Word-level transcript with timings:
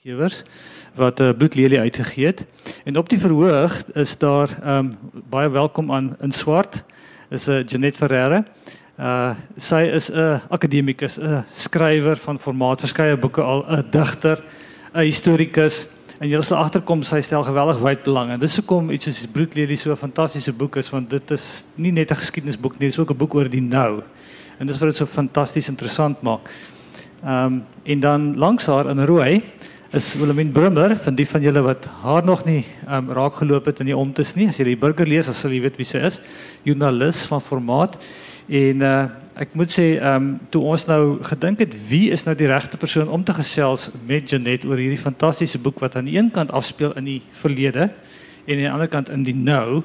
gewers 0.00 0.42
wat 0.94 1.18
'n 1.18 1.22
uh, 1.22 1.36
bloedlelie 1.36 1.78
uitgegee 1.78 2.26
het. 2.26 2.44
En 2.84 2.96
op 2.96 3.08
die 3.08 3.18
verhoog 3.18 3.84
is 3.92 4.18
daar 4.18 4.48
ehm 4.62 4.76
um, 4.76 4.98
baie 5.28 5.50
welkom 5.50 5.92
aan 5.92 6.16
in 6.20 6.32
swart 6.32 6.84
is 7.28 7.46
'n 7.46 7.50
uh, 7.50 7.66
Janet 7.66 7.96
Ferreira. 7.96 8.44
Uh 8.98 9.30
sy 9.56 9.90
is 9.92 10.08
'n 10.08 10.16
uh, 10.16 10.40
akademikus, 10.48 11.18
'n 11.18 11.24
uh, 11.24 11.40
skrywer 11.52 12.16
van 12.16 12.38
formaat, 12.38 12.80
verskeie 12.80 13.16
boeke 13.16 13.42
al, 13.42 13.64
'n 13.68 13.72
uh, 13.72 13.90
digter, 13.90 14.42
'n 14.92 14.98
uh, 14.98 15.04
historikus. 15.04 15.86
En 16.18 16.28
jy 16.28 16.40
sal 16.40 16.56
agterkom 16.56 17.02
sy 17.02 17.20
stel 17.20 17.42
geweldig 17.42 17.78
wyd 17.78 18.02
belang. 18.02 18.30
En 18.30 18.38
dis 18.38 18.56
hoekom 18.56 18.90
iets 18.90 19.04
soos 19.04 19.26
Bloedlelie 19.32 19.76
so 19.76 19.90
'n 19.90 19.96
fantastiese 19.96 20.52
boek 20.52 20.76
is 20.76 20.90
want 20.90 21.10
dit 21.10 21.30
is 21.30 21.64
nie 21.74 21.92
net 21.92 22.10
'n 22.10 22.16
geskiedenisboek 22.16 22.78
nie, 22.78 22.88
dis 22.88 22.98
ook 22.98 23.10
'n 23.10 23.16
boek 23.16 23.34
oor 23.34 23.50
die 23.50 23.62
nou. 23.62 24.02
En 24.58 24.66
dis 24.66 24.78
wat 24.78 24.88
dit 24.88 24.96
so 24.96 25.06
fantasties 25.06 25.68
interessant 25.68 26.22
maak. 26.22 26.48
Ehm 27.24 27.44
um, 27.44 27.64
en 27.82 28.00
dan 28.00 28.38
langs 28.38 28.66
haar 28.66 28.90
in 28.90 29.04
rooi 29.04 29.42
is 29.90 30.14
Wilhelmine 30.14 30.52
Brummer 30.54 30.92
van 31.02 31.16
die 31.18 31.26
van 31.26 31.42
julle 31.42 31.64
wat 31.66 31.86
haar 32.04 32.22
nog 32.22 32.44
nie 32.46 32.60
um, 32.86 33.08
raak 33.10 33.40
geloop 33.40 33.66
het 33.66 33.80
in 33.82 33.88
die 33.90 33.96
omtes 33.96 34.36
nie. 34.38 34.46
As 34.46 34.60
jy 34.60 34.68
die 34.68 34.78
burger 34.78 35.08
lees, 35.08 35.26
dan 35.26 35.34
sal 35.34 35.50
jy 35.50 35.64
weet 35.64 35.80
wie 35.80 35.86
sy 35.88 35.98
is. 36.06 36.20
Joernalis 36.62 37.24
van 37.26 37.42
formaat. 37.42 37.96
En 38.46 38.84
uh, 38.86 38.92
ek 39.42 39.56
moet 39.58 39.72
sê, 39.72 39.86
ehm 39.98 40.14
um, 40.14 40.28
toe 40.54 40.62
ons 40.62 40.84
nou 40.86 41.00
gedink 41.26 41.64
het 41.64 41.74
wie 41.90 42.12
is 42.14 42.22
nou 42.26 42.36
die 42.38 42.46
regte 42.50 42.78
persoon 42.78 43.10
om 43.10 43.24
te 43.26 43.34
gesels 43.34 43.88
met 44.06 44.30
Janet 44.30 44.62
oor 44.68 44.78
hierdie 44.78 45.00
fantastiese 45.00 45.58
boek 45.58 45.82
wat 45.82 45.98
aan 45.98 46.06
die 46.06 46.14
een 46.20 46.30
kant 46.34 46.54
afspeel 46.54 46.94
in 47.00 47.08
die 47.10 47.20
verlede 47.42 47.88
en 47.90 48.54
aan 48.54 48.62
die 48.62 48.70
ander 48.70 48.90
kant 48.90 49.10
in 49.10 49.26
die 49.26 49.34
nou, 49.34 49.82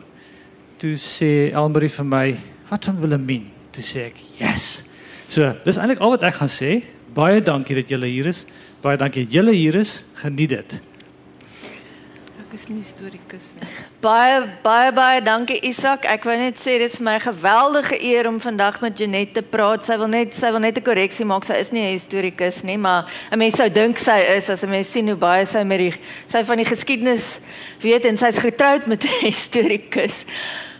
toe 0.81 0.95
sê 1.01 1.49
Elmarie 1.49 1.89
vir 1.89 2.05
my, 2.05 2.37
"Wat 2.69 2.85
van 2.85 3.01
Wilhelmine?" 3.01 3.49
Toe 3.71 3.83
sê 3.83 4.05
ek, 4.13 4.21
"Yes." 4.37 4.83
So, 5.27 5.53
dis 5.65 5.77
eintlik 5.77 5.99
al 5.99 6.13
wat 6.13 6.23
ek 6.23 6.37
gaan 6.37 6.49
sê. 6.49 6.83
Baie 7.13 7.41
dankie 7.41 7.75
dat 7.75 7.89
julle 7.89 8.05
hier 8.05 8.25
is. 8.25 8.45
Baie 8.85 8.99
dankie 9.01 9.23
dat 9.25 9.33
julle 9.33 9.51
hier 9.51 9.75
is. 9.75 10.03
Geniet 10.21 10.51
dit. 10.51 10.73
Ek 12.37 12.51
is 12.53 12.67
nie 12.69 12.83
historikus 12.83 13.47
nie. 13.57 13.69
Baie 14.03 14.43
baie 14.61 14.91
baie 14.93 15.23
dankie 15.25 15.57
Isak. 15.65 16.05
Ek 16.05 16.27
wou 16.29 16.35
net 16.37 16.59
sê 16.61 16.75
dit 16.77 16.93
is 16.93 16.99
my 17.01 17.15
geweldige 17.23 17.97
eer 17.97 18.29
om 18.29 18.37
vandag 18.43 18.77
met 18.83 19.01
Janet 19.01 19.33
te 19.33 19.41
praat. 19.41 19.87
Sy 19.87 19.97
wil 19.97 20.11
net 20.13 20.37
sy 20.37 20.53
wil 20.53 20.61
net 20.61 20.77
'n 20.77 20.85
korreksie 20.85 21.25
maak. 21.25 21.49
Sy 21.49 21.57
is 21.57 21.71
nie 21.73 21.81
'n 21.81 21.97
historikus 21.97 22.61
nie, 22.61 22.77
maar 22.77 23.09
'n 23.31 23.39
mens 23.39 23.57
sou 23.57 23.69
dink 23.69 23.97
sy 23.97 24.21
is 24.37 24.49
as 24.49 24.61
'n 24.61 24.69
mens 24.69 24.91
sien 24.91 25.07
hoe 25.07 25.17
baie 25.17 25.45
sy 25.45 25.63
met 25.63 25.79
die 25.79 25.93
sy 26.27 26.43
van 26.43 26.57
die 26.57 26.69
geskiedenis 26.69 27.39
weet 27.81 28.05
en 28.05 28.17
sy's 28.17 28.37
getroud 28.37 28.85
met 28.85 29.03
'n 29.03 29.25
historikus. 29.25 30.25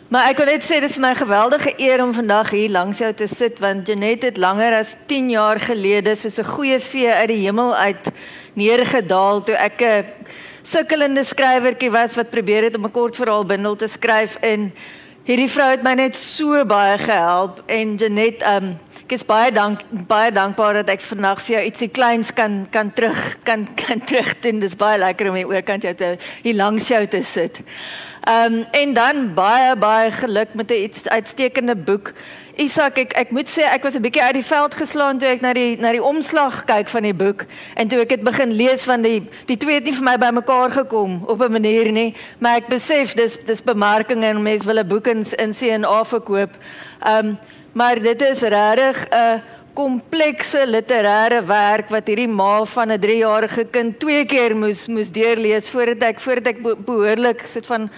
Maar 0.06 0.28
ek 0.30 0.38
wil 0.38 0.52
net 0.53 0.61
sê 0.61 0.78
dit 0.84 0.92
is 0.92 1.00
my 1.02 1.16
geweldige 1.17 1.72
eer 1.81 2.03
om 2.03 2.11
vandag 2.14 2.52
hier 2.53 2.70
langs 2.70 3.00
jou 3.02 3.09
te 3.17 3.25
sit 3.25 3.58
want 3.58 3.88
Janet 3.89 4.28
het 4.28 4.38
langer 4.38 4.75
as 4.78 4.92
10 5.09 5.31
jaar 5.34 5.58
gelede 5.59 6.14
soos 6.16 6.38
'n 6.38 6.45
goeie 6.45 6.80
vee 6.80 7.09
uit 7.09 7.28
die 7.28 7.42
hemel 7.42 7.73
uit 7.75 8.12
neergedaal 8.53 9.42
toe 9.44 9.56
ek 9.56 9.81
'n 9.81 10.06
sukkelende 10.64 11.23
skrywertjie 11.23 11.89
was 11.89 12.16
wat 12.16 12.30
probeer 12.30 12.64
het 12.64 12.75
om 12.78 12.86
'n 12.86 12.92
kort 12.92 13.16
verhaal 13.16 13.45
bundel 13.45 13.75
te 13.75 13.88
skryf 13.88 14.38
en 14.42 14.73
hierdie 15.25 15.50
vrou 15.50 15.70
het 15.72 15.84
my 15.84 15.94
net 15.94 16.16
so 16.16 16.66
baie 16.66 16.97
gehelp 16.97 17.64
en 17.66 17.97
Janet 17.97 18.45
um 18.45 18.78
ek 19.06 19.12
is 19.12 19.25
baie 19.25 19.52
dank 19.52 19.81
baie 20.09 20.31
dankbaar 20.31 20.73
dat 20.73 20.90
ek 20.90 21.02
vandag 21.02 21.42
vir 21.45 21.56
jou 21.56 21.66
ietsie 21.66 21.90
kleins 21.90 22.31
kan 22.34 22.67
kan 22.73 22.94
terug 22.94 23.38
kan 23.44 23.67
kan 23.75 24.02
terugdien 24.02 24.59
dis 24.59 24.75
baie 24.75 24.97
lekker 24.97 25.30
om 25.30 25.36
hier 25.36 25.47
oorkant 25.47 25.84
jou 25.86 25.94
te 25.94 26.17
hier 26.42 26.56
langs 26.56 26.88
jou 26.88 27.06
te 27.08 27.22
sit. 27.23 27.62
Ehm 28.26 28.54
um, 28.54 28.66
en 28.72 28.94
dan 28.94 29.34
baie 29.34 29.76
baie 29.76 30.12
geluk 30.12 30.54
met 30.54 30.72
'n 30.72 30.92
uitstekende 31.04 31.76
boek. 31.76 32.12
Isak, 32.56 32.98
ek 32.98 33.14
ek 33.14 33.30
moet 33.31 33.50
sê 33.58 33.62
ek 33.62 33.84
was 33.84 33.94
'n 33.94 34.02
bietjie 34.02 34.22
uit 34.22 34.34
die 34.34 34.45
veld 34.45 34.73
geslaan 34.73 35.18
toe 35.18 35.28
ek 35.30 35.42
na 35.42 35.54
die 35.54 35.78
na 35.78 35.92
die 35.92 36.04
omslag 36.04 36.64
kyk 36.66 36.90
van 36.90 37.03
die 37.03 37.14
boek 37.14 37.46
en 37.76 37.88
toe 37.88 38.00
ek 38.00 38.09
dit 38.09 38.23
begin 38.23 38.52
lees 38.52 38.84
van 38.84 39.02
die 39.02 39.30
die 39.46 39.58
twee 39.58 39.73
het 39.76 39.84
nie 39.84 39.94
vir 39.94 40.03
my 40.03 40.18
bymekaar 40.18 40.72
gekom 40.72 41.23
op 41.28 41.42
'n 41.42 41.52
manier 41.52 41.92
nie, 41.92 42.16
maar 42.40 42.56
ek 42.56 42.68
besef 42.68 43.14
dis 43.14 43.38
dis 43.46 43.64
bemarking 43.64 44.23
en 44.23 44.42
mense 44.42 44.66
wil 44.66 44.80
'n 44.80 44.88
boek 44.88 45.08
in 45.08 45.26
in 45.38 45.53
CNA 45.53 46.06
verkoop. 46.06 46.58
Ehm 47.06 47.26
um, 47.26 47.38
maar 47.74 48.02
dit 48.02 48.22
is 48.22 48.40
regtig 48.41 49.06
'n 49.09 49.16
uh, 49.16 49.40
komplekse 49.75 50.63
literêre 50.66 51.41
werk 51.46 51.91
wat 51.94 52.08
hierdie 52.08 52.31
ma 52.31 52.63
van 52.66 52.91
'n 52.91 53.02
3-jarige 53.02 53.66
kind 53.72 54.00
twee 54.00 54.25
keer 54.25 54.56
moes 54.56 54.88
moes 54.88 55.12
deurlees 55.12 55.69
voordat 55.69 56.03
ek 56.12 56.19
voordat 56.19 56.47
ek 56.53 56.62
behoorlik 56.86 57.44
soort 57.46 57.68
van 57.68 57.90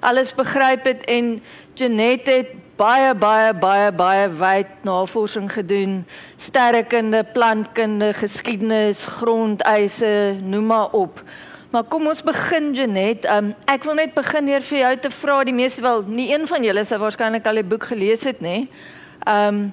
alles 0.00 0.34
begryp 0.34 0.84
het 0.84 1.04
en 1.10 1.42
Janet 1.74 2.26
het 2.26 2.50
baie 2.76 3.14
baie 3.14 3.52
baie 3.54 3.90
baie 3.92 4.28
wyd 4.28 4.70
navorsing 4.82 5.50
gedoen 5.52 6.04
sterrekunde, 6.36 7.24
plantkunde, 7.32 8.12
geskiedenis, 8.14 9.04
grondeise, 9.04 10.36
noem 10.42 10.66
maar 10.66 10.90
op. 10.90 11.22
Maar 11.70 11.84
kom 11.84 12.06
ons 12.06 12.22
begin 12.22 12.74
Janet. 12.74 13.24
Um, 13.26 13.54
ek 13.66 13.84
wil 13.84 13.94
net 13.94 14.14
begin 14.14 14.46
deur 14.46 14.62
vir 14.62 14.78
jou 14.78 14.96
te 14.96 15.10
vra 15.10 15.40
die 15.44 15.54
meeste 15.54 15.82
wel 15.82 16.04
nie 16.06 16.28
een 16.30 16.46
van 16.46 16.62
julle 16.62 16.84
sou 16.84 17.00
waarskynlik 17.02 17.46
al 17.46 17.58
die 17.58 17.66
boek 17.66 17.88
gelees 17.90 18.22
het 18.22 18.42
nê. 18.42 18.68
Ehm 19.26 19.48
um, 19.48 19.72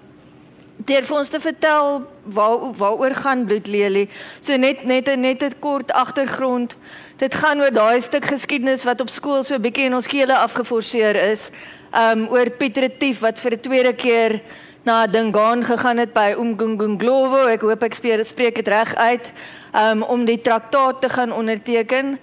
deur 0.85 1.05
vir 1.05 1.17
ons 1.17 1.29
te 1.29 1.39
vertel 1.39 2.01
waar 2.23 2.71
waaroor 2.77 3.15
gaan 3.15 3.45
bloedlelie. 3.45 4.07
So 4.39 4.57
net 4.57 4.83
net 4.85 5.09
net 5.15 5.43
'n 5.43 5.59
kort 5.59 5.91
agtergrond. 5.91 6.75
Dit 7.17 7.33
gaan 7.33 7.61
oor 7.61 7.71
daai 7.71 8.01
stuk 8.01 8.25
geskiedenis 8.25 8.83
wat 8.83 9.01
op 9.01 9.09
skool 9.09 9.43
so 9.43 9.55
'n 9.55 9.61
bietjie 9.61 9.85
in 9.85 9.95
ons 9.95 10.05
skole 10.05 10.37
afgeforceer 10.37 11.15
is. 11.15 11.49
Um 11.93 12.27
oor 12.29 12.49
Pieter 12.49 12.81
Retief 12.81 13.19
wat 13.19 13.39
vir 13.39 13.51
'n 13.51 13.59
tweede 13.59 13.93
keer 13.93 14.41
na 14.83 15.07
Dingaan 15.07 15.63
gegaan 15.63 15.97
het 15.97 16.13
by 16.13 16.35
Umgungunglovo. 16.37 17.47
Ek 17.47 17.61
hoop 17.61 17.83
ek 17.83 17.93
spreek 17.93 18.55
dit 18.55 18.67
reg 18.67 18.95
uit. 18.95 19.31
Um 19.73 20.03
om 20.03 20.25
die 20.25 20.41
traktaat 20.41 21.01
te 21.01 21.09
gaan 21.09 21.31
onderteken. 21.31 22.19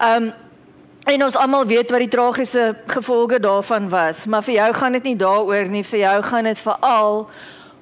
Um 0.00 0.32
En 1.06 1.22
ons 1.22 1.36
almal 1.36 1.66
weet 1.66 1.90
wat 1.90 2.02
die 2.02 2.10
tragiese 2.10 2.76
gevolge 2.90 3.38
daarvan 3.40 3.88
was, 3.88 4.24
maar 4.26 4.42
vir 4.42 4.54
jou 4.54 4.72
gaan 4.74 4.92
dit 4.92 5.02
nie 5.02 5.16
daaroor 5.16 5.68
nie, 5.70 5.84
vir 5.86 5.98
jou 5.98 6.22
gaan 6.22 6.44
dit 6.44 6.58
veral 6.58 7.28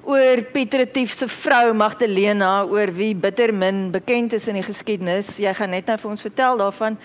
oor 0.05 0.41
Pietretief 0.53 1.13
se 1.13 1.27
vrou 1.27 1.73
Magdalena 1.73 2.63
oor 2.69 2.91
wie 2.93 3.15
bitter 3.15 3.53
min 3.53 3.89
bekend 3.91 4.33
is 4.33 4.47
in 4.47 4.59
die 4.59 4.65
geskiedenis. 4.65 5.35
Jy 5.41 5.53
gaan 5.57 5.73
net 5.73 5.89
nou 5.89 5.97
vir 5.97 6.11
ons 6.13 6.25
vertel 6.25 6.61
daarvan. 6.61 6.99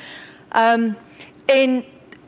Ehm 0.50 0.90
um, 0.90 0.90
en 1.50 1.80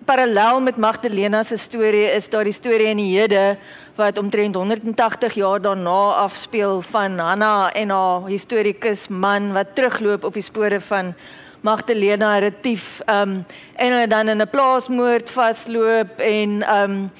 parallel 0.04 0.60
met 0.60 0.76
Magdalena 0.76 1.44
se 1.46 1.56
storie 1.56 2.08
is 2.10 2.28
daar 2.28 2.44
die 2.44 2.52
storie 2.52 2.88
in 2.90 2.98
die 2.98 3.12
Hede 3.12 3.56
wat 3.94 4.18
omtrent 4.18 4.56
180 4.58 5.34
jaar 5.38 5.60
daarna 5.62 6.00
afspeel 6.24 6.80
van 6.82 7.18
Hanna 7.18 7.70
en 7.70 7.90
haar 7.94 8.26
historikus 8.26 9.06
man 9.08 9.52
wat 9.52 9.76
terugloop 9.76 10.24
op 10.24 10.34
die 10.34 10.42
spore 10.42 10.80
van 10.80 11.14
Magdalena 11.60 12.38
Retief 12.38 13.00
ehm 13.06 13.28
um, 13.28 13.44
en 13.76 13.92
hulle 13.92 14.06
dan 14.06 14.28
in 14.28 14.42
'n 14.42 14.50
plaasmoord 14.50 15.30
vasloop 15.30 16.18
en 16.18 16.62
ehm 16.62 16.90
um, 16.90 17.10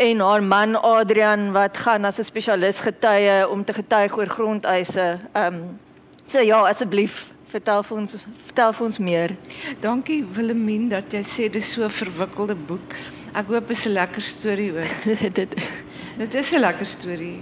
en 0.00 0.20
haar 0.20 0.42
man 0.42 0.82
Adrian 0.82 1.52
wat 1.52 1.76
gaan 1.76 2.04
as 2.04 2.18
'n 2.18 2.24
spesialis 2.24 2.80
getuie 2.80 3.48
om 3.48 3.64
te 3.64 3.72
getuig 3.72 4.16
oor 4.16 4.26
grondeise. 4.26 5.18
Ehm 5.32 5.54
um, 5.54 5.78
so 6.24 6.40
ja, 6.40 6.68
asseblief 6.68 7.32
vertel 7.44 7.82
vir 7.82 7.96
ons 7.96 8.16
vertel 8.44 8.72
vir 8.72 8.86
ons 8.86 8.98
meer. 8.98 9.36
Dankie 9.80 10.24
Willemien 10.32 10.88
dat 10.88 11.12
jy 11.12 11.22
sê 11.22 11.50
dis 11.52 11.72
so 11.72 11.84
'n 11.84 11.90
verwikkelde 11.90 12.54
boek. 12.54 12.94
Ek 13.34 13.46
hoop 13.46 13.68
dit 13.68 13.76
is 13.76 13.86
'n 13.86 13.92
lekker 13.92 14.22
storie 14.22 14.70
hoor. 14.70 14.88
dit 15.38 15.54
dit 16.18 16.34
is 16.34 16.52
'n 16.52 16.60
lekker 16.60 16.86
storie. 16.86 17.38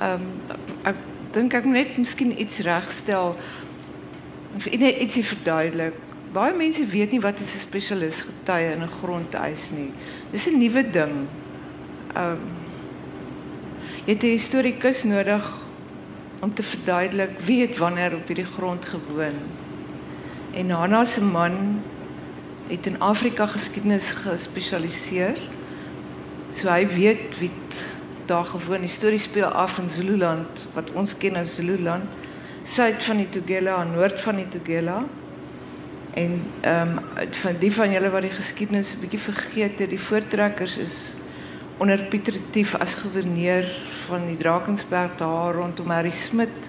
Ehm 0.00 0.12
um, 0.12 0.56
ek 0.82 0.96
dink 1.32 1.54
ek 1.54 1.64
moet 1.64 1.74
net 1.74 1.96
miskien 1.96 2.40
iets 2.40 2.58
regstel. 2.58 3.36
Of 4.54 4.70
net 4.70 4.96
ietsie 4.96 5.24
verduidelik. 5.24 5.94
Baie 6.32 6.54
mense 6.54 6.86
weet 6.86 7.10
nie 7.10 7.20
wat 7.20 7.40
'n 7.40 7.44
spesialis 7.44 8.20
getuie 8.20 8.72
in 8.72 8.82
'n 8.82 8.96
grondeis 9.02 9.70
nie. 9.70 9.92
Dis 10.30 10.46
'n 10.46 10.58
nuwe 10.58 10.90
ding 10.90 11.28
ehm 12.14 12.30
um, 12.30 12.38
jy 14.04 14.12
het 14.12 14.22
'n 14.22 14.36
historikus 14.36 15.04
nodig 15.04 15.58
om 16.40 16.54
te 16.54 16.62
verduidelik 16.62 17.40
wie 17.44 17.60
het 17.60 17.78
wanneer 17.78 18.14
op 18.14 18.26
hierdie 18.26 18.52
grond 18.56 18.84
gewoon. 18.84 19.38
En 20.52 20.70
Hanna 20.70 21.04
se 21.04 21.22
man 21.22 21.82
het 22.66 22.86
in 22.86 23.00
Afrika 23.00 23.46
geskiedenis 23.46 24.10
gespesialiseer. 24.10 25.36
So 26.54 26.68
hy 26.68 26.86
weet 26.86 27.38
wie 27.38 27.50
daar 28.26 28.44
gewoon. 28.44 28.80
Die 28.80 28.88
storie 28.88 29.18
speel 29.18 29.46
af 29.46 29.78
in 29.78 29.90
Zululand 29.90 30.66
wat 30.74 30.90
ons 30.90 31.16
ken 31.18 31.36
as 31.36 31.54
Zululand, 31.54 32.04
suid 32.64 33.04
van 33.04 33.16
die 33.16 33.28
Tugela 33.28 33.80
en 33.82 33.94
noord 33.94 34.20
van 34.20 34.36
die 34.36 34.48
Tugela. 34.48 35.04
En 36.14 36.42
ehm 36.60 36.98
um, 36.98 37.26
van 37.30 37.56
die 37.58 37.72
van 37.72 37.90
julle 37.90 38.10
wat 38.10 38.22
die 38.22 38.34
geskiedenis 38.34 38.94
'n 38.94 39.00
bietjie 39.00 39.18
vergeet 39.18 39.78
het, 39.78 39.90
die 39.90 40.00
voortrekkers 40.00 40.76
is 40.78 41.14
onder 41.80 42.02
Pieter 42.12 42.36
Tief 42.52 42.74
as 42.76 42.94
gouverneur 43.00 43.64
van 44.04 44.26
die 44.28 44.36
Drakensberg 44.36 45.14
daar 45.16 45.56
rondom 45.56 45.88
Harry 45.94 46.12
Smit 46.12 46.68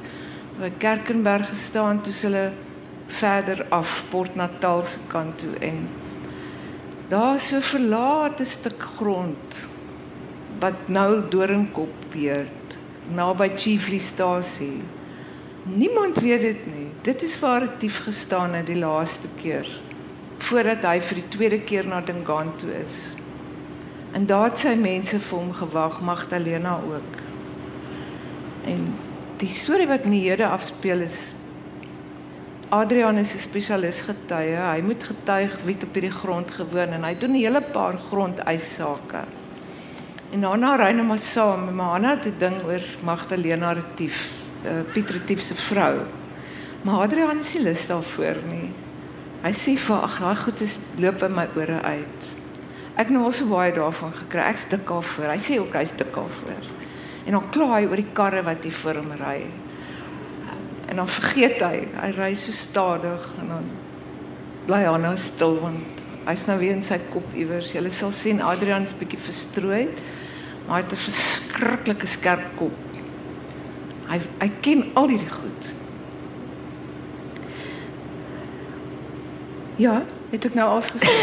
by 0.56 0.70
Kerkenberg 0.80 1.50
gestaan 1.52 2.00
toe 2.06 2.14
hulle 2.22 2.46
verder 3.20 3.66
af 3.76 3.92
Port 4.14 4.40
Natal 4.40 4.86
se 4.88 5.04
kant 5.12 5.44
toe 5.44 5.52
en 5.60 5.84
daar 7.12 7.44
so 7.44 7.60
verlate 7.74 8.48
stuk 8.48 8.88
grond 8.96 9.60
wat 10.64 10.88
nou 10.88 11.20
Doringkop 11.30 12.08
weet 12.16 12.80
naby 13.12 13.52
Chiefly 13.58 14.00
stasie 14.00 14.80
Niemand 15.64 16.18
weet 16.18 16.42
dit 16.42 16.62
nie. 16.66 16.88
Dit 17.06 17.22
is 17.22 17.36
waar 17.40 17.60
dit 17.60 17.80
dief 17.80 18.00
gestaan 18.04 18.56
het 18.58 18.66
die 18.66 18.80
laaste 18.82 19.30
keer 19.38 19.68
voordat 20.42 20.82
hy 20.90 20.96
vir 21.06 21.20
die 21.20 21.28
tweede 21.36 21.60
keer 21.62 21.86
na 21.86 22.00
Dingaan 22.02 22.56
toe 22.58 22.72
is. 22.80 23.21
En 24.12 24.26
daar 24.26 24.50
het 24.50 24.58
sy 24.60 24.74
mense 24.76 25.20
vir 25.20 25.38
hom 25.38 25.54
gewag, 25.54 26.02
Magdalena 26.02 26.80
ook. 26.88 27.22
En 28.68 28.82
die 29.38 29.50
storie 29.50 29.88
wat 29.88 30.04
in 30.04 30.18
die 30.18 30.26
hede 30.30 30.48
afspeel 30.48 31.06
is 31.08 31.34
Adrian 32.72 33.18
is 33.18 33.34
'n 33.34 33.40
spesialis 33.40 34.00
getuie. 34.02 34.56
Hy 34.56 34.82
moet 34.82 35.04
getuig 35.04 35.58
wie 35.66 35.76
op 35.76 35.94
hierdie 35.94 36.12
grond 36.12 36.52
gewoon 36.52 36.94
en 36.96 37.04
hy 37.04 37.18
doen 37.18 37.32
'n 37.32 37.44
hele 37.44 37.62
paar 37.62 37.98
grondeisake. 37.98 39.24
En 40.32 40.42
daarna 40.42 40.76
ry 40.76 40.94
hy 40.96 41.04
maar 41.04 41.20
saam, 41.20 41.76
maar 41.76 41.92
Hanna 41.92 42.10
het 42.10 42.26
'n 42.26 42.40
ding 42.40 42.64
oor 42.64 42.82
Magdalena 43.04 43.72
Retief, 43.74 44.32
uh, 44.66 44.72
Piet 44.94 45.10
Retief 45.10 45.42
se 45.42 45.56
vrou. 45.56 46.00
Maar 46.82 47.02
Adrian 47.02 47.40
is 47.40 47.54
nie 47.54 47.64
lus 47.64 47.88
daarvoor 47.88 48.38
nie. 48.50 48.72
Hy 49.42 49.52
sê 49.52 49.78
vir 49.78 49.96
ag, 49.96 50.20
daai 50.20 50.36
goed 50.36 50.62
is 50.62 50.78
loop 50.98 51.24
in 51.24 51.34
my 51.34 51.48
ore 51.56 51.82
uit. 51.82 52.41
Ek 53.00 53.10
nou 53.10 53.24
al 53.24 53.32
so 53.32 53.48
baie 53.48 53.72
daarvan 53.72 54.14
gekry. 54.14 54.44
Ek's 54.52 54.68
dik 54.70 54.90
al 54.90 55.02
voor. 55.02 55.32
Hy 55.32 55.40
sê 55.40 55.60
ook 55.60 55.76
hy's 55.80 55.94
dik 55.98 56.16
al 56.20 56.28
voor. 56.42 56.70
En 57.26 57.38
dan 57.38 57.50
kla 57.54 57.70
hy 57.78 57.86
oor 57.88 58.02
die 58.02 58.14
karre 58.18 58.44
wat 58.44 58.66
hier 58.66 58.76
voor 58.76 59.00
hom 59.00 59.12
ry. 59.20 59.38
En 60.92 61.00
dan 61.00 61.08
vergeet 61.08 61.62
hy, 61.64 61.86
hy 61.96 62.12
ry 62.18 62.34
so 62.36 62.52
stadig 62.52 63.28
en 63.40 63.52
dan 63.54 63.68
bly 64.68 64.82
hy 64.84 64.96
nou 65.00 65.14
stil 65.18 65.56
want 65.62 66.02
hy's 66.26 66.44
nou 66.50 66.58
weer 66.60 66.76
in 66.76 66.84
sy 66.86 67.00
kop 67.14 67.36
iewers. 67.38 67.72
Jy 67.74 67.90
sal 67.96 68.12
sien 68.14 68.42
Adrian's 68.44 68.94
bietjie 68.98 69.20
verstrooid, 69.22 70.02
maar 70.68 70.82
hy 70.82 70.84
het 70.84 70.92
'n 70.92 71.04
verskriklike 71.06 72.08
skerp 72.08 72.48
kop. 72.60 72.78
Hy 74.10 74.20
hy 74.42 74.50
ken 74.62 74.84
al 74.94 75.08
hierdie 75.08 75.32
goed. 75.32 75.70
Ja, 79.78 80.04
het 80.32 80.46
ek 80.48 80.56
nou 80.56 80.68
afgesê. 80.80 81.16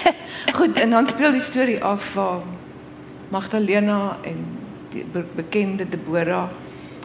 Goed, 0.58 0.78
en 0.78 0.94
dan 0.94 1.06
speel 1.10 1.34
die 1.34 1.42
storie 1.42 1.80
af 1.84 2.12
van 2.14 2.42
Magdalena 3.34 4.16
en 4.22 4.44
die 4.94 5.04
bekende 5.34 5.88
Deborah. 5.88 6.48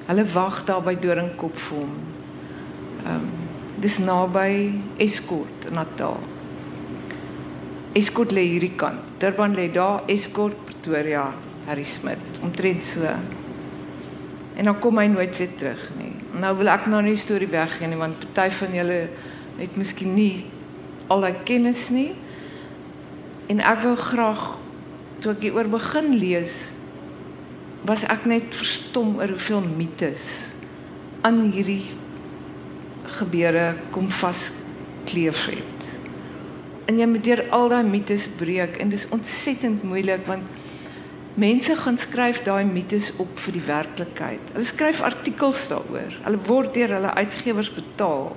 Hulle 0.06 0.26
wag 0.34 0.64
daar 0.66 0.84
by 0.86 0.96
Doringkop 1.00 1.58
vir 1.68 1.78
hom. 1.82 1.96
Ehm 3.06 3.16
um, 3.16 3.30
dis 3.80 3.96
naby 4.04 4.76
Escort 5.00 5.70
in 5.70 5.78
Natal. 5.80 6.18
Escort 7.96 8.34
lê 8.36 8.44
hierdie 8.44 8.74
kant. 8.76 9.06
Durban 9.22 9.56
lê 9.56 9.70
daar, 9.72 10.04
Escort 10.12 10.58
Pretoria, 10.66 11.30
Harry 11.66 11.86
Smit, 11.88 12.42
omtrent 12.44 12.84
so. 12.84 13.08
En 14.60 14.68
dan 14.68 14.80
kom 14.84 15.00
hy 15.00 15.08
nooit 15.08 15.38
weer 15.38 15.56
terug 15.56 15.86
nie. 15.96 16.12
Nou 16.42 16.52
wil 16.60 16.74
ek 16.76 16.90
nou 16.92 17.00
nie 17.06 17.16
die 17.16 17.24
storie 17.24 17.48
weggee 17.48 17.88
nie 17.88 17.98
want 17.98 18.28
party 18.34 18.52
van 18.60 18.76
julle 18.76 19.00
het 19.60 19.80
miskien 19.80 20.12
nie 20.14 20.46
al 21.10 21.26
daai 21.26 21.36
kennis 21.46 21.90
nie. 21.94 22.12
En 23.50 23.62
ek 23.66 23.84
wou 23.86 23.96
graag 23.98 24.44
toe 25.20 25.34
ek 25.34 25.48
hieroor 25.48 25.72
begin 25.72 26.14
lees 26.16 26.70
was 27.88 28.04
ek 28.12 28.28
net 28.28 28.54
verstom 28.56 29.18
oor 29.20 29.32
hoeveel 29.34 29.66
mites 29.66 30.28
aan 31.28 31.42
hierdie 31.52 31.84
gebeure 33.20 33.74
kom 33.96 34.08
vaskleef 34.12 35.46
het. 35.52 35.90
En 36.90 37.00
jy 37.00 37.08
moet 37.10 37.26
deur 37.26 37.44
al 37.56 37.70
daai 37.72 37.84
mites 37.88 38.28
breek 38.40 38.80
en 38.82 38.92
dis 38.94 39.08
ontsettend 39.16 39.84
moeilik 39.88 40.26
want 40.28 40.58
mense 41.40 41.76
gaan 41.80 41.98
skryf 41.98 42.42
daai 42.44 42.66
mites 42.68 43.12
op 43.22 43.32
vir 43.46 43.56
die 43.56 43.66
werklikheid. 43.68 44.52
Hulle 44.56 44.68
skryf 44.68 45.02
artikels 45.06 45.68
daaroor. 45.72 46.18
Hulle 46.26 46.42
word 46.48 46.74
deur 46.76 46.96
hulle 46.98 47.14
uitgewers 47.16 47.72
betaal. 47.74 48.34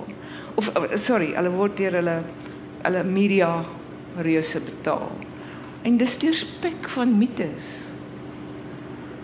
Of 0.55 0.69
sorry, 1.01 1.33
hulle 1.35 1.51
word 1.51 1.77
deur 1.79 1.99
hulle 1.99 2.17
hulle 2.83 3.03
media 3.03 3.63
reuse 4.19 4.59
betaal. 4.59 5.11
En 5.83 5.97
dis 5.97 6.17
deur 6.19 6.35
spek 6.37 6.87
van 6.95 7.17
mites. 7.17 7.71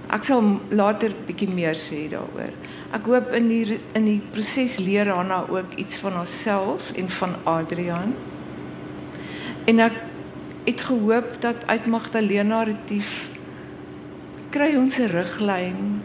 Ek 0.09 0.25
sal 0.25 0.55
later 0.73 1.13
bietjie 1.27 1.49
meer 1.51 1.77
sê 1.77 2.07
daaroor. 2.11 2.55
Ek 2.95 3.05
hoop 3.05 3.29
in 3.37 3.49
die 3.51 3.77
in 3.97 4.07
die 4.09 4.19
proses 4.33 4.79
leer 4.81 5.11
Hanna 5.13 5.43
ook 5.47 5.75
iets 5.77 5.99
van 6.01 6.17
haarself 6.17 6.91
en 6.97 7.11
van 7.19 7.35
Adrian. 7.45 8.15
En 9.69 9.83
ek 9.85 9.99
het 10.65 10.81
gehoop 10.81 11.37
dat 11.45 11.67
uit 11.69 11.85
Magdalena 11.85 12.63
Retief 12.65 13.29
kry 14.49 14.73
ons 14.75 14.97
'n 14.97 15.11
riglyn 15.13 16.01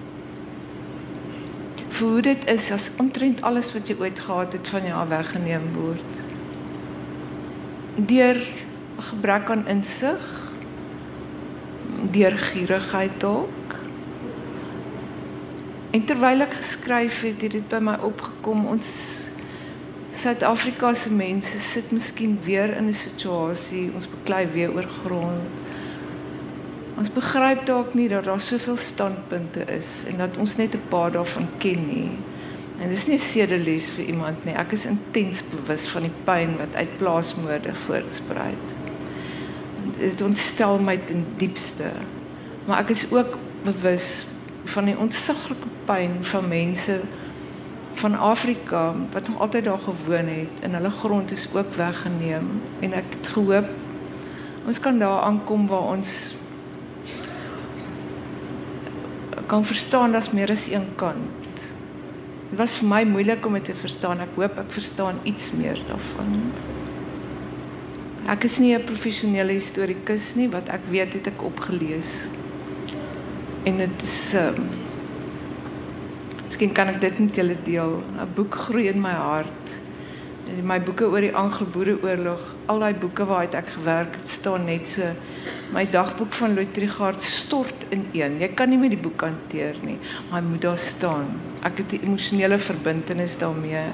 vir 1.88 2.08
hoe 2.08 2.22
dit 2.22 2.48
is 2.48 2.70
as 2.70 2.90
omtrent 2.98 3.42
alles 3.42 3.72
wat 3.72 3.88
jy 3.88 3.96
ooit 3.98 4.18
gehad 4.18 4.52
het 4.52 4.68
van 4.68 4.86
jou 4.86 5.08
weggeneem 5.08 5.66
word 5.74 6.23
deur 7.96 8.40
gebrek 8.98 9.50
aan 9.50 9.66
insig 9.66 10.52
deur 12.10 12.38
gierigheid 12.38 13.20
dalk 13.22 13.76
en 15.94 16.04
terwyl 16.04 16.42
ek 16.46 16.56
geskryf 16.58 17.20
het 17.22 17.44
het 17.46 17.54
dit 17.54 17.68
by 17.70 17.78
my 17.78 17.94
opgekom 18.02 18.66
ons 18.66 18.90
Suid-Afrika 20.24 20.94
se 20.96 21.10
mense 21.12 21.58
sit 21.60 21.90
miskien 21.92 22.38
weer 22.42 22.70
in 22.76 22.88
'n 22.88 22.94
situasie 22.94 23.90
ons 23.94 24.08
beklei 24.08 24.46
weer 24.46 24.72
oor 24.72 24.88
grond. 25.02 25.42
Ons 26.96 27.10
begryp 27.12 27.66
dalk 27.66 27.94
nie 27.94 28.08
dat 28.08 28.24
daar 28.24 28.40
soveel 28.40 28.76
standpunte 28.76 29.64
is 29.64 30.04
en 30.08 30.16
dat 30.16 30.36
ons 30.36 30.56
net 30.56 30.74
'n 30.74 30.88
paar 30.88 31.12
daarvan 31.12 31.48
ken 31.58 31.86
nie 31.86 32.10
En 32.80 32.88
dis 32.88 33.06
nie 33.06 33.16
'n 33.16 33.20
sedeles 33.20 33.88
vir 33.88 34.04
iemand 34.04 34.44
nie. 34.44 34.54
Ek 34.54 34.72
is 34.72 34.84
intens 34.84 35.42
bewus 35.50 35.88
van 35.88 36.02
die 36.02 36.16
pyn 36.24 36.56
wat 36.56 36.74
uit 36.74 36.96
plaasmoorde 36.96 37.74
voortspruit. 37.74 38.66
Dit 39.98 40.20
ontstel 40.20 40.78
my 40.78 40.96
ten 40.98 41.26
diepste. 41.36 41.90
Maar 42.64 42.78
ek 42.78 42.88
is 42.88 43.12
ook 43.12 43.38
bewus 43.62 44.26
van 44.64 44.84
die 44.84 44.98
ontsaglike 44.98 45.68
pyn 45.84 46.18
van 46.20 46.48
mense 46.48 47.00
van 47.94 48.18
Afrika 48.18 48.94
wat 49.12 49.28
nog 49.28 49.40
altyd 49.40 49.64
daar 49.64 49.78
gewoon 49.78 50.26
het 50.26 50.60
en 50.60 50.74
hulle 50.74 50.90
grond 50.90 51.30
is 51.30 51.48
ook 51.52 51.74
weggeneem 51.74 52.60
en 52.80 52.92
ek 52.92 53.04
het 53.18 53.26
gehoop 53.26 53.68
ons 54.66 54.80
kan 54.80 54.98
daar 54.98 55.20
aankom 55.22 55.66
waar 55.66 55.94
ons 55.94 56.34
kan 59.46 59.64
verstaan 59.64 60.12
dat 60.12 60.32
meer 60.32 60.50
as 60.50 60.66
een 60.70 60.88
kant 60.96 61.43
Dit 62.54 62.60
was 62.62 62.76
vir 62.78 62.86
my 62.86 63.00
moeilik 63.02 63.46
om 63.48 63.56
dit 63.58 63.64
te 63.66 63.74
verstaan. 63.74 64.20
Ek 64.22 64.36
hoop 64.38 64.60
ek 64.62 64.68
verstaan 64.70 65.16
iets 65.26 65.48
meer 65.58 65.80
daarvan. 65.88 66.34
Ek 68.30 68.44
is 68.46 68.60
nie 68.62 68.76
'n 68.76 68.84
professionele 68.86 69.56
historikus 69.58 70.36
nie, 70.38 70.46
wat 70.48 70.68
ek 70.70 70.84
weet 70.88 71.16
het 71.18 71.26
ek 71.26 71.42
opgelees. 71.42 72.28
En 73.66 73.76
dit 73.76 74.02
is 74.02 74.34
ehm 74.34 74.54
um, 74.54 74.68
Miskien 76.46 76.72
kan 76.72 76.86
ek 76.86 77.00
dit 77.00 77.18
met 77.18 77.36
julle 77.36 77.56
deel. 77.64 78.02
'n 78.22 78.28
Boek 78.34 78.54
groei 78.54 78.86
in 78.86 79.00
my 79.00 79.16
hart. 79.18 79.64
My 80.62 80.78
boeke 80.80 81.10
oor 81.10 81.20
die 81.20 81.34
Anglo-Boereoorlog, 81.34 82.54
al 82.66 82.78
daai 82.78 82.94
boeke 82.94 83.24
waaruit 83.24 83.54
ek 83.54 83.68
gewerk 83.68 84.14
het, 84.14 84.28
staan 84.28 84.64
net 84.64 84.88
so 84.88 85.02
my 85.72 85.90
dagboek 85.90 86.32
van 86.32 86.54
Louis 86.54 86.70
Trigard 86.72 87.22
stort 87.22 87.84
in 87.88 88.06
een. 88.12 88.38
Jy 88.38 88.48
kan 88.54 88.68
nie 88.68 88.78
met 88.78 88.90
die 88.90 89.02
boek 89.02 89.20
hanteer 89.20 89.74
nie, 89.82 89.98
maar 90.30 90.40
hy 90.40 90.48
moet 90.48 90.62
daar 90.62 90.78
staan. 90.78 91.53
Ek 91.64 91.78
het 91.80 91.92
'n 91.92 92.04
emosionele 92.04 92.58
verbintenis 92.58 93.38
daarmee. 93.38 93.86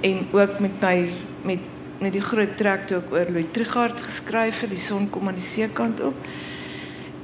En 0.00 0.26
ook 0.32 0.58
met 0.60 0.80
my 0.80 1.12
met 1.42 1.58
met 2.00 2.12
die 2.12 2.20
groot 2.20 2.56
trek 2.56 2.86
toe 2.88 2.98
ek 2.98 3.12
oor 3.12 3.26
Louis 3.28 3.52
Trigard 3.52 4.00
geskryf 4.00 4.60
het, 4.60 4.70
die 4.70 4.78
son 4.78 5.10
kom 5.10 5.28
aan 5.28 5.36
die 5.36 5.44
seekant 5.44 6.00
op. 6.00 6.14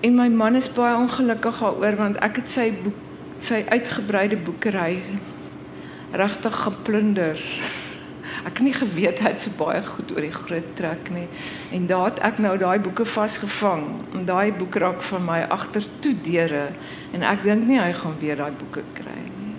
En 0.00 0.14
my 0.14 0.28
man 0.28 0.54
is 0.54 0.68
baie 0.72 0.96
ongelukkig 0.96 1.58
daaroor 1.58 1.96
want 1.96 2.16
ek 2.16 2.36
het 2.36 2.50
sy 2.50 2.72
boek 2.82 2.94
sy 3.38 3.64
uitgebreide 3.68 4.36
boekery 4.36 5.02
regtig 6.12 6.62
geplunder 6.62 7.40
ek 8.46 8.60
het 8.60 8.62
nie 8.62 8.74
geweet 8.76 9.20
hy 9.24 9.32
het 9.32 9.42
so 9.42 9.50
baie 9.58 9.80
goed 9.82 10.12
oor 10.14 10.22
die 10.22 10.34
groot 10.34 10.68
trek 10.78 11.08
nie. 11.10 11.26
En 11.74 11.88
daar 11.90 12.12
het 12.12 12.20
ek 12.28 12.38
nou 12.42 12.54
daai 12.60 12.78
boeke 12.78 13.04
vasgevang. 13.04 13.86
En 14.14 14.26
daai 14.28 14.52
boek 14.54 14.78
raak 14.78 15.02
van 15.08 15.24
my 15.26 15.40
agter 15.50 15.86
toe 16.04 16.14
deure 16.22 16.68
en 17.16 17.26
ek 17.26 17.42
dink 17.46 17.66
nie 17.66 17.80
hy 17.80 17.90
gaan 17.96 18.14
weer 18.20 18.38
daai 18.38 18.54
boeke 18.54 18.84
kry 18.94 19.18
nie. 19.24 19.54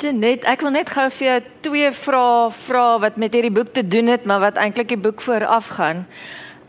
Net 0.00 0.46
ek 0.48 0.62
wil 0.64 0.72
net 0.72 0.88
gou 0.88 1.08
vir 1.18 1.26
jou 1.26 1.40
twee 1.66 1.90
vrae 1.92 2.52
vra 2.62 2.84
wat 3.02 3.18
met 3.20 3.34
hierdie 3.36 3.52
boek 3.52 3.74
te 3.74 3.82
doen 3.84 4.08
het, 4.08 4.24
maar 4.24 4.40
wat 4.46 4.56
eintlik 4.56 4.94
die 4.94 5.00
boek 5.00 5.20
vooraf 5.20 5.74
gaan. 5.76 6.06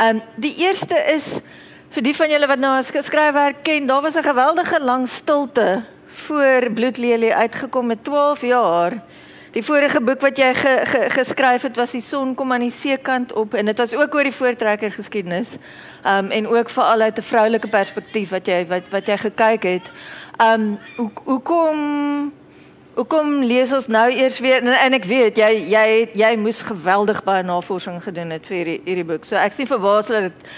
Ehm 0.01 0.17
um, 0.17 0.21
die 0.41 0.55
eerste 0.65 0.97
is 1.13 1.37
vir 1.93 2.03
die 2.03 2.15
van 2.17 2.29
julle 2.33 2.47
wat 2.49 2.59
nou 2.59 2.73
as 2.79 2.91
skryfwerk 2.91 3.63
ken, 3.63 3.87
daar 3.87 4.01
was 4.01 4.17
'n 4.17 4.23
geweldige 4.23 4.83
lang 4.83 5.07
stilte 5.07 5.83
voor 6.07 6.69
Bloedlelie 6.73 7.35
uitgekom 7.35 7.85
met 7.85 8.03
12 8.03 8.41
jaar. 8.41 9.01
Die 9.51 9.63
vorige 9.63 9.99
boek 9.99 10.21
wat 10.23 10.37
jy 10.39 10.53
ge, 10.55 10.73
ge, 10.87 10.99
geskryf 11.11 11.65
het 11.67 11.75
was 11.75 11.91
die 11.91 12.01
son 12.01 12.35
kom 12.39 12.53
aan 12.55 12.63
die 12.63 12.71
seekant 12.71 13.33
op 13.35 13.53
en 13.53 13.67
dit 13.67 13.77
was 13.77 13.93
ook 13.95 14.13
oor 14.15 14.23
die 14.23 14.35
voortrekker 14.35 14.93
geskiedenis. 14.95 15.57
Um 16.07 16.31
en 16.31 16.47
ook 16.47 16.69
veral 16.69 17.01
uit 17.01 17.17
'n 17.17 17.21
vroulike 17.21 17.67
perspektief 17.67 18.29
wat 18.29 18.47
jy 18.47 18.65
wat 18.67 18.87
wat 18.89 19.05
jy 19.07 19.17
gekyk 19.17 19.63
het. 19.63 19.89
Um 20.39 20.79
hoe 20.97 21.11
hoe 21.23 21.41
kom 21.41 22.31
Hoekom 22.91 23.39
lees 23.43 23.71
ons 23.71 23.87
nou 23.87 24.09
eers 24.11 24.39
weer 24.39 24.59
en, 24.59 24.67
en 24.67 24.93
ek 24.93 25.05
weet 25.07 25.37
jy 25.37 25.51
jy 25.71 26.09
jy 26.13 26.35
moes 26.35 26.61
geweldig 26.61 27.23
baie 27.23 27.43
navorsing 27.43 28.03
gedoen 28.03 28.29
het 28.35 28.47
vir 28.47 28.57
hierdie 28.57 28.81
hierdie 28.85 29.05
boek. 29.07 29.23
So 29.25 29.35
ek's 29.35 29.57
nie 29.57 29.67
verbaas 29.67 30.07
dat 30.11 30.21
dit 30.21 30.49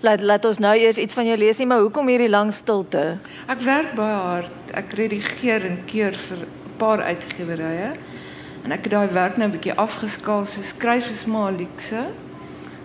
laat 0.00 0.20
laat 0.20 0.44
ons 0.44 0.58
nou 0.58 0.76
eers 0.78 0.98
iets 0.98 1.14
van 1.14 1.26
jou 1.26 1.36
lees 1.36 1.58
nie, 1.58 1.66
maar 1.66 1.82
hoekom 1.82 2.06
hierdie 2.06 2.30
lang 2.30 2.52
stilte? 2.54 3.18
Ek 3.50 3.60
werk 3.66 3.94
baie 3.98 4.14
hard. 4.14 4.72
Ek 4.78 4.94
redigeer 4.94 5.66
en 5.66 5.82
keur 5.90 6.14
vir 6.14 6.38
'n 6.38 6.78
paar 6.78 7.02
uitgewerye. 7.02 7.90
En 8.62 8.70
ek 8.70 8.86
het 8.86 8.92
daai 8.94 9.08
werk 9.10 9.36
nou 9.36 9.48
'n 9.48 9.52
bietjie 9.52 9.74
afgeskaal. 9.74 10.44
So 10.44 10.62
skryf 10.62 11.10
is 11.10 11.24
maar 11.24 11.52
luukse. 11.52 12.06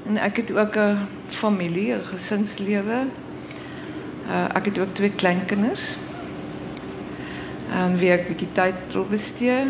En 0.08 0.18
ek 0.18 0.36
het 0.36 0.52
ook 0.52 0.76
'n 0.76 1.08
familie, 1.28 1.94
'n 1.94 2.04
gesinslewe. 2.04 3.06
Uh 4.28 4.56
ek 4.56 4.66
het 4.66 4.80
ook 4.80 4.94
twee 4.94 5.12
kleinkinders. 5.12 5.96
En 7.72 7.98
wie 7.98 8.12
ek 8.12 8.28
bietjie 8.28 8.52
tyd 8.52 8.76
wil 8.92 9.06
bestee. 9.06 9.66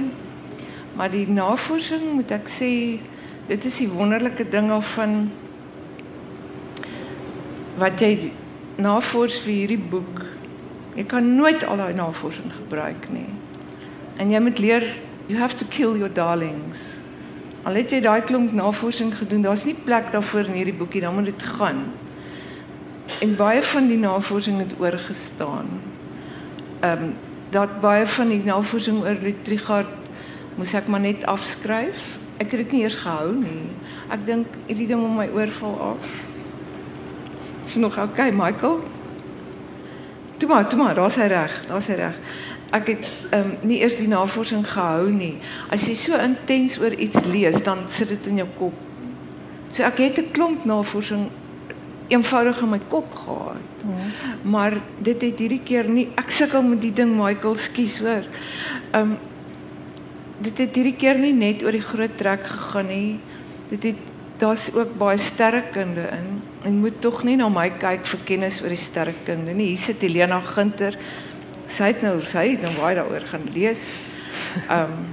Maar 0.96 1.12
die 1.12 1.30
navorsing 1.30 2.14
moet 2.14 2.32
ek 2.32 2.48
sê, 2.50 3.00
dit 3.48 3.66
is 3.66 3.78
die 3.78 3.90
wonderlike 3.90 4.50
ding 4.50 4.72
af 4.72 4.94
van 4.94 5.32
wat 7.78 8.00
jy 8.00 8.32
navors 8.76 9.40
vir 9.40 9.54
hierdie 9.54 9.84
boek. 9.90 10.26
Jy 10.96 11.04
kan 11.04 11.36
nooit 11.36 11.66
al 11.66 11.78
daai 11.78 11.94
navorsing 11.94 12.52
gebruik 12.54 13.10
nie. 13.10 13.30
En 14.18 14.32
jy 14.32 14.40
moet 14.40 14.60
leer 14.60 14.96
you 15.28 15.38
have 15.40 15.56
to 15.56 15.66
kill 15.66 15.98
your 15.98 16.14
darlings. 16.14 16.98
Al 17.68 17.76
het 17.80 17.92
jy 17.92 18.00
daai 18.04 18.22
klomp 18.24 18.54
navorsing 18.56 19.12
gedoen, 19.18 19.44
daar's 19.44 19.66
nie 19.68 19.76
plek 19.76 20.12
daarvoor 20.12 20.48
in 20.48 20.60
hierdie 20.62 20.76
boekie, 20.78 21.02
dan 21.04 21.16
moet 21.16 21.32
dit 21.32 21.44
gaan. 21.58 21.84
En 23.24 23.36
baie 23.36 23.62
van 23.64 23.88
die 23.88 24.00
navorsing 24.00 24.60
het 24.64 24.76
oorgestaan. 24.80 25.68
Ehm 26.80 27.04
um, 27.04 27.16
dat 27.50 27.78
baie 27.80 28.04
van 28.12 28.28
die 28.28 28.42
navorsing 28.44 28.98
oor 29.06 29.18
Trigard 29.48 29.92
moes 30.60 30.74
ek 30.76 30.90
maar 30.92 31.00
net 31.00 31.24
afskryf. 31.26 32.18
Ek 32.38 32.52
het 32.52 32.66
dit 32.66 32.72
nie 32.76 32.82
eers 32.84 32.98
gehou 33.00 33.32
nie. 33.40 33.70
Ek 34.12 34.26
dink 34.28 34.58
hierdie 34.68 34.88
ding 34.90 35.04
om 35.04 35.16
my 35.16 35.30
oorval 35.32 35.78
af. 35.94 36.18
Is 37.66 37.76
nog 37.76 37.96
oké, 37.96 38.04
okay, 38.04 38.32
Michael? 38.32 38.84
Toe 40.38 40.50
maar, 40.50 40.68
toe 40.68 40.78
maar, 40.78 40.96
daar's 40.96 41.16
hy 41.16 41.28
reg, 41.32 41.56
daar's 41.68 41.88
hy 41.88 41.98
reg. 41.98 42.20
Ek 42.76 42.88
het 42.88 43.06
ehm 43.32 43.40
um, 43.40 43.54
nie 43.62 43.80
eers 43.80 43.96
die 43.96 44.08
navorsing 44.08 44.66
gehou 44.68 45.10
nie. 45.12 45.38
As 45.72 45.88
jy 45.88 45.96
so 45.96 46.18
intens 46.20 46.80
oor 46.80 46.94
iets 46.94 47.24
lees, 47.26 47.62
dan 47.64 47.86
sit 47.88 48.08
dit 48.08 48.26
in 48.28 48.44
jou 48.44 48.48
kop. 48.58 48.74
So 49.72 49.84
ek 49.84 49.98
het 49.98 50.18
'n 50.20 50.32
klomp 50.32 50.66
navorsing 50.66 51.30
eenvoudig 52.08 52.62
in 52.62 52.70
my 52.70 52.80
kop 52.88 53.16
gehad. 53.16 53.64
Hmm. 53.82 54.52
Maar 54.52 54.78
dit 54.98 55.22
het 55.22 55.40
hierdie 55.40 55.64
keer 55.64 55.90
nie 55.90 56.08
ek 56.16 56.32
sukkel 56.32 56.64
met 56.64 56.82
die 56.82 56.94
ding 56.94 57.16
Michael 57.16 57.56
skies 57.56 58.00
hoor. 58.00 58.24
Um 58.96 59.18
dit 60.40 60.58
het 60.58 60.76
hierdie 60.76 60.96
keer 60.96 61.18
nie 61.18 61.34
net 61.34 61.64
oor 61.64 61.72
die 61.72 61.82
groot 61.82 62.18
trek 62.18 62.46
gegaan 62.46 62.88
nie. 62.88 63.20
Dit 63.70 63.84
het 63.84 63.96
daar's 64.38 64.70
ook 64.74 64.98
baie 64.98 65.18
sterrekunde 65.18 66.02
in. 66.02 66.42
En 66.64 66.80
moet 66.84 67.02
tog 67.02 67.24
nie 67.24 67.36
na 67.36 67.50
my 67.50 67.70
kyk 67.80 68.06
vir 68.06 68.20
kennis 68.26 68.62
oor 68.62 68.70
die 68.70 68.78
sterrekunde 68.82 69.54
nie. 69.54 69.72
Hier 69.74 69.82
sit 69.82 70.04
Helena 70.06 70.40
Gunter. 70.46 70.98
Sy 71.68 71.92
het 71.92 72.02
nou 72.02 72.22
sy 72.22 72.50
het 72.56 72.62
nou 72.62 72.74
baie 72.80 72.96
daaroor 72.96 73.28
gaan 73.32 73.48
lees. 73.54 73.84
Um 74.72 75.06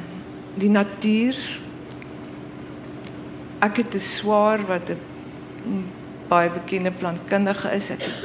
die 0.54 0.70
natuur 0.70 1.34
ek 3.64 3.76
het 3.76 3.94
'n 3.94 4.00
swaar 4.00 4.60
wat 4.66 4.90
'n 4.90 5.84
baie 6.28 6.50
bekende 6.50 6.90
plantkundige 6.90 7.68
is. 7.74 7.90
Ek 7.90 8.02
het 8.02 8.22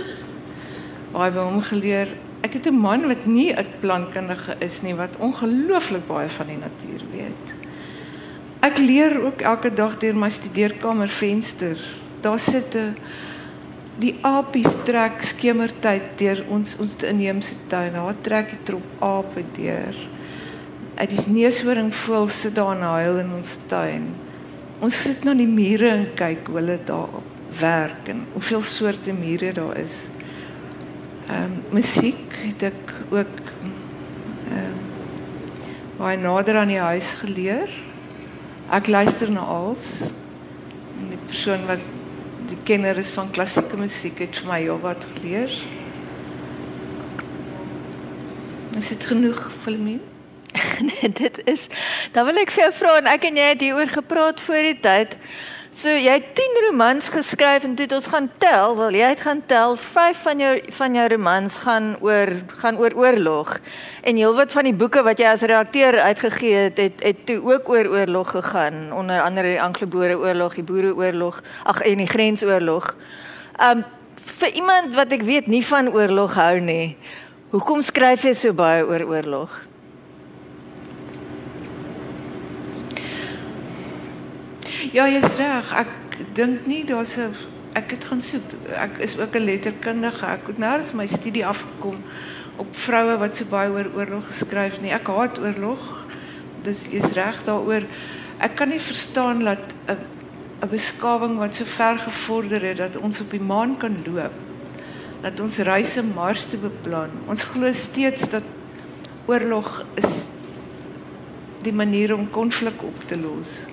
baie 1.12 1.32
by 1.32 1.40
hom 1.40 1.62
geleer. 1.62 2.08
Ek 2.42 2.54
het 2.54 2.66
'n 2.68 2.80
man 2.80 3.08
wat 3.08 3.26
nie 3.26 3.54
'n 3.54 3.66
plantkundige 3.80 4.56
is 4.60 4.82
nie 4.82 4.96
wat 4.96 5.18
ongelooflik 5.18 6.08
baie 6.08 6.30
van 6.30 6.48
die 6.48 6.58
natuur 6.58 7.02
weet. 7.12 7.46
Ek 8.60 8.78
leer 8.78 9.26
ook 9.26 9.42
elke 9.42 9.74
dag 9.74 9.98
deur 9.98 10.16
my 10.16 10.30
studeerkamer 10.30 11.10
venster. 11.10 11.78
Daar 12.22 12.40
sit 12.40 12.76
'n 12.76 12.96
die 14.00 14.16
apies 14.24 14.70
trek 14.88 15.20
skemertyd 15.28 16.14
deur 16.20 16.44
ons 16.56 16.76
ons 16.80 17.04
inheemse 17.08 17.56
tuin. 17.72 17.94
Daar 17.96 18.22
trek 18.24 18.54
die 18.54 18.62
trop 18.72 19.04
ape 19.04 19.44
deur. 19.58 19.98
Uit 21.00 21.12
die 21.12 21.26
neushoring 21.36 21.92
voel 21.96 22.28
sit 22.28 22.56
daar 22.56 22.76
'n 22.76 22.84
huil 22.84 23.20
in 23.20 23.34
ons 23.34 23.58
tuin. 23.68 24.08
Ons 24.80 25.02
sit 25.02 25.24
na 25.24 25.34
die 25.34 25.48
mure 25.48 25.90
en 25.90 26.08
kyk 26.16 26.48
hoe 26.48 26.56
hulle 26.56 26.80
daar 26.86 27.20
werk 27.60 28.08
en 28.08 28.26
hoeveel 28.34 28.62
soorte 28.62 29.14
mure 29.14 29.54
daar 29.54 29.78
is. 29.78 30.08
Ehm 31.28 31.44
um, 31.44 31.64
musiek 31.72 32.32
het 32.46 32.64
ek 32.64 32.94
ook 33.12 33.36
ehm 34.50 34.58
um, 34.58 34.80
baie 35.98 36.18
nader 36.18 36.58
aan 36.58 36.68
die 36.72 36.80
huis 36.80 37.14
geleer. 37.20 37.70
Ek 38.72 38.88
luister 38.88 39.32
na 39.32 39.42
alles. 39.42 40.04
Die 41.10 41.18
persoon 41.28 41.66
wat 41.68 41.80
die 42.50 42.62
kenner 42.66 42.98
is 42.98 43.12
van 43.14 43.32
klassieke 43.32 43.78
musiek 43.78 44.20
het 44.24 44.40
vir 44.42 44.50
my 44.50 44.60
al 44.70 44.80
wat 44.82 45.04
geleer. 45.16 45.54
Is 48.78 48.90
dit 48.94 49.06
genoeg, 49.12 49.40
Filmin? 49.64 50.02
nee, 50.90 51.12
dit 51.12 51.42
is 51.46 51.68
Dan 52.12 52.26
wil 52.26 52.40
ek 52.42 52.50
vir 52.56 52.64
jou 52.64 52.72
vra 52.80 52.96
en 52.98 53.10
ek 53.12 53.28
en 53.30 53.38
jy 53.38 53.48
het 53.52 53.62
hieroor 53.62 53.92
gepraat 53.94 54.42
voor 54.42 54.66
die 54.66 54.80
tyd. 54.82 55.18
So 55.70 55.92
jy 55.94 56.16
het 56.18 56.32
10 56.34 56.56
romans 56.66 57.12
geskryf 57.14 57.62
en 57.68 57.76
dit 57.78 57.92
ons 57.94 58.08
gaan 58.10 58.26
tel, 58.42 58.72
wel 58.74 58.96
jy 58.98 59.10
het 59.12 59.20
gaan 59.22 59.44
tel 59.46 59.76
5 59.78 60.24
van 60.26 60.42
jou 60.42 60.54
van 60.80 60.98
jou 60.98 61.04
romans 61.14 61.58
gaan 61.62 61.92
oor 62.02 62.32
gaan 62.64 62.80
oor 62.82 62.96
oorlog. 62.98 63.52
En 64.02 64.18
heelwat 64.18 64.50
van 64.58 64.66
die 64.66 64.74
boeke 64.74 65.04
wat 65.06 65.22
jy 65.22 65.30
as 65.30 65.46
redakteur 65.46 66.00
uitgegee 66.02 66.56
het, 66.56 66.82
het 66.82 67.06
het 67.06 67.22
toe 67.30 67.38
ook 67.52 67.70
oor 67.70 67.86
oorlog 67.86 68.34
gegaan, 68.34 68.90
onder 68.90 69.22
andere 69.22 69.54
die 69.54 69.62
Anglo-Boereoorlog, 69.62 70.58
die 70.58 70.66
Boereoorlog, 70.66 71.38
ag 71.64 71.86
en 71.86 72.02
die 72.02 72.10
Grensoorlog. 72.10 72.96
Um 73.62 73.86
vir 74.42 74.58
iemand 74.58 74.98
wat 74.98 75.14
ek 75.14 75.22
weet 75.22 75.54
nie 75.54 75.66
van 75.66 75.94
oorlog 75.94 76.34
hou 76.34 76.58
nie. 76.60 76.98
Hoekom 77.54 77.86
skryf 77.86 78.26
jy 78.26 78.34
so 78.34 78.58
baie 78.58 78.82
oor 78.82 79.06
oorlog? 79.06 79.69
Ja, 84.80 85.10
jy's 85.12 85.34
reg. 85.36 85.72
Ek 85.76 85.90
dink 86.38 86.68
nie 86.70 86.86
daar's 86.88 87.18
'n 87.18 87.36
ek 87.76 87.92
het 87.92 88.04
gaan 88.04 88.22
soek. 88.22 88.48
Ek 88.72 88.98
is 89.00 89.20
ook 89.20 89.36
'n 89.36 89.44
letterkundige. 89.44 90.26
Ek 90.26 90.48
het 90.48 90.58
nou 90.58 90.78
eens 90.78 90.94
my 90.94 91.08
studie 91.08 91.46
afgekom 91.46 91.98
op 92.56 92.68
vroue 92.72 93.18
wat 93.18 93.36
so 93.36 93.46
baie 93.46 93.70
oor 93.70 93.92
oorlog 93.96 94.26
geskryf 94.26 94.80
nie. 94.82 94.92
Ek 94.92 95.08
haat 95.08 95.40
oorlog. 95.40 96.06
Dis 96.64 96.88
is 96.90 97.12
reg 97.12 97.44
daaroor. 97.44 97.84
Ek 98.40 98.56
kan 98.56 98.70
nie 98.70 98.80
verstaan 98.80 99.44
dat 99.44 99.60
'n 99.88 99.98
'n 100.62 100.70
beskawing 100.70 101.38
wat 101.38 101.56
so 101.56 101.66
ver 101.66 101.98
gevorder 101.98 102.62
het 102.62 102.78
dat 102.78 102.98
ons 102.98 103.20
op 103.22 103.32
die 103.32 103.42
maan 103.42 103.78
kan 103.78 103.96
loop. 104.06 104.34
Dat 105.22 105.40
ons 105.40 105.58
reise 105.58 106.04
Mars 106.04 106.46
te 106.46 106.58
beplan. 106.58 107.10
Ons 107.28 107.44
glo 107.44 107.74
steeds 107.74 108.30
dat 108.30 108.44
oorlog 109.26 109.84
is 109.96 110.28
die 111.62 111.74
manier 111.74 112.16
om 112.16 112.30
konflik 112.30 112.84
op 112.84 113.08
te 113.08 113.18
los. 113.18 113.68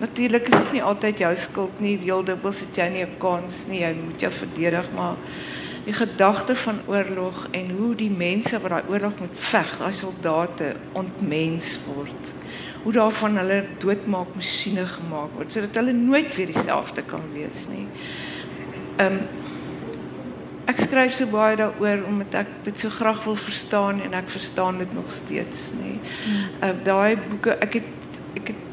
Natuurlik 0.00 0.48
is 0.48 0.56
dit 0.56 0.72
nie 0.78 0.82
altyd 0.82 1.18
jou 1.18 1.30
skuld 1.36 1.80
nie. 1.80 1.98
Heel 2.00 2.22
dikwels 2.24 2.62
het 2.64 2.76
jy 2.76 2.88
nie 2.88 3.04
'n 3.04 3.18
kans 3.18 3.66
nie. 3.68 3.80
Jy 3.80 3.94
moet 3.94 4.20
jou 4.20 4.32
verdedig, 4.32 4.86
maar 4.94 5.16
die 5.84 5.92
gedagte 5.92 6.56
van 6.56 6.80
oorlog 6.86 7.48
en 7.50 7.70
hoe 7.70 7.94
die 7.94 8.10
mense 8.10 8.60
wat 8.60 8.70
daai 8.70 8.90
oorlog 8.92 9.18
moet 9.18 9.36
veg, 9.50 9.78
daai 9.78 9.92
soldate 9.92 10.74
ontmens 10.92 11.78
word. 11.86 12.32
Hoe 12.82 12.92
daarvan 12.92 13.36
hulle 13.36 13.64
doodmaak 13.78 14.34
masjiene 14.34 14.86
gemaak 14.86 15.36
word 15.36 15.52
sodat 15.52 15.74
hulle 15.80 15.92
nooit 15.92 16.36
weer 16.36 16.46
dieselfde 16.46 17.02
kan 17.02 17.24
wees 17.34 17.66
nie. 17.68 17.86
Ehm 18.96 19.20
um, 19.20 19.20
ek 20.70 20.78
skryf 20.78 21.16
so 21.16 21.26
baie 21.26 21.56
daaroor 21.58 22.04
omdat 22.06 22.34
ek 22.44 22.50
dit 22.64 22.78
so 22.78 22.92
graag 22.94 23.24
wil 23.24 23.36
verstaan 23.36 23.98
en 24.04 24.12
ek 24.14 24.28
verstaan 24.30 24.78
dit 24.78 24.92
nog 24.94 25.08
steeds 25.10 25.72
nie. 25.74 25.96
Hmm. 25.98 26.44
Uh, 26.62 26.74
daai 26.84 27.16
boeke, 27.16 27.56
ek 27.58 27.80
het 27.80 27.88
ek 28.38 28.52
het 28.52 28.69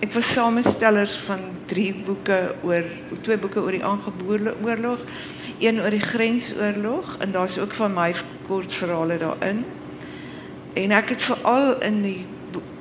ek 0.00 0.12
was 0.12 0.32
samestellers 0.32 1.14
van 1.26 1.40
drie 1.68 1.92
boeke 1.94 2.54
oor 2.64 2.84
twee 3.20 3.36
boeke 3.38 3.60
oor 3.60 3.74
die 3.76 3.84
aangeboorde 3.84 4.54
oorlog, 4.64 5.02
een 5.58 5.80
oor 5.80 5.92
die 5.92 6.00
grensoorlog 6.00 7.16
en 7.20 7.32
daar's 7.32 7.58
ook 7.58 7.74
van 7.74 7.92
my 7.94 8.14
kort 8.46 8.72
verhale 8.72 9.18
daarin. 9.20 9.64
En 10.72 10.90
ek 10.96 11.08
het 11.08 11.22
veral 11.22 11.80
in 11.84 12.02
die 12.02 12.20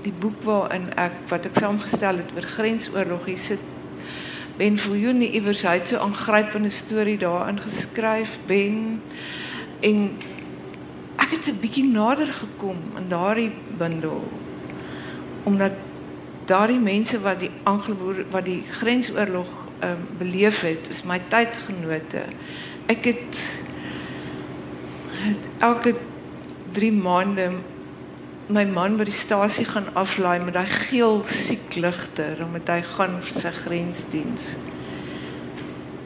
die 0.02 0.14
boek 0.16 0.44
waarin 0.48 0.88
ek 0.96 1.18
wat 1.28 1.46
ek 1.50 1.60
saamgestel 1.60 2.22
het 2.22 2.32
oor 2.36 2.48
grensoorlog 2.56 3.26
hier 3.28 3.42
sit 3.44 3.64
Ben 4.60 4.78
Viljoen 4.80 5.22
iewers 5.24 5.64
hy 5.68 5.74
het 5.80 5.92
so 5.92 5.96
'n 5.98 6.08
aangrypende 6.08 6.70
storie 6.70 7.18
daarin 7.18 7.60
geskryf 7.60 8.40
Ben 8.48 9.02
en 9.80 10.18
ek 11.16 11.32
het 11.36 11.52
'n 11.52 11.60
bietjie 11.60 11.84
nader 11.84 12.32
gekom 12.34 12.80
in 12.98 13.10
daardie 13.10 13.52
bundel 13.78 14.24
omdat 15.44 15.76
daardie 16.50 16.82
mense 16.82 17.20
wat 17.22 17.40
die 17.44 17.52
Anglo-Boer 17.70 18.26
wat 18.34 18.46
die 18.50 18.64
grensoorlog 18.82 19.50
ehm 19.80 19.92
um, 19.96 20.08
beleef 20.20 20.62
het, 20.68 20.90
is 20.92 21.06
my 21.08 21.22
tydgenote. 21.32 22.26
Ek 22.92 23.06
het, 23.06 23.38
het 25.22 25.46
elke 25.64 25.94
3 26.76 26.92
maande 26.92 27.52
my 28.50 28.66
man 28.66 28.98
by 28.98 29.06
die 29.06 29.14
stasie 29.14 29.66
gaan 29.70 29.92
aflaai 29.94 30.40
met 30.42 30.56
daai 30.58 30.70
geel 30.90 31.20
siekligter 31.30 32.40
omdat 32.42 32.72
hy 32.74 32.80
gaan 32.96 33.20
vir 33.22 33.42
sy 33.44 33.52
grensdiens. 33.62 34.48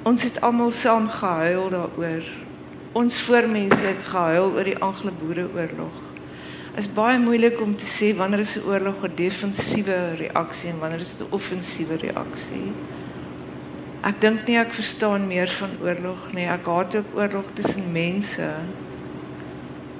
Ons 0.03 0.25
het 0.27 0.41
almal 0.43 0.73
saam 0.75 1.07
gehuil 1.07 1.69
daaroor. 1.71 2.27
Ons 2.99 3.21
voormense 3.23 3.79
het 3.79 4.03
gehuil 4.11 4.51
oor 4.57 4.67
die 4.67 4.75
Anglo-Boereoorlog. 4.75 6.02
Is 6.73 6.87
baie 6.89 7.19
moeilik 7.21 7.59
om 7.61 7.75
te 7.77 7.85
sê 7.85 8.07
wanneer 8.17 8.39
is 8.41 8.55
'n 8.57 8.65
oorlog 8.65 9.03
'n 9.05 9.15
defensiewe 9.15 9.97
reaksie 10.17 10.69
en 10.69 10.79
wanneer 10.79 11.01
is 11.05 11.17
dit 11.17 11.27
'n 11.27 11.35
offensiewe 11.37 11.95
reaksie. 12.01 12.71
Ek 14.03 14.21
dink 14.21 14.47
nie 14.47 14.57
ek 14.57 14.73
verstaan 14.73 15.27
meer 15.27 15.47
van 15.47 15.69
oorlog 15.81 16.33
nie. 16.33 16.47
Ek 16.47 16.65
haat 16.65 16.95
ook 16.95 17.13
oorlog 17.15 17.45
tussen 17.53 17.91
mense. 17.91 18.49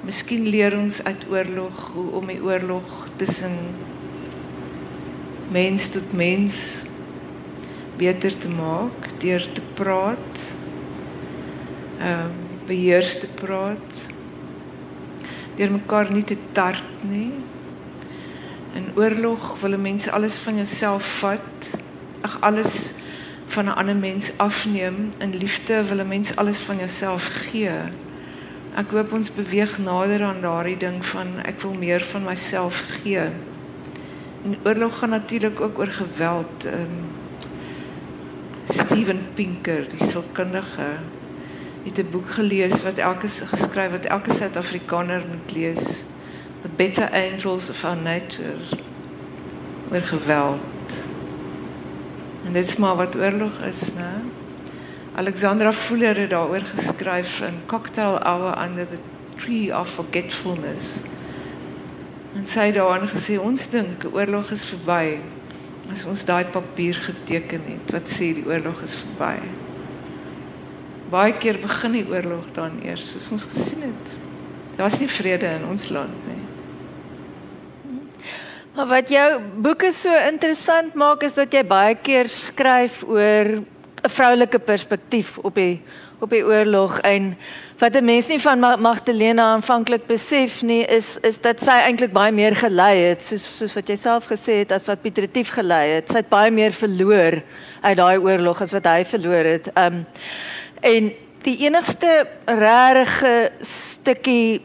Miskien 0.04 0.48
leer 0.48 0.76
ons 0.78 1.04
uit 1.04 1.22
oorlog 1.30 1.92
hoe 1.94 2.10
om 2.10 2.26
die 2.26 2.42
oorlog 2.42 3.06
tussen 3.16 3.56
mens 5.50 5.88
tot 5.88 6.12
mens 6.12 6.82
beter 7.96 8.36
te 8.38 8.48
maak 8.48 9.08
deur 9.18 9.46
te 9.52 9.62
praat. 9.74 10.42
Ehm 12.00 12.20
um, 12.20 12.42
beheers 12.66 13.18
te 13.20 13.28
praat. 13.28 14.13
Deur 15.56 15.70
mekaar 15.70 16.10
nie 16.10 16.24
te 16.24 16.36
tart 16.52 17.02
nie. 17.06 17.32
In 18.74 18.90
oorlog 18.94 19.60
wil 19.60 19.78
mense 19.78 20.10
alles 20.10 20.38
van 20.42 20.56
jouself 20.56 21.06
vat. 21.20 21.68
Ag 22.20 22.36
alles 22.40 22.94
van 23.46 23.64
'n 23.64 23.76
ander 23.78 23.96
mens 23.96 24.32
afneem. 24.36 25.12
In 25.18 25.36
liefde 25.36 25.84
wil 25.84 26.00
'n 26.04 26.08
mens 26.08 26.36
alles 26.36 26.58
van 26.58 26.76
jouself 26.76 27.24
gee. 27.26 27.78
Ek 28.74 28.90
hoop 28.90 29.12
ons 29.12 29.34
beweeg 29.34 29.78
nader 29.78 30.22
aan 30.22 30.40
daardie 30.40 30.76
ding 30.76 31.06
van 31.06 31.26
ek 31.44 31.60
wil 31.60 31.74
meer 31.74 32.00
van 32.00 32.24
myself 32.24 32.82
gee. 32.86 33.30
En 34.44 34.56
oorlog 34.64 34.98
gaan 34.98 35.10
natuurlik 35.10 35.60
ook 35.60 35.78
oor 35.78 35.92
geweld. 35.92 36.64
Ehm 36.64 36.80
um, 36.80 37.22
Steven 38.68 39.20
Pinker, 39.34 39.88
die 39.88 40.06
sielkundige, 40.06 40.86
het 41.84 41.98
'n 41.98 42.10
boek 42.10 42.30
gelees 42.30 42.82
wat 42.82 42.96
elke 42.96 43.28
geskryf 43.28 43.90
wat 43.90 44.04
elke 44.04 44.32
Suid-Afrikaner 44.32 45.22
moet 45.28 45.56
lees. 45.56 46.02
The 46.62 46.68
Better 46.76 47.08
Angels 47.10 47.70
of 47.70 47.84
Our 47.84 47.96
Nature. 47.96 48.56
oor 49.90 50.00
geweld. 50.00 50.60
En 52.44 52.52
dit 52.52 52.68
is 52.68 52.76
maar 52.76 52.96
wat 52.96 53.16
oorlog 53.16 53.60
is, 53.70 53.92
né? 53.92 54.12
Alexandra 55.14 55.72
Fuller 55.72 56.16
het 56.16 56.30
daaroor 56.30 56.62
geskryf 56.74 57.40
in 57.40 57.60
Cocktail 57.66 58.18
Hour 58.22 58.62
Under 58.62 58.86
the 58.86 58.98
Tree 59.36 59.78
of 59.78 59.88
Forgetfulness. 59.88 60.84
En 62.34 62.46
sy 62.46 62.66
het 62.66 62.74
daarin 62.74 63.08
gesê 63.08 63.38
ons 63.38 63.68
dink 63.70 64.06
oorlog 64.12 64.50
is 64.50 64.64
verby 64.64 65.18
as 65.92 66.04
ons 66.04 66.24
daai 66.24 66.44
papier 66.50 66.96
geteken 66.96 67.62
het 67.68 67.92
wat 67.92 68.10
sê 68.10 68.32
die 68.34 68.46
oorlog 68.46 68.82
is 68.82 68.96
verby. 68.96 69.36
Baie 71.14 71.36
keer 71.38 71.60
begin 71.62 71.92
die 71.94 72.06
oorlog 72.10 72.48
dan 72.56 72.80
eers, 72.82 73.04
soos 73.12 73.28
ons 73.36 73.44
gesien 73.46 73.84
het. 73.86 74.14
Daar's 74.74 74.98
nie 74.98 75.10
vrede 75.10 75.52
in 75.60 75.66
ons 75.70 75.86
land 75.94 76.16
nie. 76.26 76.40
Maar 78.74 78.88
wat 78.90 79.12
jou 79.14 79.28
boeke 79.62 79.92
so 79.94 80.10
interessant 80.10 80.96
maak 80.98 81.22
is 81.22 81.36
dat 81.38 81.52
jy 81.54 81.62
baie 81.70 81.94
keer 81.94 82.26
skryf 82.26 83.04
oor 83.06 83.62
'n 84.04 84.10
vroulike 84.10 84.58
perspektief 84.58 85.38
op 85.38 85.54
die 85.54 85.80
op 86.20 86.30
die 86.30 86.44
oorlog 86.44 86.98
en 87.04 87.36
wat 87.78 87.94
'n 87.94 88.04
mens 88.04 88.26
nie 88.26 88.40
van 88.40 88.58
Magdalena 88.58 89.42
aanvanklik 89.54 90.06
besef 90.06 90.62
nie 90.62 90.84
is 90.84 91.18
is 91.22 91.38
dat 91.40 91.62
sy 91.62 91.78
eintlik 91.86 92.12
baie 92.12 92.32
meer 92.32 92.56
gelei 92.56 92.98
het 92.98 93.24
soos 93.24 93.58
soos 93.58 93.74
wat 93.74 93.88
jy 93.88 93.96
self 93.96 94.26
gesê 94.26 94.52
het 94.62 94.72
as 94.72 94.86
wat 94.86 95.02
Pieter 95.02 95.22
Retief 95.22 95.50
gelei 95.50 95.88
het. 95.88 96.08
Sy 96.08 96.16
het 96.16 96.28
baie 96.28 96.50
meer 96.50 96.72
verloor 96.72 97.42
uit 97.80 97.96
daai 97.96 98.18
oorlog 98.18 98.60
as 98.60 98.72
wat 98.72 98.84
hy 98.84 99.04
verloor 99.04 99.44
het. 99.44 99.68
Um 99.76 100.06
en 100.84 101.10
die 101.44 101.56
enigste 101.64 102.26
regte 102.44 103.34
stukkie 103.64 104.62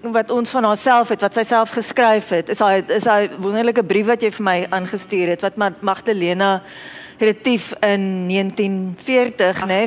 wat 0.00 0.30
ons 0.32 0.50
van 0.50 0.64
haarself 0.64 1.12
het 1.12 1.20
wat 1.26 1.36
sy 1.36 1.44
self 1.44 1.74
geskryf 1.76 2.30
het 2.32 2.48
is 2.52 2.62
daai 2.62 2.80
is 2.88 3.04
daai 3.04 3.28
wonderlike 3.36 3.84
brief 3.84 4.08
wat 4.08 4.22
jy 4.24 4.30
vir 4.38 4.46
my 4.46 4.56
aangestuur 4.78 5.34
het 5.34 5.44
wat 5.44 5.58
Magdalena 5.84 6.60
retief 7.20 7.72
in 7.84 8.06
1940 8.30 9.60
nê 9.68 9.80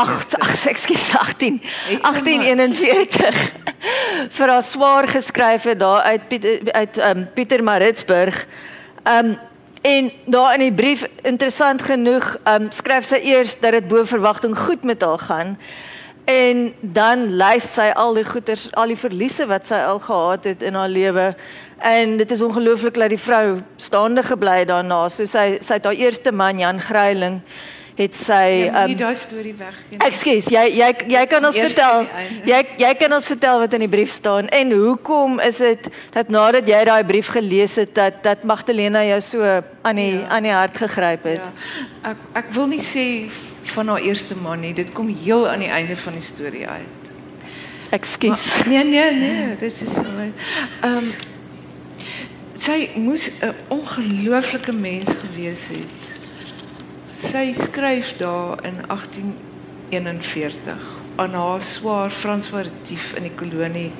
8 0.00 0.38
ekskuus 0.72 1.10
18 1.20 1.60
1841 2.00 3.42
vir 4.38 4.54
haar 4.54 4.64
swaar 4.64 5.08
geskryf 5.08 5.68
het 5.68 5.80
daar 5.80 6.08
uit 6.08 6.28
Piet, 6.28 6.48
uit 6.72 6.98
um, 6.98 7.28
Pieter 7.34 7.62
Maritzburg. 7.64 8.46
Um 9.04 9.36
en 9.82 10.10
daar 10.26 10.54
in 10.54 10.66
die 10.66 10.72
brief 10.72 11.06
interessant 11.22 11.82
genoeg 11.82 12.36
um 12.44 12.70
skryf 12.70 13.04
sy 13.04 13.22
eers 13.22 13.56
dat 13.60 13.72
dit 13.72 13.88
bo 13.88 14.04
verwagting 14.04 14.58
goed 14.58 14.82
met 14.82 15.02
haar 15.02 15.18
gaan 15.18 15.56
en 16.24 16.74
dan 16.80 17.30
lys 17.40 17.72
sy 17.74 17.88
al 17.94 18.14
die 18.14 18.24
goeters 18.24 18.68
al 18.72 18.92
die 18.92 19.00
verliese 19.00 19.46
wat 19.46 19.66
sy 19.66 19.80
al 19.80 19.98
gehad 19.98 20.44
het 20.44 20.62
in 20.62 20.74
haar 20.74 20.92
lewe 20.92 21.34
En 21.80 22.16
dit 22.16 22.30
is 22.30 22.42
ongelooflik 22.42 22.94
dat 22.94 23.08
die 23.08 23.18
vrou 23.18 23.60
staande 23.76 24.22
gebly 24.22 24.64
daarna. 24.68 25.06
So 25.08 25.24
sy 25.24 25.56
sy 25.64 25.78
het 25.78 25.86
haar 25.88 25.96
eerste 25.96 26.32
man 26.32 26.58
Jan 26.60 26.80
Greiling 26.80 27.40
het 28.00 28.16
sy 28.16 28.46
ehm 28.66 28.90
um, 28.90 28.96
daai 28.96 29.16
storie 29.18 29.54
weggee. 29.58 29.98
Ekskuus, 30.06 30.48
jy 30.52 30.64
jy 30.78 30.88
jy 31.12 31.24
kan 31.30 31.44
ons 31.44 31.58
vertel. 31.58 32.06
Jy 32.48 32.60
jy 32.80 32.92
kan 33.00 33.16
ons 33.16 33.28
vertel 33.32 33.60
wat 33.64 33.76
in 33.76 33.84
die 33.84 33.90
brief 33.92 34.12
staan 34.14 34.48
en 34.56 34.72
hoekom 34.72 35.40
is 35.44 35.60
dit 35.60 35.88
dat 36.14 36.32
nadat 36.32 36.68
jy 36.68 36.80
daai 36.88 37.04
brief 37.08 37.30
gelees 37.36 37.76
het 37.80 37.94
dat 37.94 38.22
dat 38.24 38.44
Magdalena 38.48 39.04
jou 39.04 39.20
so 39.24 39.44
aan 39.44 40.00
die 40.00 40.12
ja. 40.16 40.26
aan 40.28 40.48
die 40.48 40.54
hart 40.54 40.80
gegryp 40.84 41.28
het. 41.28 41.44
Ja. 41.44 41.86
Ek 42.12 42.24
ek 42.44 42.52
wil 42.56 42.70
nie 42.72 42.82
sê 42.84 43.06
van 43.74 43.92
haar 43.92 44.00
eerste 44.00 44.36
man 44.36 44.64
nie. 44.64 44.72
Dit 44.74 44.94
kom 44.96 45.10
heel 45.12 45.48
aan 45.48 45.60
die 45.66 45.72
einde 45.72 45.96
van 45.96 46.16
die 46.16 46.24
storie 46.24 46.66
uit. 46.66 47.12
Ekskuus. 47.90 48.46
Nee 48.70 48.84
nee 48.84 49.10
nee, 49.14 49.56
dis 49.60 49.82
is 49.82 49.96
ehm 50.00 50.96
um, 50.96 51.12
sy 52.60 52.90
moes 52.96 53.30
'n 53.40 53.54
ongelooflike 53.68 54.72
mens 54.72 55.08
gewees 55.22 55.68
het. 55.72 55.99
Sy 57.20 57.50
skryf 57.56 58.14
daar 58.20 58.60
in 58.64 58.80
1841 58.88 60.88
aan 61.20 61.36
haar 61.36 61.62
swaar 61.62 62.10
François 62.10 62.64
Retief 62.64 63.12
in 63.18 63.28
die 63.28 63.34
kolonie. 63.36 63.90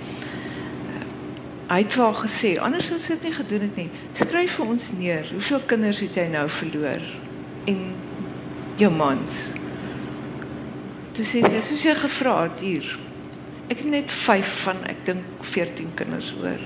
Hy 1.70 1.80
het 1.83 1.94
haar 2.00 2.16
gesê, 2.24 2.56
anders 2.59 2.88
sou 2.90 2.98
dit 2.98 3.28
nie 3.28 3.35
gedoen 3.37 3.66
het 3.68 3.76
nie. 3.78 3.90
Skryf 4.18 4.56
vir 4.59 4.72
ons 4.74 4.88
neer, 4.98 5.28
hoeveel 5.30 5.62
kinders 5.70 6.00
het 6.02 6.16
jy 6.18 6.26
nou 6.33 6.46
verloor 6.50 7.04
en 7.70 7.85
jou 8.80 8.90
mans? 8.94 9.38
Toe 11.14 11.28
sê 11.28 11.44
sy, 11.44 11.62
soos 11.68 11.87
jy 11.87 11.94
gevra 12.00 12.35
het 12.48 12.64
hier. 12.64 12.88
Ek 13.70 13.85
het 13.85 13.90
net 13.92 14.11
5 14.11 14.56
van 14.64 14.83
ek 14.90 15.04
dink 15.06 15.44
14 15.52 15.92
kinders 16.00 16.33
hoor 16.40 16.59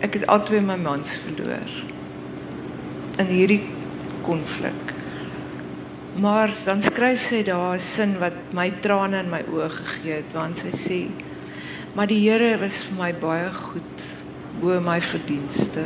ek 0.00 0.16
het 0.16 0.30
albei 0.32 0.62
my 0.64 0.78
mans 0.80 1.18
verloor 1.26 1.72
in 3.20 3.28
hierdie 3.28 3.60
konflik. 4.24 4.94
Maar 6.20 6.52
dan 6.64 6.82
skryf 6.84 7.28
sy 7.30 7.42
daar 7.42 7.74
'n 7.74 7.80
sin 7.80 8.18
wat 8.18 8.52
my 8.52 8.70
trane 8.80 9.18
in 9.18 9.30
my 9.30 9.40
oë 9.48 9.70
gegee 9.70 10.12
het 10.20 10.32
want 10.32 10.58
sy 10.58 10.72
sê 10.76 11.00
maar 11.94 12.06
die 12.06 12.20
Here 12.30 12.58
was 12.58 12.84
vir 12.86 12.96
my 12.98 13.12
baie 13.12 13.52
goed 13.52 14.04
bo 14.60 14.80
my 14.80 15.00
verdienste. 15.00 15.84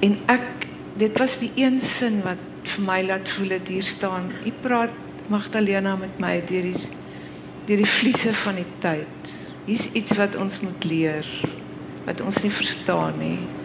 En 0.00 0.16
ek 0.26 0.66
dit 0.96 1.18
was 1.18 1.38
die 1.38 1.50
een 1.54 1.80
sin 1.80 2.22
wat 2.22 2.40
vir 2.62 2.84
my 2.84 3.02
laat 3.02 3.28
voel 3.28 3.48
dit 3.48 3.68
hier 3.68 3.82
staan. 3.82 4.32
U 4.46 4.52
praat 4.62 4.94
Magdalena 5.28 5.96
met 5.96 6.18
my 6.18 6.40
deur 6.40 6.72
die 6.72 6.88
deur 7.66 7.76
die 7.76 7.92
vliese 7.98 8.32
van 8.32 8.54
die 8.54 8.70
tyd 8.80 9.34
hier's 9.68 9.90
iets 9.92 10.16
wat 10.16 10.36
ons 10.40 10.60
moet 10.64 10.84
leer 10.88 11.26
wat 12.06 12.22
ons 12.24 12.40
nie 12.42 12.52
verstaan 12.52 13.18
nie. 13.20 13.57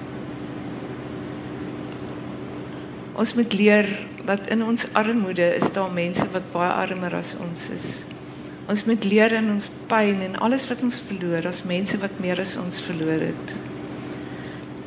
Ons 3.14 3.34
moet 3.38 3.54
leer 3.54 3.88
dat 4.26 4.48
in 4.50 4.64
ons 4.66 4.88
armoede 4.98 5.46
is 5.56 5.70
daar 5.74 5.92
mense 5.92 6.26
wat 6.34 6.48
baie 6.52 6.72
armer 6.72 7.14
as 7.20 7.36
ons 7.38 7.68
is. 7.70 7.90
Ons 8.66 8.86
moet 8.90 9.04
leer 9.06 9.36
in 9.38 9.52
ons 9.54 9.68
pyn 9.92 10.24
en 10.26 10.40
alles 10.42 10.66
wat 10.70 10.82
ons 10.82 10.98
verloor 11.10 11.46
as 11.46 11.62
mense 11.68 12.00
wat 12.02 12.18
meer 12.24 12.42
as 12.42 12.56
ons 12.58 12.82
verloor 12.82 13.28
het. 13.28 13.54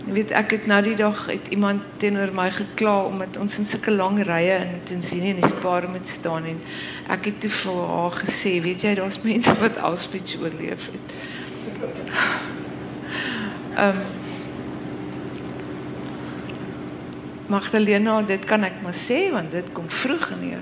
Jy 0.06 0.16
weet 0.16 0.34
ek 0.38 0.56
het 0.56 0.66
nou 0.70 0.80
die 0.86 0.96
dag 0.98 1.22
het 1.30 1.52
iemand 1.54 1.86
teenoor 2.02 2.34
my 2.34 2.48
gekla 2.54 2.96
omdat 3.06 3.38
ons 3.42 3.60
in 3.62 3.66
sulke 3.68 3.94
lang 3.94 4.18
rye 4.26 4.58
in 4.64 4.82
Tanzanië 4.90 5.34
in 5.36 5.40
die 5.42 5.54
spaar 5.54 5.86
moet 5.90 6.10
staan 6.10 6.50
en 6.50 6.60
ek 7.12 7.30
het 7.30 7.40
toe 7.44 7.50
vir 7.60 7.80
haar 7.94 8.20
gesê, 8.24 8.56
weet 8.62 8.86
jy, 8.86 8.94
daar's 8.98 9.22
mense 9.22 9.54
wat 9.62 9.82
Auschwitz 9.86 10.38
oorleef 10.42 10.90
het. 10.90 11.18
Ehm 13.76 13.98
um, 14.02 14.25
Magdalena, 17.48 18.22
dit 18.22 18.44
kan 18.44 18.64
ek 18.64 18.82
maar 18.82 18.94
sê 18.94 19.30
want 19.30 19.52
dit 19.54 19.66
kom 19.72 19.88
vroeg 19.88 20.30
in 20.37 20.40
die 20.40 20.59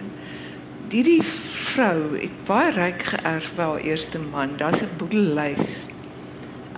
Hierdie 0.95 1.25
vrou 1.27 2.15
het 2.21 2.35
baie 2.47 2.71
ryk 2.71 3.01
geërf 3.03 3.49
by 3.57 3.65
haar 3.67 3.81
eerste 3.83 4.21
man. 4.23 4.53
Daar's 4.61 4.85
'n 4.85 4.95
boedellys 4.99 5.89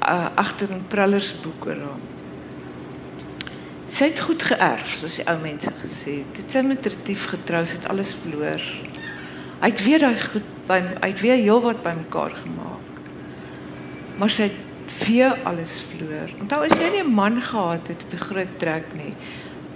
uh, 0.01 0.29
agter 0.35 0.73
'n 0.73 0.87
prellers 0.88 1.35
boek 1.42 1.66
oor 1.66 1.81
haar. 1.87 2.05
Sy 3.87 4.05
het 4.05 4.21
goed 4.21 4.42
geërf, 4.42 4.95
soos 4.97 5.19
die 5.21 5.27
ou 5.29 5.37
mense 5.42 5.71
gesê 5.83 6.14
het. 6.23 6.31
Dit 6.37 6.51
sy 6.51 6.62
met 6.64 6.87
Retief 6.87 7.27
getrou, 7.31 7.64
sy 7.66 7.77
het 7.77 7.88
alles 7.88 8.14
verloor. 8.23 8.62
Hy 9.61 9.69
het 9.69 9.85
weer 9.85 9.99
daai 9.99 10.21
goed 10.21 10.49
by 10.66 10.81
hy 10.81 11.09
het 11.12 11.21
weer 11.21 11.37
heelwat 11.37 11.83
bymekaar 11.85 12.35
gemaak. 12.40 12.88
Maar 14.19 14.31
sy 14.31 14.49
het 14.49 14.99
weer 15.07 15.37
alles 15.45 15.83
verloor. 15.90 16.33
Onthou 16.40 16.64
as 16.64 16.79
jy 16.79 16.90
nie 16.90 17.05
'n 17.05 17.14
man 17.14 17.42
gehad 17.42 17.88
het 17.88 18.03
op 18.03 18.11
die 18.11 18.25
groot 18.29 18.59
trek 18.59 18.95
nie, 18.95 19.14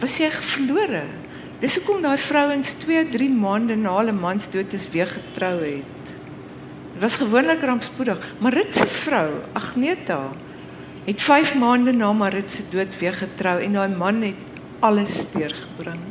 was 0.00 0.16
jy 0.18 0.30
verlore. 0.32 1.04
Dis 1.60 1.76
hoekom 1.76 2.00
daai 2.02 2.18
vrouens 2.18 2.72
2, 2.82 3.04
3 3.12 3.28
maande 3.36 3.76
na 3.76 3.96
hulle 3.98 4.14
mans 4.16 4.48
dood 4.52 4.72
is 4.76 4.88
weer 4.92 5.10
getrou 5.10 5.58
het. 5.60 6.14
Dit 6.94 7.02
was 7.04 7.18
gewoonlik 7.20 7.62
rampspoedig, 7.64 8.24
maar 8.40 8.56
Rit 8.56 8.76
se 8.76 8.86
vrou, 8.86 9.28
Agneta, 9.52 10.22
het 11.04 11.22
5 11.22 11.54
maande 11.60 11.92
na 11.92 12.12
Marit 12.12 12.52
se 12.52 12.64
dood 12.72 12.96
weer 12.98 13.14
getrou 13.14 13.58
en 13.60 13.76
daai 13.76 13.88
man 13.92 14.22
het 14.22 14.58
alles 14.80 15.26
deurgebring. 15.32 16.02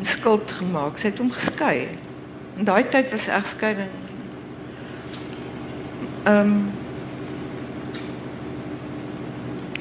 'n 0.00 0.04
Skuld 0.04 0.50
gemaak. 0.50 0.98
Sy 0.98 1.12
het 1.12 1.18
hom 1.18 1.30
geskei. 1.30 1.88
In 2.56 2.64
daai 2.64 2.84
tyd 2.88 3.12
was 3.12 3.28
egskeiding 3.28 4.02
ehm 6.24 6.46
um, 6.46 6.70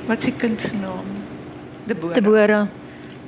Wat 0.06 0.21
se 0.21 0.32
kind 0.36 0.62
se 0.62 0.76
naam? 0.76 1.06
Debora. 1.84 2.13
Debora. 2.13 2.67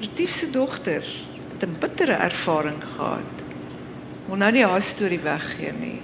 Retief 0.04 0.34
se 0.36 0.50
dogter 0.52 1.04
het 1.52 1.64
'n 1.70 1.76
bittere 1.80 2.12
ervaring 2.12 2.84
gehad. 2.96 3.36
Moet 4.26 4.38
nou 4.38 4.52
nie 4.52 4.66
haar 4.66 4.82
storie 4.82 5.20
weggee 5.20 5.72
nie. 5.72 6.02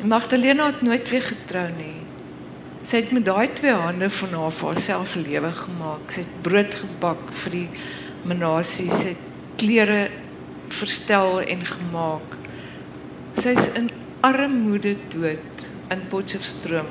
En 0.00 0.08
Magdalena 0.08 0.66
het 0.66 0.82
nooit 0.82 1.10
weer 1.10 1.22
getrou 1.22 1.68
nie. 1.76 2.00
Sy 2.82 2.96
het 2.96 3.10
met 3.10 3.24
daai 3.24 3.52
twee 3.52 3.72
hande 3.72 4.10
van 4.10 4.28
haar 4.28 4.50
vir 4.50 4.68
haarself 4.68 5.14
lewe 5.14 5.52
gemaak. 5.52 6.10
Sy 6.10 6.18
het 6.18 6.42
brood 6.42 6.74
gebak 6.74 7.32
vir 7.32 7.50
die 7.50 7.68
menasie, 8.22 8.90
sy 8.90 9.08
het 9.08 9.24
klere 9.56 10.10
verstel 10.68 11.40
en 11.40 11.64
gemaak. 11.66 12.28
Sy's 13.36 13.68
in 13.74 13.90
armoede 14.20 14.96
dood 15.08 15.68
in 15.90 16.08
Potchefstroom 16.08 16.86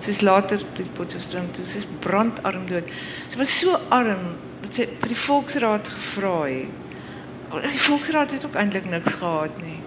Sy's 0.00 0.22
later 0.22 0.62
die 0.76 0.84
Potchefstroom 0.96 1.52
toe. 1.52 1.66
Sy's 1.68 1.84
brandarm 2.00 2.64
dood. 2.66 2.88
Sy 3.28 3.36
was 3.36 3.60
so 3.60 3.76
arm 3.90 4.38
vir 4.74 5.08
die 5.08 5.18
volksraad 5.18 5.88
gevra 5.88 6.36
het. 6.46 6.68
Die 7.64 7.82
volksraad 7.82 8.30
het 8.36 8.44
ook 8.46 8.54
eintlik 8.54 8.86
niks 8.90 9.16
gehad 9.18 9.56
nie. 9.62 9.78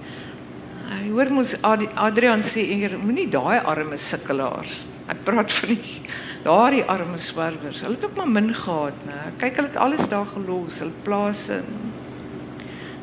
Hy 0.93 1.09
hoor 1.09 1.31
mos 1.31 1.55
Adrian 1.63 2.43
sê 2.43 2.65
eer 2.75 2.97
moenie 2.99 3.29
daai 3.31 3.63
arme 3.63 3.97
sukkelaars. 3.97 4.83
Hy 5.07 5.15
praat 5.27 5.51
van 5.51 5.71
die 5.73 6.01
daardie 6.43 6.83
arme 6.91 7.17
swerwers. 7.19 7.81
Hulle 7.83 7.95
het 7.95 8.05
ook 8.05 8.15
maar 8.19 8.29
min 8.29 8.53
gehad, 8.55 8.99
né? 9.07 9.19
Kyk, 9.39 9.57
hulle 9.59 9.71
het 9.71 9.79
alles 9.79 10.07
daar 10.11 10.27
gelos, 10.27 10.79
hulle 10.83 11.03
plase. 11.07 11.61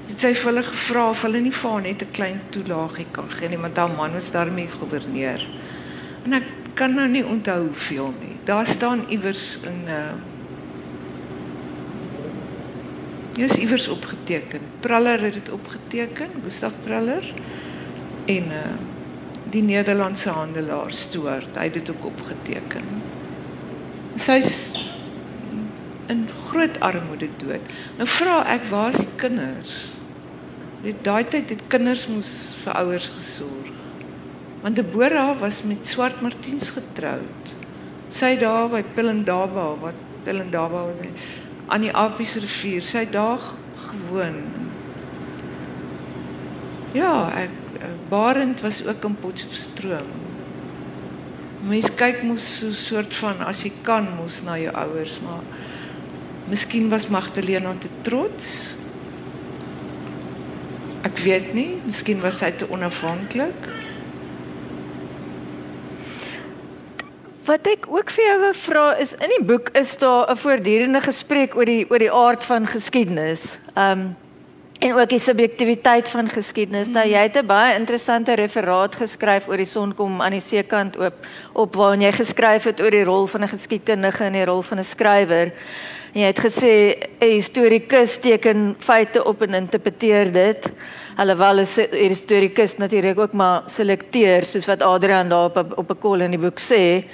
Dit 0.08 0.16
sê 0.20 0.32
vir 0.34 0.50
hulle 0.50 0.64
gevra 0.66 1.08
of 1.14 1.24
hulle 1.24 1.40
nie 1.40 1.54
vir 1.54 1.80
net 1.80 2.02
'n 2.02 2.12
klein 2.12 2.40
toelaagie 2.50 3.06
kan 3.12 3.28
gee 3.28 3.48
nie, 3.48 3.58
want 3.58 3.76
haar 3.76 3.88
man 3.88 4.12
was 4.12 4.30
daarmee 4.30 4.68
goewerneur. 4.68 5.40
En 6.24 6.32
ek 6.32 6.44
kan 6.74 6.94
nou 6.94 7.08
nie 7.08 7.24
onthou 7.24 7.66
hoeveel 7.66 8.14
nie. 8.20 8.36
Daar 8.44 8.66
staan 8.66 9.04
iewers 9.08 9.58
in 9.62 9.88
uh 9.88 10.29
Dis 13.36 13.56
iewers 13.62 13.88
opgeteken. 13.88 14.60
Praller 14.80 15.20
het 15.22 15.34
dit 15.38 15.50
opgeteken, 15.50 16.40
Gustav 16.44 16.72
Praller 16.84 17.32
en 18.26 18.56
uh 18.62 18.70
die 19.50 19.62
Nederlandse 19.66 20.30
handelaar 20.30 20.92
Stuart, 20.94 21.56
hy 21.58 21.64
het 21.66 21.78
dit 21.80 21.88
ook 21.90 22.04
opgeteken. 22.12 22.84
Sy's 24.22 24.70
in 26.10 26.26
groot 26.46 26.76
armoede 26.78 27.28
dood. 27.40 27.72
Nou 27.98 28.06
vra 28.10 28.36
ek, 28.54 28.68
waar 28.70 28.94
is 28.94 29.00
die 29.02 29.16
kinders? 29.18 29.74
Dit 30.84 31.02
daai 31.06 31.24
tyd 31.28 31.50
het 31.50 31.66
kinders 31.72 32.06
moes 32.10 32.30
vir 32.62 32.78
ouers 32.82 33.10
gesorg. 33.16 33.74
Want 34.62 34.76
Deborah 34.76 35.34
was 35.40 35.62
met 35.64 35.86
Swart 35.88 36.20
Martiens 36.24 36.70
getroud. 36.76 37.54
Sy 38.12 38.34
daar 38.40 38.68
by 38.72 38.82
Pillendaba, 38.94 39.70
wat 39.80 39.98
Pillendaba 40.24 40.84
aan 41.70 41.86
die 41.86 41.94
Apies 41.94 42.34
rivier, 42.42 42.82
sy 42.82 43.04
daar 43.10 43.42
gewoon. 43.88 44.42
Ja, 46.92 47.30
ek 47.38 47.54
Barend 48.10 48.60
was 48.60 48.82
ook 48.86 49.04
in 49.06 49.14
Potchefstroom. 49.22 50.08
Mens 51.62 51.86
kyk 51.94 52.24
mos 52.26 52.44
so 52.58 52.66
'n 52.66 52.74
soort 52.74 53.14
van 53.14 53.44
as 53.46 53.62
jy 53.62 53.72
kan 53.82 54.08
mos 54.16 54.42
na 54.42 54.58
jou 54.58 54.74
ouers, 54.74 55.20
maar 55.22 55.44
miskien 56.48 56.88
was 56.88 57.06
Magdalena 57.06 57.74
te 57.78 57.88
trots. 58.02 58.74
Ek 61.02 61.18
weet 61.18 61.54
nie, 61.54 61.78
miskien 61.84 62.20
was 62.20 62.38
sy 62.38 62.50
te 62.50 62.66
onafhanklik. 62.68 63.68
Wat 67.50 67.66
ek 67.66 67.88
ook 67.90 68.12
vir 68.14 68.22
jou 68.22 68.34
wou 68.44 68.50
vra 68.54 68.82
is 69.02 69.12
in 69.18 69.32
die 69.32 69.42
boek 69.42 69.72
is 69.74 69.96
daar 69.98 70.30
'n 70.30 70.38
voortdurende 70.38 71.00
gesprek 71.02 71.56
oor 71.56 71.66
die 71.66 71.86
oor 71.90 71.98
die 71.98 72.12
aard 72.12 72.44
van 72.44 72.66
geskiedenis. 72.66 73.58
Um 73.74 74.14
en 74.78 74.92
ook 74.94 75.08
die 75.08 75.18
subjektiwiteit 75.18 76.08
van 76.08 76.28
geskiedenis. 76.28 76.88
Nou 76.88 77.06
jy 77.08 77.22
het 77.26 77.36
'n 77.36 77.46
baie 77.46 77.74
interessante 77.74 78.34
referaat 78.34 78.94
geskryf 78.94 79.48
oor 79.48 79.56
die 79.56 79.66
son 79.66 79.94
kom 79.94 80.20
aan 80.20 80.32
die 80.32 80.40
seekant 80.40 80.96
oop 80.98 81.26
op 81.52 81.74
waarin 81.74 82.00
jy 82.00 82.12
geskryf 82.12 82.64
het 82.64 82.80
oor 82.80 82.90
die 82.90 83.04
rol 83.04 83.26
van 83.26 83.42
'n 83.42 83.48
geskiedkundige 83.48 84.24
en 84.24 84.32
die 84.32 84.44
rol 84.44 84.62
van 84.62 84.78
'n 84.78 84.84
skrywer. 84.84 85.52
En 86.14 86.20
jy 86.20 86.26
het 86.26 86.38
gesê 86.38 86.94
'n 87.20 87.26
historikus 87.26 88.18
teken 88.18 88.76
feite 88.78 89.24
op 89.24 89.42
en 89.42 89.54
interpreteer 89.54 90.32
dit. 90.32 90.72
Alhoewel 91.20 91.58
'n 91.60 91.66
historikus 92.08 92.76
natuurlik 92.76 93.18
ook 93.18 93.32
maar 93.32 93.62
selekteer 93.66 94.44
soos 94.46 94.66
wat 94.66 94.82
Adrian 94.82 95.28
daar 95.28 95.44
op 95.44 95.76
op 95.76 95.90
'n 95.90 95.98
kol 95.98 96.20
in 96.20 96.30
die 96.30 96.40
boek 96.40 96.58
sê. 96.60 97.04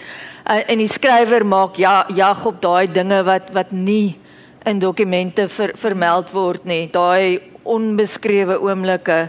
En 0.44 0.78
die 0.78 0.88
skrywer 0.88 1.46
maak 1.46 1.76
ja 1.76 2.06
jag 2.14 2.46
op 2.46 2.62
daai 2.62 2.92
dinge 2.92 3.24
wat 3.24 3.42
wat 3.52 3.70
nie 3.70 4.16
in 4.64 4.78
dokumente 4.78 5.48
ver, 5.48 5.70
vermeld 5.74 6.30
word 6.30 6.64
nie. 6.64 6.88
Daai 6.90 7.40
onbeskrewe 7.62 8.60
oomblikke. 8.60 9.28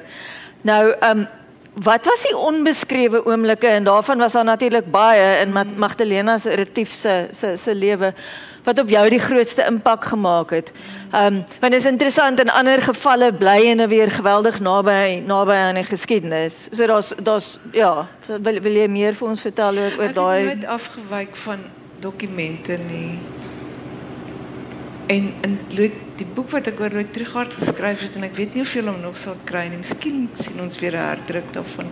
Nou, 0.62 0.94
ehm 1.00 1.18
um, 1.18 1.28
wat 1.84 2.06
was 2.06 2.22
die 2.26 2.38
onbeskrewe 2.38 3.26
oomblikke 3.26 3.68
en 3.68 3.84
daarvan 3.84 4.18
was 4.18 4.34
daar 4.34 4.44
natuurlik 4.44 4.92
baie 4.92 5.42
in 5.46 5.54
Magdalena 5.76 6.38
se 6.38 6.50
retief 6.50 6.94
se 6.94 7.28
se 7.32 7.58
se 7.58 7.76
lewe 7.76 8.14
wat 8.64 8.80
op 8.80 8.90
jou 8.90 9.10
die 9.10 9.20
grootste 9.20 9.66
impak 9.66 10.06
gemaak 10.06 10.50
het. 10.50 10.72
Ehm 11.12 11.26
um, 11.26 11.44
want 11.60 11.74
dit 11.74 11.82
is 11.82 11.90
interessant 11.92 12.40
in 12.40 12.50
ander 12.50 12.82
gevalle 12.82 13.34
bly 13.34 13.70
en 13.72 13.88
weer 13.88 14.12
geweldig 14.12 14.60
naby 14.60 15.22
naby 15.26 15.52
aan 15.52 15.76
die 15.76 15.84
geskiedenis. 15.84 16.68
So 16.72 16.88
daar's 16.88 17.14
daar's 17.24 17.58
ja, 17.72 18.08
wil 18.28 18.62
wil 18.62 18.82
jy 18.82 18.88
meer 18.88 19.14
vir 19.14 19.28
ons 19.28 19.42
vertel 19.42 19.78
oor 19.78 20.00
oor 20.00 20.14
daai 20.14 20.42
Ek 20.42 20.50
het 20.50 20.56
nooit 20.56 20.72
afgewyk 20.80 21.36
van 21.36 21.64
dokumente 22.00 22.78
nie. 22.90 23.20
En 25.08 25.34
in 25.42 25.60
die 26.18 26.28
boek 26.38 26.50
wat 26.56 26.68
ek 26.72 26.80
oor 26.82 26.94
Roy 26.98 27.06
Trigard 27.14 27.54
geskryf 27.54 28.02
het 28.06 28.16
en 28.18 28.26
ek 28.28 28.36
weet 28.38 28.56
nie 28.56 28.64
jy 28.66 28.84
hom 28.86 29.02
nog 29.04 29.18
sal 29.20 29.38
kry 29.46 29.68
nie. 29.70 29.82
Miskien 29.82 30.28
sien 30.34 30.62
ons 30.62 30.80
weer 30.82 30.96
'n 30.96 31.08
herdruk 31.10 31.54
daarvan. 31.54 31.92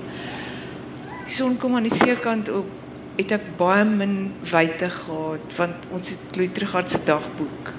Die 1.25 1.33
son 1.33 1.57
kom 1.57 1.75
aan 1.75 1.87
die 1.89 1.93
seekant 1.93 2.49
op 2.49 2.65
het 3.17 3.31
ek 3.31 3.57
baie 3.57 3.85
min 3.85 4.33
wyte 4.51 4.89
gehad 4.89 5.55
want 5.57 5.87
ons 5.91 6.09
het 6.09 6.19
Kloetrigard 6.31 6.89
se 6.89 6.99
dagboek. 7.05 7.73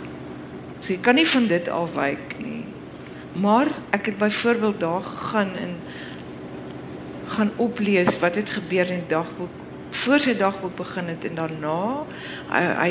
So 0.80 0.92
jy 0.92 1.00
kan 1.00 1.14
nie 1.14 1.26
van 1.26 1.46
dit 1.46 1.68
afwyk 1.68 2.38
nie. 2.38 2.64
Maar 3.34 3.66
ek 3.90 4.06
het 4.06 4.18
byvoorbeeld 4.18 4.80
daar 4.80 5.02
gegaan 5.02 5.50
en 5.56 5.76
gaan 7.26 7.50
oplees 7.56 8.18
wat 8.18 8.34
het 8.34 8.50
gebeur 8.50 8.86
in 8.90 9.02
die 9.02 9.14
dagboek 9.14 9.50
voor 9.90 10.20
sy 10.20 10.36
dagboek 10.36 10.76
begin 10.76 11.08
het 11.10 11.24
en 11.24 11.34
daarna 11.34 11.78
hy, 12.50 12.62
hy 12.62 12.90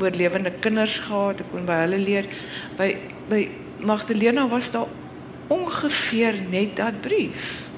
oorlewende 0.00 0.52
kinders 0.60 0.98
gehad, 1.06 1.40
ek 1.40 1.50
kon 1.52 1.66
by 1.68 1.82
hulle 1.84 2.00
leer. 2.02 2.28
By 2.78 2.94
by 3.28 3.42
Magdalena 3.82 4.46
was 4.48 4.70
daar 4.70 4.90
ongeveer 5.52 6.38
net 6.50 6.76
dat 6.76 7.00
brief. 7.00 7.68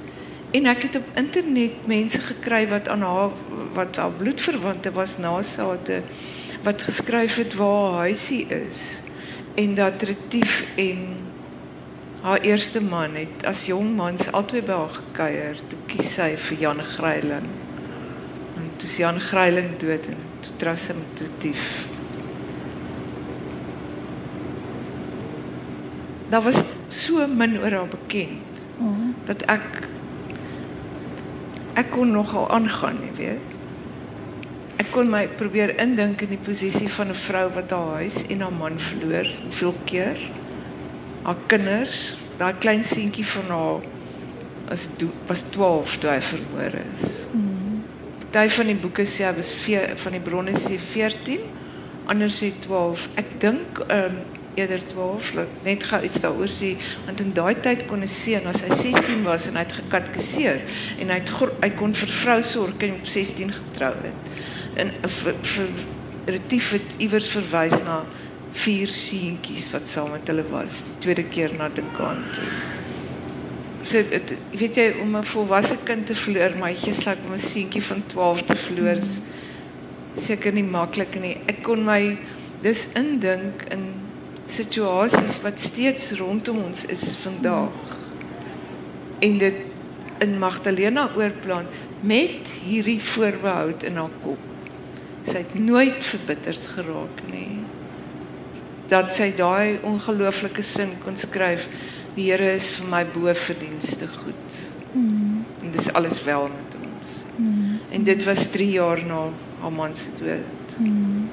En 0.54 0.66
ek 0.70 0.86
het 0.86 0.96
op 1.00 1.06
internet 1.18 1.86
mense 1.90 2.20
gekry 2.20 2.68
wat 2.70 2.88
aan 2.88 3.02
haar 3.02 3.30
wat 3.74 3.96
haar 3.96 4.12
bloedverwante 4.14 4.92
was 4.94 5.16
na 5.18 5.42
sate 5.42 6.02
wat 6.64 6.82
geskryf 6.82 7.36
het 7.36 7.54
waar 7.54 7.90
haar 7.90 8.06
huisie 8.08 8.46
is 8.48 9.02
en 9.54 9.74
dat 9.74 10.02
Retief 10.02 10.64
en 10.76 11.16
haar 12.20 12.40
eerste 12.40 12.80
man 12.80 13.14
het 13.14 13.44
as 13.44 13.66
jong 13.66 13.96
mans 13.96 14.30
albei 14.32 14.62
by 14.64 14.78
haar 14.78 14.94
gekuier 14.94 15.58
toe 15.68 15.80
kies 15.90 16.14
sy 16.16 16.30
vir 16.46 16.62
Jan 16.62 16.80
Greiling. 16.94 17.50
En 18.56 18.70
toe 18.76 18.88
is 18.88 18.96
Jan 19.02 19.20
Greiling 19.20 19.74
dood 19.82 20.08
en 20.08 20.24
toe 20.40 20.56
trou 20.62 20.76
sy 20.78 20.96
met 20.96 21.26
Retief. 21.26 21.93
Daar 26.34 26.42
was 26.42 26.62
so 26.90 27.26
min 27.26 27.60
oor 27.62 27.70
haar 27.70 27.88
bekend. 27.88 28.54
Mm 28.78 28.94
-hmm. 28.94 29.14
Dat 29.24 29.42
ek 29.42 29.88
ek 31.74 31.90
kon 31.90 32.10
nogal 32.10 32.50
aangaan, 32.50 32.96
jy 33.06 33.16
weet. 33.16 33.46
ek 34.76 34.90
kon 34.90 35.10
my 35.10 35.28
probeer 35.28 35.78
indink 35.78 36.20
in 36.20 36.28
die 36.28 36.42
posisie 36.42 36.88
van 36.88 37.08
'n 37.08 37.14
vrou 37.14 37.50
wat 37.54 37.70
haar 37.70 37.94
huis 38.02 38.26
en 38.26 38.40
haar 38.40 38.52
man 38.52 38.78
verloor, 38.78 39.26
hoeveel 39.42 39.74
keer? 39.84 40.18
Haar 41.22 41.36
kinders, 41.46 42.16
daai 42.36 42.54
klein 42.58 42.84
seentjie 42.84 43.26
van 43.26 43.56
haar 43.56 43.80
as 44.68 44.88
was 45.26 45.42
12 45.42 45.96
toe 45.98 46.10
hy 46.10 46.20
vermoor 46.20 46.74
is. 46.94 47.26
Party 48.30 48.48
van 48.48 48.66
die 48.66 48.76
boeke 48.76 49.04
sê 49.06 49.24
hy 49.24 49.34
was 49.36 49.52
vier, 49.52 49.92
van 49.96 50.12
die 50.12 50.20
bronne 50.20 50.52
sê 50.52 50.78
14, 50.78 51.40
ander 52.06 52.30
sê 52.30 52.52
12. 52.60 53.08
Ek 53.14 53.40
dink 53.40 53.78
ehm 53.86 54.04
um, 54.04 54.33
eerder 54.54 54.80
12, 54.86 55.32
laat 55.34 55.62
net 55.64 55.84
gou 55.84 56.00
iets 56.02 56.20
daaroor 56.22 56.50
sê 56.50 56.74
want 57.06 57.20
in 57.20 57.32
daai 57.36 57.54
tyd 57.60 57.86
kon 57.86 58.02
'n 58.02 58.08
seun 58.08 58.46
as 58.46 58.62
hy 58.62 58.70
16 58.74 59.22
was 59.24 59.48
en 59.48 59.56
hy 59.56 59.64
het 59.64 59.72
gekatkeseer 59.80 60.60
en 60.98 61.10
hy 61.10 61.18
het 61.20 61.30
hy 61.62 61.70
kon 61.70 61.94
vir 61.94 62.08
vrou 62.08 62.42
sorg 62.42 62.82
en 62.82 62.94
op 63.00 63.06
16 63.06 63.52
getrou 63.52 63.94
het. 64.02 64.20
En 64.76 64.92
vir, 65.08 65.34
vir 65.42 65.68
Retief 66.26 66.70
het 66.72 66.94
iewers 66.98 67.28
verwys 67.28 67.84
na 67.84 68.04
vier 68.52 68.88
seentjies 68.88 69.70
wat 69.72 69.88
saam 69.88 70.10
met 70.10 70.28
hulle 70.30 70.44
was, 70.50 70.84
die 70.84 70.98
tweede 71.04 71.24
keer 71.24 71.52
na 71.52 71.68
Duncan 71.68 72.24
toe. 72.34 72.48
So 73.84 74.00
dit 74.00 74.32
weet 74.50 74.76
jy 74.76 74.94
om 75.02 75.16
'n 75.16 75.24
volwasse 75.24 75.76
kind 75.84 76.06
te 76.06 76.14
verloor, 76.14 76.56
jy 76.68 76.92
sluk 76.92 77.18
om 77.26 77.32
'n 77.32 77.38
seentjie 77.38 77.82
van 77.82 78.02
12 78.06 78.42
te 78.42 78.54
verloor 78.54 78.96
is 78.96 79.20
seker 80.20 80.52
nie 80.52 80.64
maklik 80.64 81.18
nie. 81.20 81.36
Ek 81.50 81.62
kon 81.62 81.84
my 81.84 82.16
dus 82.62 82.86
indink 82.94 83.66
in 83.74 84.03
situasies 84.46 85.40
wat 85.42 85.60
steeds 85.60 86.10
rondom 86.18 86.62
ons 86.64 86.84
is 86.86 87.04
vandag. 87.22 87.96
En 89.18 89.38
dit 89.38 89.62
in 90.18 90.38
Magdalena 90.38 91.08
oorplan 91.16 91.66
met 92.00 92.50
hierdie 92.64 93.00
voorbehoud 93.02 93.82
in 93.82 93.96
haar 93.96 94.12
kop. 94.22 94.38
Sy 95.24 95.40
het 95.40 95.54
nooit 95.56 96.04
verbitterd 96.04 96.66
geraak 96.74 97.22
nie. 97.30 97.62
Dat 98.92 99.14
sy 99.16 99.30
daai 99.36 99.80
ongelooflike 99.82 100.62
sin 100.62 100.92
kon 101.04 101.16
skryf, 101.16 101.66
die 102.14 102.28
Here 102.28 102.52
is 102.54 102.70
vir 102.76 102.90
my 102.92 103.02
bo 103.10 103.32
verdienste 103.34 104.06
goed. 104.06 104.58
Mm. 104.92 105.44
En 105.64 105.72
dis 105.74 105.88
alles 105.92 106.20
wel 106.24 106.50
met 106.52 106.76
ons. 106.78 107.16
Mm. 107.36 107.80
En 107.90 108.04
dit 108.04 108.24
was 108.24 108.46
3 108.52 108.70
jaar 108.70 109.02
na 109.06 109.24
haar 109.60 109.72
man 109.72 109.96
se 109.96 110.12
dood. 110.20 110.76
Mm. 110.76 111.23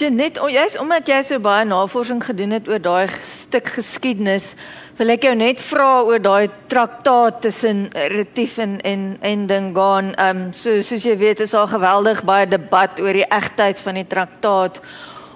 Janet, 0.00 0.38
oh, 0.40 0.48
jy's 0.48 0.78
omdat 0.80 1.08
jy 1.10 1.18
so 1.28 1.36
baie 1.44 1.66
navorsing 1.68 2.22
gedoen 2.24 2.54
het 2.56 2.68
oor 2.70 2.80
daai 2.80 3.10
stuk 3.26 3.66
geskiedenis, 3.74 4.54
wil 4.96 5.12
ek 5.12 5.26
jou 5.26 5.34
net 5.36 5.60
vra 5.60 5.90
oor 6.08 6.22
daai 6.24 6.48
traktaat 6.72 7.42
tussen 7.44 7.82
Retief 7.92 8.56
en 8.64 8.78
en 8.80 9.04
en 9.20 9.44
Dingaan. 9.50 10.14
Ehm 10.14 10.40
um, 10.46 10.48
so 10.56 10.80
soos 10.80 11.04
jy 11.04 11.18
weet 11.20 11.44
is 11.44 11.52
daar 11.52 11.68
geweldig 11.68 12.24
baie 12.24 12.48
debat 12.48 12.96
oor 13.04 13.12
die 13.12 13.28
egtheid 13.28 13.84
van 13.84 14.00
die 14.00 14.06
traktaat 14.08 14.80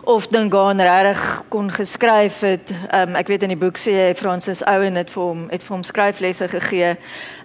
of 0.09 0.33
Dingaan 0.33 0.81
regtig 0.81 1.44
kon 1.53 1.68
geskryf 1.68 2.40
het. 2.48 2.72
Ehm 2.72 3.12
um, 3.12 3.20
ek 3.20 3.29
weet 3.29 3.44
in 3.44 3.53
die 3.53 3.61
boek 3.61 3.77
sê 3.77 3.98
jy 4.00 4.11
Francis 4.16 4.64
Owen 4.64 4.96
het 4.96 5.12
vir 5.12 5.27
hom 5.29 5.48
het 5.53 5.61
vir 5.61 5.77
hom 5.77 5.85
skryflesse 5.85 6.48
gegee. 6.57 6.96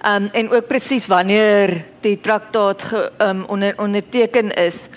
Ehm 0.06 0.30
um, 0.30 0.32
en 0.32 0.56
ook 0.56 0.72
presies 0.72 1.12
wanneer 1.12 1.82
die 2.00 2.16
traktaat 2.16 2.92
ge, 2.94 3.10
um, 3.20 3.44
onder 3.52 3.76
onderteken 3.76 4.56
is 4.56 4.88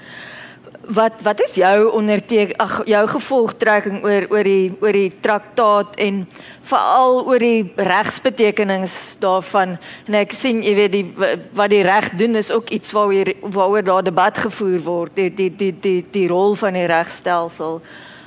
wat 0.86 1.12
wat 1.22 1.40
is 1.42 1.54
jou 1.54 1.90
onderteken 1.94 2.56
ag 2.56 2.80
jou 2.84 3.02
gevolgtrekking 3.08 4.02
oor 4.04 4.26
oor 4.30 4.44
die 4.44 4.72
oor 4.80 4.92
die 4.92 5.12
traktaat 5.20 5.96
en 6.02 6.24
veral 6.66 7.22
oor 7.26 7.38
die 7.38 7.72
regsbetekenings 7.76 9.16
daarvan? 9.22 9.76
En 10.06 10.18
ek 10.18 10.34
sien 10.34 10.62
jy 10.62 10.74
weet 10.74 10.92
die 10.92 11.06
wat 11.54 11.70
die 11.70 11.82
reg 11.86 12.10
doen 12.18 12.34
is 12.36 12.50
ook 12.50 12.70
iets 12.74 12.92
waaroor 12.92 13.32
waaroor 13.40 13.84
daar 13.84 14.02
debat 14.02 14.38
gevoer 14.38 14.80
word 14.82 15.16
die 15.16 15.30
die 15.30 15.50
die 15.56 15.72
die 15.80 16.00
die 16.10 16.26
rol 16.28 16.56
van 16.58 16.74
die 16.78 16.88
regstelsel. 16.90 17.80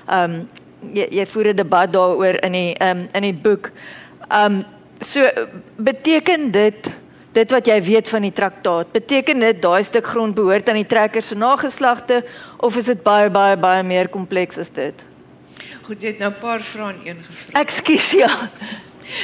Ehm 0.08 0.24
um, 0.24 0.46
jy 0.94 1.08
jy 1.12 1.26
voer 1.26 1.52
'n 1.52 1.56
debat 1.56 1.94
daaroor 1.94 2.40
in 2.44 2.52
die 2.52 2.74
ehm 2.74 2.98
um, 2.98 3.08
in 3.14 3.22
die 3.22 3.34
boek. 3.34 3.72
Ehm 4.30 4.62
um, 4.62 4.64
so 5.00 5.28
beteken 5.76 6.52
dit 6.52 6.92
dit 7.36 7.52
wat 7.52 7.68
jy 7.68 7.80
weet 7.84 8.10
van 8.10 8.24
die 8.26 8.34
traktaat, 8.36 8.92
beteken 8.96 9.44
dit 9.44 9.62
daai 9.62 9.84
stuk 9.84 10.08
grond 10.08 10.36
behoort 10.38 10.70
aan 10.72 10.80
die 10.80 10.88
trekker 10.88 11.24
se 11.24 11.36
nageslagte 11.36 12.22
of 12.64 12.78
is 12.80 12.88
dit 12.92 13.04
baie 13.04 13.30
baie 13.30 13.58
baie 13.60 13.84
meer 13.84 14.10
kompleks 14.12 14.62
as 14.62 14.72
dit? 14.76 15.06
Goed, 15.86 16.02
jy 16.02 16.16
het 16.16 16.20
nou 16.20 16.32
'n 16.32 16.40
paar 16.40 16.62
vrae 16.62 16.94
in 17.04 17.18
een 17.18 17.24
gevra. 17.24 17.60
Ekskuus 17.62 18.12
ja. 18.12 18.32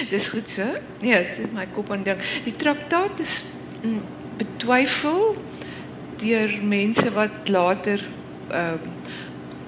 Dis 0.09 0.27
goed 0.29 0.49
so. 0.49 0.65
Nee, 1.01 1.15
dit 1.25 1.39
is 1.39 1.51
my 1.53 1.67
kop 1.73 1.91
aan 1.91 2.03
ding. 2.03 2.19
Die 2.43 2.55
traktaat 2.55 3.19
is 3.19 3.43
mm, 3.81 4.01
betwyfel 4.37 5.35
deur 6.21 6.51
mense 6.63 7.11
wat 7.11 7.49
later 7.49 7.99
ehm 8.51 8.75
uh, 8.75 8.99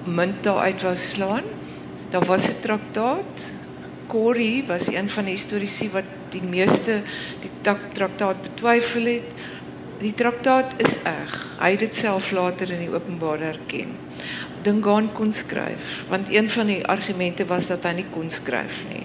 munt 0.04 0.46
uit 0.46 0.82
wou 0.82 0.96
slaan. 0.96 1.44
Daar 2.10 2.24
was 2.24 2.48
'n 2.48 2.60
traktaat. 2.60 3.34
Corrie 4.06 4.64
was 4.66 4.86
een 4.86 5.08
van 5.08 5.24
die 5.24 5.32
historiese 5.32 5.90
wat 5.90 6.04
die 6.34 6.44
meeste 6.44 7.00
die 7.42 7.52
traktaat 7.62 8.42
betwyfel 8.44 9.10
het. 9.12 9.30
Die 10.02 10.12
traktaat 10.16 10.74
is 10.82 10.98
reg. 11.06 11.34
Hy 11.60 11.70
het 11.76 11.84
dit 11.86 11.96
self 11.96 12.32
later 12.34 12.70
in 12.74 12.82
die 12.84 12.92
openbaar 12.92 13.44
erken. 13.54 13.94
Dingaan 14.64 15.10
kon 15.12 15.32
skryf, 15.32 16.04
want 16.08 16.30
een 16.32 16.48
van 16.50 16.70
die 16.72 16.80
argumente 16.88 17.44
was 17.46 17.68
dat 17.68 17.84
hy 17.84 17.98
nie 17.98 18.06
kon 18.14 18.30
skryf 18.32 18.80
nie. 18.88 19.04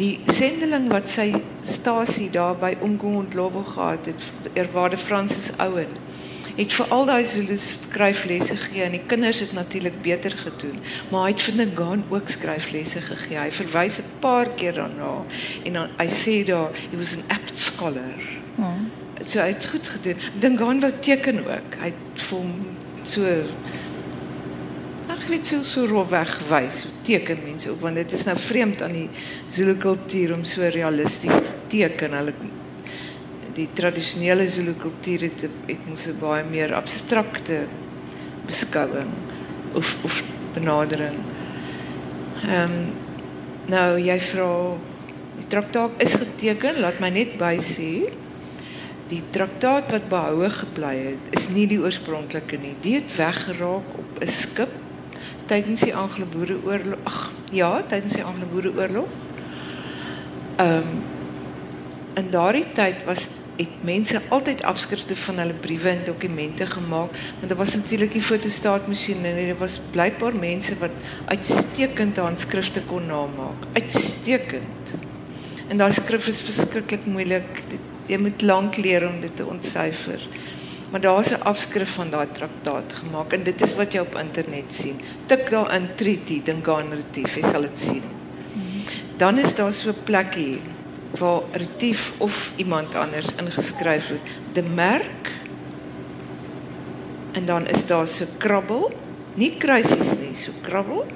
Die 0.00 0.14
sendeling 0.32 0.86
wat 0.88 1.10
sy 1.12 1.28
stasie 1.68 2.30
daar 2.32 2.56
by 2.56 2.72
Umgungundlowo 2.80 3.66
gehad 3.74 4.08
het, 4.08 4.24
eerwaarde 4.56 4.96
Francis 4.96 5.50
Owen, 5.60 5.92
het 6.56 6.72
vir 6.72 6.86
al 6.94 7.04
daai 7.08 7.24
Zulu 7.26 7.56
skryflesse 7.56 8.56
gegee 8.56 8.84
en 8.84 8.96
die 8.96 9.04
kinders 9.06 9.40
het 9.44 9.52
natuurlik 9.52 10.00
beter 10.02 10.34
gedoen. 10.36 10.80
Maar 11.10 11.28
hy 11.28 11.34
het 11.34 11.44
vir 11.46 11.66
Ngaan 11.66 12.04
ook 12.08 12.28
skryflesse 12.28 13.00
gegee. 13.00 13.38
Hy 13.38 13.50
verwys 13.50 13.98
'n 13.98 14.18
paar 14.20 14.48
keer 14.48 14.74
daarna 14.74 15.24
en 15.64 15.72
dan 15.72 15.88
hy 15.98 16.08
sê 16.08 16.44
daar 16.44 16.70
he 16.90 16.96
was 16.96 17.16
an 17.16 17.24
apt 17.28 17.58
scholar. 17.58 18.20
Hmm. 18.56 18.90
so 19.24 19.38
hy 19.38 19.48
het 19.48 19.66
goed 19.66 19.86
gedoen. 19.86 20.16
Ngaan 20.40 20.80
wou 20.80 20.92
teken 21.00 21.38
ook. 21.46 21.74
Hy 21.78 21.92
het 21.94 22.20
vir 22.20 22.38
hom 22.38 22.54
so 23.02 23.22
ag 25.08 25.26
weet 25.26 25.46
so 25.46 25.62
so 25.64 25.86
rowweg 25.86 26.40
wys 26.48 26.86
teken 27.02 27.38
mense 27.44 27.70
ook 27.70 27.80
want 27.80 27.94
dit 27.94 28.12
is 28.12 28.24
nou 28.24 28.36
vreemd 28.38 28.82
aan 28.82 28.92
die 28.92 29.08
Zulu 29.48 29.74
kultuur 29.76 30.34
om 30.34 30.44
so 30.44 30.62
realisties 30.62 31.34
te 31.34 31.54
teken. 31.68 32.12
Hulle 32.12 32.34
die 33.56 33.68
tradisionele 33.72 34.46
Zulu 34.48 34.74
kultuur 34.80 35.26
het 35.28 35.44
ek 35.68 35.84
moes 35.86 36.06
'n 36.08 36.18
baie 36.20 36.44
meer 36.44 36.74
abstrakte 36.74 37.66
beskouing 38.46 39.12
of 39.74 39.96
of 40.04 40.22
benadering. 40.54 41.18
Ehm 42.48 42.72
um, 42.72 42.86
nou 43.66 43.98
jy 43.98 44.18
vra 44.20 44.76
die 45.38 45.46
traktaat 45.48 46.02
is 46.02 46.14
geteken, 46.14 46.80
laat 46.80 47.00
my 47.00 47.10
net 47.10 47.36
by 47.38 47.56
sê 47.58 48.10
die 49.08 49.22
traktaat 49.30 49.90
wat 49.92 50.08
behoue 50.08 50.48
gebly 50.50 50.96
het 50.96 51.34
is 51.36 51.48
nie 51.52 51.66
die 51.66 51.80
oorspronklike 51.80 52.58
nie. 52.58 52.74
Dit 52.80 53.02
het 53.02 53.16
weggeraak 53.16 53.88
op 53.98 54.20
'n 54.20 54.26
skip 54.26 54.72
tydens 55.46 55.80
die 55.80 55.94
Anglo-Boereoorlog. 55.94 56.98
Ag 57.04 57.32
ja, 57.50 57.82
tydens 57.82 58.12
die 58.12 58.24
Anglo-Boereoorlog. 58.24 59.08
Ehm 60.56 60.76
um, 60.76 61.02
in 62.14 62.30
daardie 62.30 62.66
tyd 62.76 63.04
was 63.04 63.28
het 63.62 63.84
mense 63.86 64.20
altyd 64.28 64.62
afskrifte 64.68 65.16
van 65.16 65.38
hulle 65.42 65.56
briewe 65.64 65.88
en 65.88 66.04
dokumente 66.06 66.66
gemaak 66.66 67.16
want 67.38 67.48
daar 67.48 67.60
was 67.60 67.74
natuurlik 67.74 68.12
die 68.12 68.22
fotostaatmasjiene 68.22 69.28
en 69.28 69.40
daar 69.46 69.60
was 69.62 69.80
blykbaar 69.90 70.34
mense 70.34 70.78
wat 70.78 70.94
uitstekend 71.24 72.16
handskrifte 72.16 72.82
kon 72.88 73.06
namaak. 73.06 73.66
Uitstekend. 73.72 74.94
En 75.68 75.78
daai 75.80 75.92
skrif 75.92 76.28
is 76.28 76.42
verskriklik 76.44 77.06
moeilik. 77.06 77.62
Jy 78.06 78.18
moet 78.18 78.42
lank 78.42 78.76
leer 78.76 79.06
om 79.08 79.20
dit 79.20 79.36
te 79.36 79.46
ontsyfer 79.46 80.28
maar 80.92 81.00
daar's 81.00 81.30
'n 81.30 81.42
afskrif 81.42 81.90
van 81.94 82.10
daai 82.10 82.28
traktaat 82.32 82.92
gemaak 82.92 83.32
en 83.32 83.42
dit 83.42 83.62
is 83.62 83.74
wat 83.74 83.92
jy 83.92 84.00
op 84.00 84.16
internet 84.16 84.72
sien. 84.72 85.00
Tik 85.26 85.50
daarin 85.50 85.88
treaty 85.96 86.42
dink 86.44 86.68
aan 86.68 86.92
retief 86.92 87.34
jy 87.34 87.42
sal 87.42 87.60
dit 87.60 87.80
sien. 87.80 88.02
Dan 89.16 89.38
is 89.38 89.54
daar 89.54 89.72
so 89.72 89.88
'n 89.88 90.02
plekkie 90.04 90.60
waar 91.18 91.42
Retief 91.52 92.12
of 92.18 92.52
iemand 92.56 92.94
anders 92.94 93.28
ingeskryf 93.36 94.08
het, 94.08 94.28
de 94.52 94.62
merk. 94.62 95.30
En 97.32 97.46
dan 97.46 97.66
is 97.66 97.86
daar 97.86 98.08
so 98.08 98.24
krabbel, 98.38 98.92
nie 99.34 99.56
kruisies 99.56 100.18
nie, 100.20 100.36
so 100.36 100.52
krabbel 100.60 101.06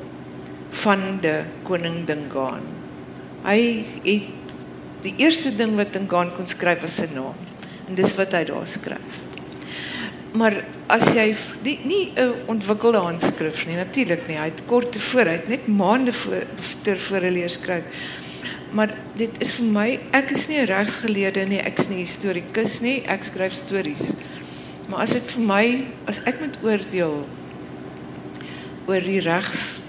van 0.71 1.19
de 1.21 1.43
koning 1.63 2.05
Dingaan. 2.07 2.65
Hy 3.47 3.85
het 4.05 4.33
die 5.05 5.15
eerste 5.17 5.53
ding 5.55 5.77
wat 5.77 5.93
Dingaan 5.93 6.33
kon 6.37 6.49
skryf 6.49 6.83
was 6.85 6.97
sy 7.01 7.09
naam. 7.15 7.37
En 7.87 7.95
dis 7.95 8.17
wat 8.19 8.35
hy 8.35 8.45
daar 8.49 8.67
skryf. 8.67 9.23
Maar 10.37 10.59
as 10.93 11.07
jy 11.17 11.31
die, 11.65 11.79
nie 11.85 12.13
'n 12.17 12.35
ontwikkelde 12.47 12.99
handskrif 12.99 13.67
nie, 13.67 13.77
natuurlik 13.77 14.27
nie. 14.29 14.37
Hy 14.37 14.51
het 14.51 14.67
kort 14.67 14.93
tevore, 14.93 15.31
hy 15.31 15.37
het 15.37 15.49
net 15.49 15.67
maande 15.67 16.13
voor 16.13 16.45
ter 16.83 16.99
voor 16.99 17.21
leer 17.21 17.51
skryf 17.51 17.85
maar 18.73 18.95
dit 19.15 19.31
is 19.41 19.53
vir 19.59 19.67
my 19.67 19.89
ek 20.11 20.31
is 20.31 20.49
nie 20.49 20.61
'n 20.61 20.67
regsgeleerde 20.67 21.47
nie 21.47 21.61
ek's 21.61 21.89
nie 21.89 22.03
historikus 22.05 22.81
nie 22.81 23.03
ek 23.07 23.25
skryf 23.25 23.53
stories 23.53 24.13
Maar 24.87 24.99
as 24.99 25.11
dit 25.17 25.33
vir 25.35 25.43
my, 25.43 25.65
as 26.07 26.21
ek 26.31 26.39
moet 26.41 26.57
oordeel 26.63 27.19
oor 28.87 29.03
die 29.03 29.21
regs 29.21 29.83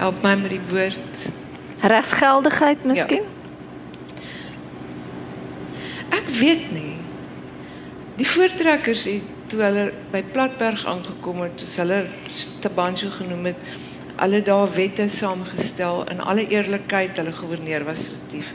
Help 0.00 0.22
my 0.24 0.32
met 0.40 0.54
die 0.54 0.62
woord. 0.70 1.24
Regsgeldigheid 1.84 2.86
miskien? 2.88 3.26
Ek 6.08 6.30
weet 6.38 6.70
nie. 6.72 6.94
Die 8.16 8.24
voortrekkers 8.24 9.02
het 9.10 9.26
toe 9.52 9.60
hulle 9.60 9.84
by 10.14 10.22
Platberg 10.32 10.86
aangekom 10.88 11.42
het, 11.44 11.58
toe 11.60 11.68
hulle 11.82 11.98
Tabanjo 12.64 13.10
genoem 13.18 13.50
het, 13.50 13.60
hulle 14.20 14.42
daar 14.44 14.68
wette 14.74 15.08
saamgestel 15.08 16.04
in 16.12 16.20
alle 16.20 16.44
eerlikheid, 16.48 17.16
hulle 17.16 17.32
goewerneur 17.32 17.86
was 17.88 18.04
retief. 18.12 18.52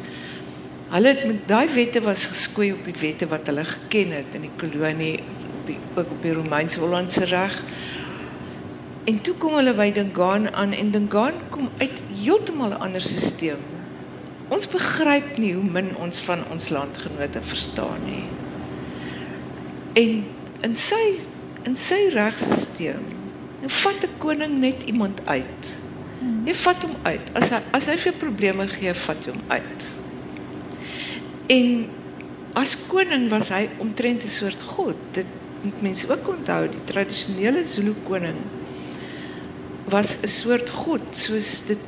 Hulle 0.92 1.14
het 1.16 1.24
met 1.26 1.48
daai 1.50 1.68
wette 1.74 2.02
was 2.06 2.28
geskoei 2.30 2.70
op 2.76 2.86
die 2.86 2.98
wette 3.02 3.28
wat 3.32 3.50
hulle 3.50 3.66
geken 3.66 4.14
het 4.14 4.38
in 4.38 4.46
die 4.46 4.54
kolonie 4.62 5.16
op 5.22 5.66
die 5.72 5.78
ook 5.96 6.12
op 6.18 6.22
die 6.22 6.34
Romeinse 6.38 6.80
Hollandse 6.80 7.26
reg. 7.32 7.56
En 9.10 9.18
toe 9.22 9.34
kom 9.42 9.58
hulle 9.58 9.74
by 9.78 9.90
Dingaan 9.94 10.52
aan 10.54 10.74
en 10.78 10.92
Dingaan 10.94 11.42
kom 11.50 11.70
uit 11.78 11.98
heeltemal 12.14 12.78
'n 12.78 12.84
ander 12.86 13.02
stelsel. 13.02 13.58
Ons 14.48 14.68
begryp 14.70 15.38
nie 15.38 15.54
hoe 15.54 15.64
min 15.64 15.96
ons 15.98 16.22
van 16.22 16.46
ons 16.52 16.70
landgenote 16.70 17.42
verstaan 17.42 18.06
nie. 18.06 18.26
En 19.94 20.26
in 20.62 20.76
sy 20.76 21.20
in 21.64 21.76
sy 21.76 22.10
regstelsel, 22.14 23.02
nou 23.66 23.74
vat 23.82 24.04
'n 24.06 24.18
koning 24.18 24.60
net 24.60 24.84
iemand 24.84 25.20
uit. 25.26 25.76
Jy 26.46 26.54
vat 26.54 26.82
hom 26.82 26.96
uit. 27.04 27.26
As 27.34 27.50
hy 27.50 27.62
as 27.72 27.86
hy 27.86 27.98
vir 27.98 28.14
probleme 28.14 28.68
gee, 28.68 28.94
vat 28.94 29.26
jy 29.26 29.32
hom 29.32 29.42
uit. 29.48 29.86
En 31.48 31.90
as 32.54 32.76
koning 32.88 33.30
was 33.30 33.50
hy 33.50 33.70
omtrent 33.78 34.24
'n 34.24 34.28
soort 34.28 34.62
god. 34.62 34.96
Dit 35.12 35.26
moet 35.62 35.82
mense 35.82 36.10
ook 36.10 36.28
onthou, 36.28 36.70
die 36.70 36.84
tradisionele 36.84 37.64
Zulu 37.64 37.96
koning 38.04 38.38
was 39.90 40.18
'n 40.22 40.28
soort 40.28 40.70
god 40.70 41.02
soos 41.12 41.66
dit 41.68 41.80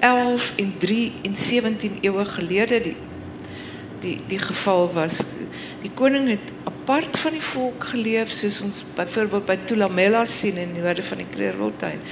11 0.00 0.52
en 0.56 0.74
3 0.78 1.12
en 1.22 1.36
17 1.36 1.98
eeue 2.00 2.24
gelede 2.24 2.80
die 2.80 2.96
die 4.00 4.20
die 4.28 4.38
geval 4.38 4.92
was 4.92 5.16
die 5.86 5.94
koning 5.94 6.26
het 6.32 6.50
apart 6.66 7.18
van 7.22 7.36
die 7.36 7.44
volk 7.44 7.84
geleef 7.92 8.32
soos 8.34 8.58
ons 8.64 8.82
byvoorbeeld 8.96 9.46
by 9.46 9.56
Tulamela 9.68 10.24
sien 10.26 10.58
in 10.58 10.74
die 10.74 10.82
noorde 10.82 11.04
van 11.06 11.22
die 11.22 11.28
Kleurwiltuin 11.30 12.02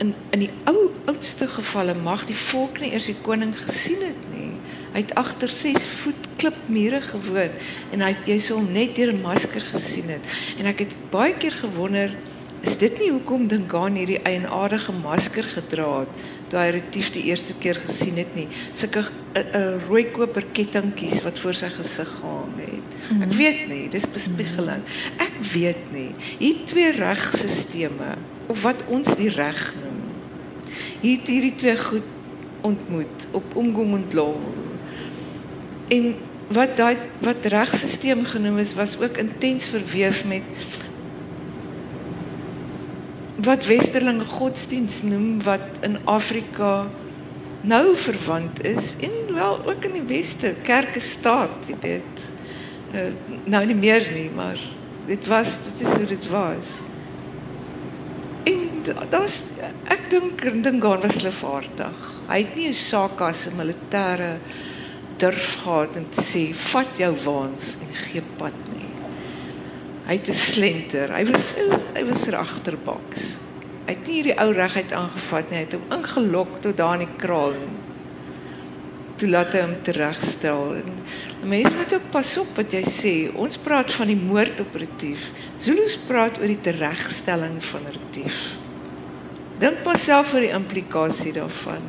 in 0.00 0.14
in 0.32 0.46
die 0.46 0.52
ou 0.70 0.88
oudste 1.10 1.48
gevalle 1.50 1.94
mag 1.94 2.24
die 2.28 2.38
volk 2.38 2.80
nie 2.80 2.94
eers 2.94 3.10
die 3.10 3.18
koning 3.20 3.52
gesien 3.58 4.00
het 4.06 4.22
nie. 4.32 4.54
Hy 4.94 5.02
het 5.02 5.12
agter 5.20 5.52
6 5.52 5.84
voet 6.00 6.28
klipmure 6.40 7.02
gewoon 7.04 7.58
en 7.92 8.04
hy 8.06 8.14
jy 8.24 8.38
sou 8.40 8.62
net 8.64 8.94
deur 8.96 9.12
'n 9.12 9.20
masker 9.20 9.64
gesien 9.74 10.08
het. 10.08 10.24
En 10.58 10.66
ek 10.66 10.86
het 10.86 10.94
baie 11.10 11.34
keer 11.34 11.52
gewonder 11.52 12.16
Is 12.60 12.76
dit 12.76 12.98
nie 13.00 13.08
hoekom 13.08 13.46
Dingaan 13.48 13.94
hierdie 13.96 14.20
eienaardige 14.28 14.92
masker 14.92 15.46
gedra 15.48 16.00
het 16.00 16.08
toe 16.50 16.58
hy 16.58 16.70
retief 16.74 17.12
die 17.14 17.24
eerste 17.30 17.54
keer 17.62 17.78
gesien 17.78 18.18
het 18.20 18.34
nie? 18.34 18.48
Sulke 18.74 19.04
'n 19.06 19.38
uh, 19.38 19.42
uh, 19.54 19.74
rooi 19.86 20.04
koper 20.10 20.44
kettingkies 20.52 21.22
wat 21.22 21.38
voor 21.38 21.54
sy 21.54 21.70
gesig 21.70 22.10
gehang 22.20 22.56
het. 22.58 22.88
Mm. 23.10 23.22
Ek 23.22 23.32
weet 23.38 23.60
nie, 23.68 23.88
dis 23.88 24.06
bespiegeling. 24.10 24.82
Ek 25.18 25.36
weet 25.54 25.92
nie. 25.94 26.10
Hier 26.38 26.64
twee 26.66 26.90
regstelsels 26.90 28.18
of 28.50 28.62
wat 28.62 28.82
ons 28.88 29.14
die 29.16 29.30
reg 29.30 29.74
noem. 29.78 30.00
Hier 31.00 31.22
hierdie 31.26 31.54
twee 31.54 31.76
goed 31.78 32.08
ontmoet 32.66 33.26
op 33.30 33.54
Umgong 33.56 33.94
en 33.94 34.06
Law. 34.12 34.34
En 35.88 36.14
wat 36.50 36.76
daai 36.76 36.96
wat 37.22 37.46
regstelsel 37.46 38.24
genoem 38.26 38.58
is 38.58 38.74
was 38.74 38.98
ook 38.98 39.16
intens 39.22 39.68
verweef 39.70 40.24
met 40.26 40.42
wat 43.44 43.66
westerlinge 43.66 44.24
godsdiens 44.24 45.02
noem 45.02 45.42
wat 45.42 45.84
in 45.86 45.98
Afrika 46.04 46.88
nou 47.60 47.96
verwant 47.96 48.64
is 48.64 48.94
en 49.00 49.34
wel 49.34 49.60
ook 49.66 49.84
in 49.84 49.92
die 49.92 50.06
weste. 50.08 50.54
Kerke 50.62 51.00
staat 51.00 51.68
jy 51.68 51.76
weet. 51.80 52.28
Uh, 52.90 53.10
nou 53.44 53.64
nie 53.66 53.76
meer 53.78 54.06
nie 54.14 54.30
maar 54.34 54.58
dit 55.06 55.26
was 55.30 55.58
dit 55.68 55.86
is 55.86 55.94
hoe 55.94 56.06
dit 56.06 56.28
was. 56.28 56.78
En 58.50 58.60
daar's 59.10 59.42
ek 59.84 60.08
dink 60.10 60.42
Dingaan 60.64 61.04
was 61.04 61.22
levaardig 61.22 62.10
hy 62.30 62.42
het 62.44 62.54
nie 62.54 62.68
'n 62.68 62.74
saak 62.74 63.20
as 63.20 63.46
'n 63.46 63.56
militêre 63.56 64.38
durf 65.18 65.62
gehad 65.62 65.96
om 65.96 66.06
te 66.10 66.22
sê 66.22 66.54
vat 66.54 66.90
jou 66.96 67.14
waans 67.24 67.76
en 67.82 67.94
gee 67.94 68.22
pad 68.36 68.56
nie 68.74 68.89
Hy 70.10 70.16
het 70.18 70.28
'n 70.28 70.34
slenter. 70.34 71.12
Hy 71.14 71.24
was 71.30 71.54
hy 71.94 72.02
was 72.02 72.26
regterbaks. 72.26 73.26
Hy 73.86 73.94
het 73.94 74.06
nie 74.10 74.22
die 74.26 74.34
ou 74.42 74.50
regheid 74.52 74.92
aangevat 74.92 75.50
nie. 75.50 75.58
Hy 75.58 75.64
het 75.64 75.76
hom 75.78 75.86
ingelok 75.98 76.56
tot 76.60 76.76
daar 76.76 76.98
in 76.98 77.06
die 77.06 77.16
kraal. 77.16 77.54
Toe 79.16 79.28
laat 79.28 79.52
hy 79.52 79.60
hom 79.60 79.76
teregstel. 79.82 80.74
En 80.74 80.90
mense 81.48 81.76
moet 81.76 81.94
ook 81.94 82.10
pas 82.10 82.38
op 82.38 82.56
wat 82.56 82.72
jy 82.72 82.82
sê. 82.82 83.14
Ons 83.36 83.56
praat 83.56 83.92
van 83.92 84.06
die 84.06 84.16
moordoperatief. 84.16 85.30
Zulus 85.56 85.96
praat 85.96 86.42
oor 86.42 86.50
die 86.50 86.60
teregstelling 86.60 87.62
van 87.62 87.86
retief. 87.86 88.58
Dink 89.58 89.84
maar 89.84 89.98
self 89.98 90.34
oor 90.34 90.40
die 90.40 90.50
implikasie 90.50 91.32
daarvan. 91.32 91.86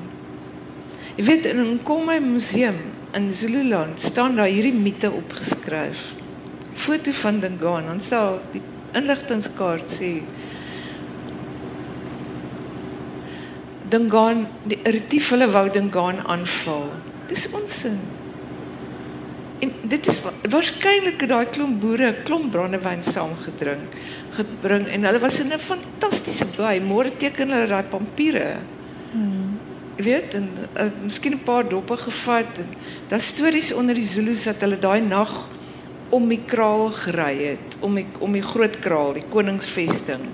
Jy 1.17 1.25
weet 1.25 1.45
in 1.45 1.59
'n 1.59 1.83
kom 1.83 2.05
my 2.05 2.19
museum 2.19 2.77
in 3.13 3.33
Zululand 3.33 3.99
staan 3.99 4.35
daar 4.35 4.45
hierdie 4.45 4.73
mite 4.73 5.11
opgeskryf 5.11 6.20
foto 6.73 7.11
van 7.11 7.39
Dingaan, 7.39 7.85
dan 7.85 8.01
sal 8.01 8.39
die 8.51 8.61
inligtingkaart 8.93 9.91
sê 9.91 10.21
Dingaan, 13.91 14.47
die 14.63 14.79
retief 14.83 15.29
hulle 15.33 15.49
wou 15.51 15.67
Dingaan 15.69 16.21
aanval. 16.23 16.87
Dis 17.27 17.49
onsin. 17.51 17.99
En 19.61 19.73
dit 19.83 20.07
is 20.07 20.19
waarskynlik 20.49 21.27
daai 21.29 21.45
klomp 21.53 21.81
boere 21.81 22.07
'n 22.11 22.23
klomp 22.23 22.51
brandewyn 22.51 23.03
saamgedrink 23.03 23.97
gebring 24.37 24.87
en 24.87 25.03
hulle 25.03 25.19
was 25.19 25.39
in 25.39 25.53
'n 25.53 25.59
fantastiese 25.59 26.47
baai. 26.57 26.79
Môre 26.79 27.11
teken 27.17 27.51
hulle 27.51 27.67
daai 27.67 27.83
pampiere. 27.83 28.57
Hmm. 29.11 29.59
Jy 29.97 30.03
weet, 30.03 30.33
en 30.33 30.49
uh, 30.79 30.89
miskien 31.03 31.33
'n 31.33 31.43
paar 31.43 31.67
doppe 31.69 31.97
gevat 31.97 32.57
en 32.57 32.69
daar 33.07 33.21
stories 33.21 33.73
onder 33.73 33.95
die 33.95 34.07
Zulus 34.07 34.43
dat 34.43 34.59
hulle 34.59 34.79
daai 34.79 35.01
nag 35.01 35.47
om 36.11 36.27
die 36.31 36.41
kraal 36.45 36.89
gery 36.95 37.35
het, 37.53 37.75
om 37.79 37.95
die 37.95 38.05
om 38.19 38.35
die 38.35 38.45
groot 38.45 38.77
kraal, 38.83 39.13
die 39.15 39.25
koningsvesting. 39.31 40.27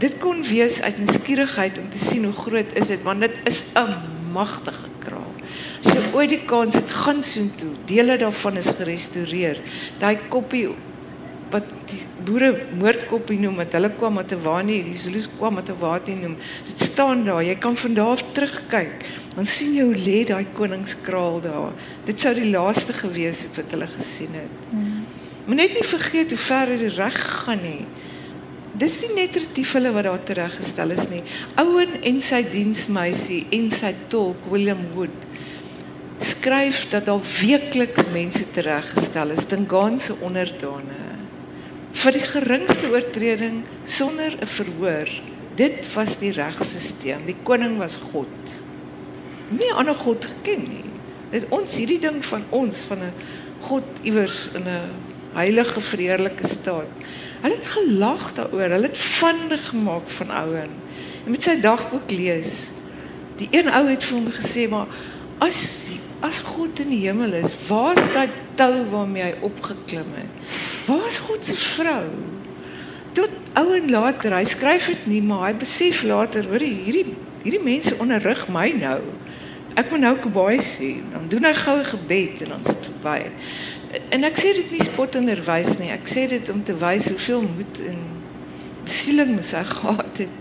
Dit 0.00 0.18
kon 0.20 0.42
wees 0.46 0.80
uit 0.80 0.98
nuuskierigheid 1.00 1.78
om 1.80 1.88
te 1.92 2.00
sien 2.00 2.24
hoe 2.24 2.36
groot 2.36 2.76
is 2.76 2.88
dit, 2.92 3.02
want 3.04 3.20
dit 3.20 3.34
is 3.48 3.62
'n 3.76 3.96
magtige 4.32 4.88
kraal. 4.98 5.34
So 5.80 5.96
ooit 6.12 6.28
die 6.28 6.44
kans 6.44 6.74
het 6.74 6.90
gaan 6.90 7.22
soontoe, 7.22 7.74
dele 7.84 8.16
daarvan 8.16 8.56
is 8.56 8.70
gerestoreer. 8.76 9.60
Daai 9.98 10.18
koppie 10.28 10.68
die 11.90 12.24
boere 12.26 12.50
moordkoppie 12.78 13.38
noem, 13.40 13.58
wat 13.60 13.74
hulle 13.76 13.90
kwam 13.96 14.14
met 14.20 14.32
'n 14.32 14.42
waanie, 14.42 14.82
die 14.84 14.98
Zulus 14.98 15.28
kwam 15.38 15.54
met 15.54 15.70
'n 15.70 15.78
waanie 15.78 16.16
noem. 16.16 16.36
Dit 16.68 16.80
staan 16.80 17.24
daar. 17.24 17.44
Jy 17.44 17.54
kan 17.54 17.76
van 17.76 17.94
daar 17.94 18.06
af 18.16 18.22
terugkyk. 18.32 19.04
Dan 19.34 19.46
sien 19.46 19.74
jy 19.74 19.82
hoe 19.82 19.94
lê 19.94 20.24
daai 20.26 20.46
koningskraal 20.54 21.40
daar. 21.40 21.72
Dit 22.04 22.20
sou 22.20 22.34
die 22.34 22.50
laaste 22.50 22.92
gewees 22.92 23.42
het 23.42 23.56
wat 23.56 23.70
hulle 23.70 23.86
gesien 23.86 24.32
het. 24.32 24.54
Hmm. 24.70 25.04
Maar 25.44 25.56
net 25.56 25.72
nie 25.72 25.84
vergeet 25.84 26.28
hoe 26.30 26.38
ver 26.38 26.66
dit 26.66 26.94
reg 26.94 27.44
gaan 27.44 27.62
nie. 27.62 27.86
Dis 28.72 29.00
nie 29.00 29.14
net 29.14 29.36
retief 29.36 29.72
hulle 29.72 29.92
wat 29.92 30.04
daar 30.04 30.22
tereggestel 30.22 30.90
is 30.90 31.08
nie. 31.08 31.22
Ouen 31.54 32.02
en 32.02 32.22
sy 32.22 32.44
diensmeisie 32.50 33.46
en 33.50 33.70
sy 33.70 33.94
tolk 34.08 34.36
William 34.50 34.86
Wood 34.94 35.10
skryf 36.20 36.88
dat 36.90 37.04
daar 37.04 37.20
weekliks 37.40 38.04
mense 38.12 38.50
tereggestel 38.50 39.30
is, 39.30 39.46
Dingaanse 39.46 40.14
onderdane 40.20 41.19
vir 41.92 42.12
die 42.12 42.26
geringste 42.26 42.90
oortreding 42.92 43.62
sonder 43.84 44.32
'n 44.40 44.46
verhoor. 44.46 45.08
Dit 45.56 45.92
was 45.94 46.18
die 46.18 46.32
regstelsel. 46.32 47.18
Die 47.26 47.36
koning 47.42 47.78
was 47.78 47.96
God. 47.96 48.58
Nie 49.48 49.72
ander 49.72 49.94
god 49.94 50.24
geken 50.24 50.68
nie. 50.68 50.84
Dit 51.30 51.46
ons 51.48 51.76
hierdie 51.76 52.00
ding 52.00 52.24
van 52.24 52.44
ons 52.50 52.82
van 52.88 52.98
'n 53.02 53.12
God 53.60 53.84
iewers 54.02 54.48
in 54.54 54.68
'n 54.68 54.90
heilige 55.34 55.80
vredelike 55.80 56.46
staat. 56.46 56.88
Hulle 57.40 57.54
het 57.54 57.66
gelag 57.66 58.34
daaroor. 58.34 58.70
Hulle 58.70 58.86
het 58.86 58.98
vande 58.98 59.58
gemaak 59.58 60.08
van 60.08 60.30
ouen. 60.30 60.70
Jy 61.24 61.30
moet 61.30 61.42
sy 61.42 61.60
dagboek 61.60 62.10
lees. 62.10 62.68
Die 63.36 63.48
een 63.50 63.68
ou 63.68 63.86
het 63.88 64.04
vir 64.04 64.18
hom 64.18 64.32
gesê 64.32 64.68
maar 64.68 64.86
as 65.38 65.82
as 66.20 66.38
God 66.38 66.80
in 66.80 66.90
die 66.90 67.06
hemel 67.06 67.32
is, 67.32 67.54
waar 67.68 67.96
is 67.96 68.12
daai 68.12 68.28
tou 68.54 68.84
waarmee 68.90 69.22
hy 69.22 69.34
opgeklim 69.40 70.10
het? 70.14 70.58
Waar 70.90 71.06
is 71.06 71.18
God 71.22 71.46
se 71.46 71.54
vrou? 71.54 72.04
Tot 73.12 73.30
ou 73.54 73.74
en 73.74 73.90
later, 73.90 74.34
hy 74.34 74.44
skryf 74.48 74.86
dit 74.90 75.06
nie, 75.10 75.22
maar 75.22 75.48
hy 75.48 75.54
besef 75.62 76.02
later, 76.06 76.46
hoor 76.50 76.62
hierdie 76.62 77.14
hierdie 77.40 77.62
mense 77.64 77.94
onderrig 78.02 78.42
my 78.52 78.68
nou. 78.76 78.98
Ek 79.78 79.88
moet 79.92 80.02
nou 80.02 80.14
kabaai 80.20 80.60
sien. 80.64 81.06
Dan 81.12 81.28
doen 81.32 81.46
hy 81.48 81.54
goue 81.56 81.84
gebed 81.92 82.42
en 82.44 82.52
dan 82.56 82.66
is 82.66 82.74
dit 82.74 82.88
verby. 82.90 83.18
En 84.14 84.26
ek 84.28 84.38
sê 84.38 84.52
dit 84.58 84.74
nie 84.76 84.84
spot 84.84 85.16
onderwys 85.20 85.78
nie. 85.80 85.88
Ek 85.94 86.10
sê 86.10 86.26
dit 86.30 86.52
om 86.52 86.60
te 86.66 86.76
wys 86.82 87.08
hoeveel 87.10 87.46
moed 87.46 87.80
en 87.88 88.04
besieling 88.84 89.34
moes 89.38 89.54
hy 89.56 89.64
gehad 89.70 90.22
het. 90.24 90.38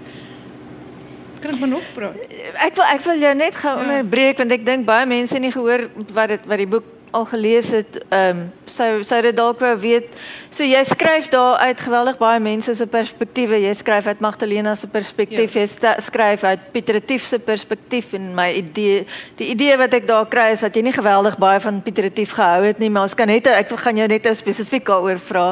Kan 1.39 1.55
ek 1.55 1.61
maar 1.61 1.71
nog 1.71 1.91
praat? 1.95 2.19
Ek 2.59 2.75
wil 2.75 2.87
ek 2.89 3.03
wil 3.05 3.21
jou 3.23 3.35
net 3.39 3.55
gou 3.55 3.71
ja. 3.71 3.83
onderbreek 3.85 4.41
want 4.41 4.57
ek 4.57 4.65
dink 4.67 4.87
baie 4.89 5.07
mense 5.07 5.39
nie 5.39 5.53
gehoor 5.55 5.87
wat 6.11 6.33
dit 6.33 6.49
wat 6.49 6.59
die 6.59 6.71
boek 6.73 6.95
al 7.11 7.25
gelees 7.25 7.71
het, 7.71 7.97
ehm 8.09 8.37
um, 8.37 8.51
sou 8.69 9.03
sou 9.03 9.21
dit 9.21 9.35
dalk 9.35 9.59
wou 9.59 9.73
weet. 9.81 10.15
So 10.49 10.63
jy 10.63 10.83
skryf 10.85 11.29
daar 11.29 11.57
uit 11.57 11.81
geweldig 11.81 12.17
baie 12.17 12.39
mense 12.39 12.73
se 12.75 12.85
perspektiewe. 12.87 13.57
Jy 13.61 13.73
skryf 13.73 14.05
uit 14.05 14.19
Magdalena 14.19 14.75
se 14.75 14.87
perspektief, 14.87 15.53
ja. 15.53 15.61
jy 15.65 15.95
skryf 16.01 16.43
uit 16.43 16.71
Pieter 16.71 16.93
Retief 16.99 17.25
se 17.25 17.39
perspektief 17.39 18.13
en 18.13 18.33
my 18.35 18.49
idee, 18.61 19.05
die 19.35 19.49
idee 19.53 19.77
wat 19.77 19.93
ek 19.93 20.07
daar 20.07 20.27
kry 20.29 20.51
is 20.53 20.65
dat 20.65 20.75
jy 20.75 20.83
nie 20.85 20.93
geweldig 20.93 21.37
baie 21.41 21.59
van 21.59 21.81
Pieter 21.81 22.05
Retief 22.09 22.35
gehou 22.37 22.63
het 22.65 22.79
nie, 22.79 22.89
maar 22.89 23.09
ons 23.09 23.17
kan 23.17 23.27
net 23.27 23.47
ek 23.47 23.69
wil 23.69 23.81
gaan 23.81 23.97
jou 23.97 24.07
net 24.09 24.29
spesifiek 24.37 24.85
daaroor 24.85 25.19
vra. 25.19 25.47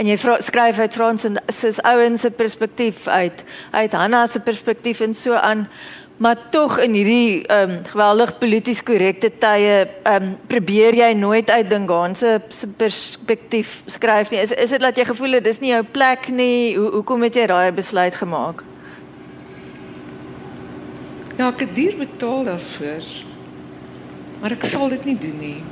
En 0.00 0.08
jy 0.08 0.16
vra, 0.18 0.38
skryf 0.40 0.78
uit 0.78 0.94
Frans 0.96 1.26
en 1.28 1.38
soos 1.52 1.80
ouens 1.84 2.22
se 2.24 2.30
perspektief 2.30 3.06
uit, 3.08 3.44
uit 3.70 3.92
Hanna 3.92 4.26
se 4.26 4.40
perspektief 4.40 5.00
en 5.04 5.14
so 5.14 5.34
aan 5.34 5.68
maar 6.20 6.36
tog 6.52 6.76
in 6.78 6.92
hierdie 6.92 7.46
ehm 7.48 7.70
um, 7.70 7.76
geweldig 7.88 8.34
polities 8.38 8.82
korrekte 8.84 9.30
tye 9.40 9.76
ehm 10.04 10.22
um, 10.22 10.32
probeer 10.46 10.94
jy 10.94 11.12
nooit 11.16 11.50
uit 11.50 11.70
Dingaanse 11.70 12.40
perspektief 12.76 13.82
skryf 13.86 14.30
nie. 14.30 14.42
Is 14.44 14.52
is 14.52 14.74
dit 14.76 14.80
dat 14.80 14.96
jy 14.96 15.06
gevoel 15.08 15.38
het 15.38 15.44
dis 15.44 15.62
nie 15.64 15.70
jou 15.72 15.82
plek 15.82 16.28
nie? 16.28 16.76
Hoe 16.76 16.90
hoekom 16.98 17.24
het 17.24 17.38
jy 17.40 17.46
daai 17.48 17.72
besluit 17.72 18.14
gemaak? 18.14 18.60
Ja, 21.38 21.48
ek 21.48 21.64
het 21.64 21.74
duur 21.74 21.96
betaal 21.96 22.44
daarvoor. 22.44 23.06
Maar 24.40 24.56
ek 24.58 24.66
sal 24.68 24.92
dit 24.92 25.04
nie 25.08 25.16
doen 25.22 25.38
nie. 25.40 25.62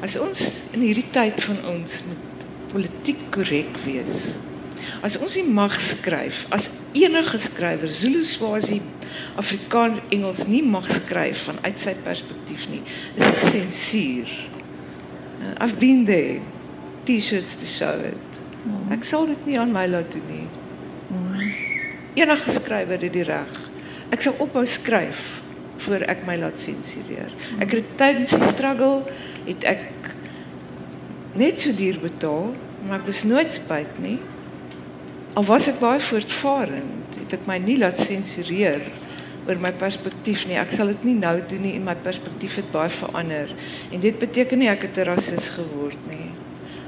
As 0.00 0.16
ons 0.16 0.46
in 0.72 0.80
hierdie 0.80 1.10
tyd 1.12 1.42
van 1.44 1.60
ons 1.74 1.98
moet 2.08 2.46
politiek 2.72 3.20
korrek 3.36 3.76
wees. 3.84 4.38
As 5.04 5.18
ons 5.20 5.36
nie 5.36 5.44
mag 5.52 5.76
skryf 5.76 6.46
as 6.56 6.70
enige 6.96 7.38
skrywer 7.38 7.92
Zulu 7.92 8.24
Swazi 8.24 8.80
Afrikaans 9.40 10.00
Engels 10.12 10.44
nie 10.50 10.62
mag 10.66 10.88
skryf 10.90 11.46
vanuit 11.48 11.78
sy 11.80 11.94
perspektief 12.04 12.66
nie, 12.72 12.82
is 13.16 13.24
dit 13.24 13.44
sensuur. 13.54 14.32
Uh, 15.40 15.54
I've 15.64 15.78
been 15.80 16.04
there. 16.08 16.40
T-shirts 17.08 17.56
to 17.60 17.66
show 17.66 17.96
it. 18.04 18.40
Mm. 18.66 18.90
Ek 18.92 19.06
sal 19.08 19.28
dit 19.30 19.46
nie 19.48 19.58
aan 19.60 19.72
my 19.72 19.86
laat 19.88 20.10
doen 20.12 20.26
nie. 20.28 20.46
Mm. 21.10 21.46
Enige 22.20 22.56
skrywer 22.58 23.00
het 23.06 23.14
die 23.14 23.24
reg. 23.24 23.54
Ek 24.12 24.24
sal 24.24 24.36
ophou 24.42 24.66
skryf 24.68 25.38
voor 25.80 26.04
ek 26.12 26.26
my 26.28 26.36
laat 26.42 26.60
sensureer. 26.60 27.32
Mm. 27.32 27.62
Ek 27.64 27.78
het 27.78 27.94
tydens 28.00 28.34
die 28.36 28.50
struggle 28.52 29.06
het 29.46 29.64
ek 29.70 29.86
net 31.40 31.62
so 31.62 31.72
duur 31.72 32.00
betaal, 32.02 32.50
maar 32.84 33.00
ek 33.00 33.08
was 33.08 33.24
nooit 33.24 33.54
spyt 33.54 34.00
nie. 34.02 34.18
Al 35.38 35.46
was 35.46 35.68
ek 35.70 35.78
baie 35.80 36.02
voortvarend, 36.02 36.99
het 37.30 37.40
ek 37.40 37.46
my 37.46 37.58
nie 37.62 37.78
laat 37.78 38.00
sensureer 38.02 38.82
oor 39.46 39.60
my 39.62 39.70
perspektief 39.72 40.46
nie. 40.48 40.58
Ek 40.60 40.74
sal 40.74 40.92
dit 40.92 41.04
nie 41.08 41.16
nou 41.18 41.36
doen 41.48 41.62
nie 41.64 41.74
en 41.78 41.86
my 41.86 41.96
perspektief 42.04 42.58
het 42.60 42.68
baie 42.74 42.90
verander. 42.92 43.52
En 43.90 44.02
dit 44.02 44.18
beteken 44.18 44.58
nie 44.58 44.68
ek 44.68 44.82
het 44.88 44.98
'n 44.98 45.08
rasis 45.08 45.48
geword 45.56 46.02
nie. 46.08 46.30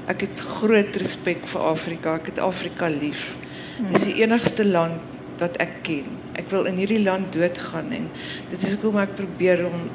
Ek 0.07 0.21
het 0.21 0.39
groot 0.39 0.95
respek 0.95 1.47
vir 1.47 1.61
Afrika. 1.61 2.15
Ek 2.15 2.25
het 2.25 2.39
Afrika 2.39 2.87
lief. 2.87 3.33
Dit 3.77 4.01
is 4.01 4.13
die 4.13 4.21
enigste 4.21 4.65
land 4.65 5.01
wat 5.39 5.57
ek 5.57 5.83
ken. 5.83 6.05
Ek 6.33 6.49
wil 6.49 6.65
in 6.65 6.75
hierdie 6.75 7.03
land 7.03 7.33
doodgaan 7.33 7.91
en 7.91 8.09
dit 8.49 8.63
is 8.63 8.75
hoekom 8.75 8.99
ek 9.01 9.15
probeer 9.15 9.65
om 9.65 9.89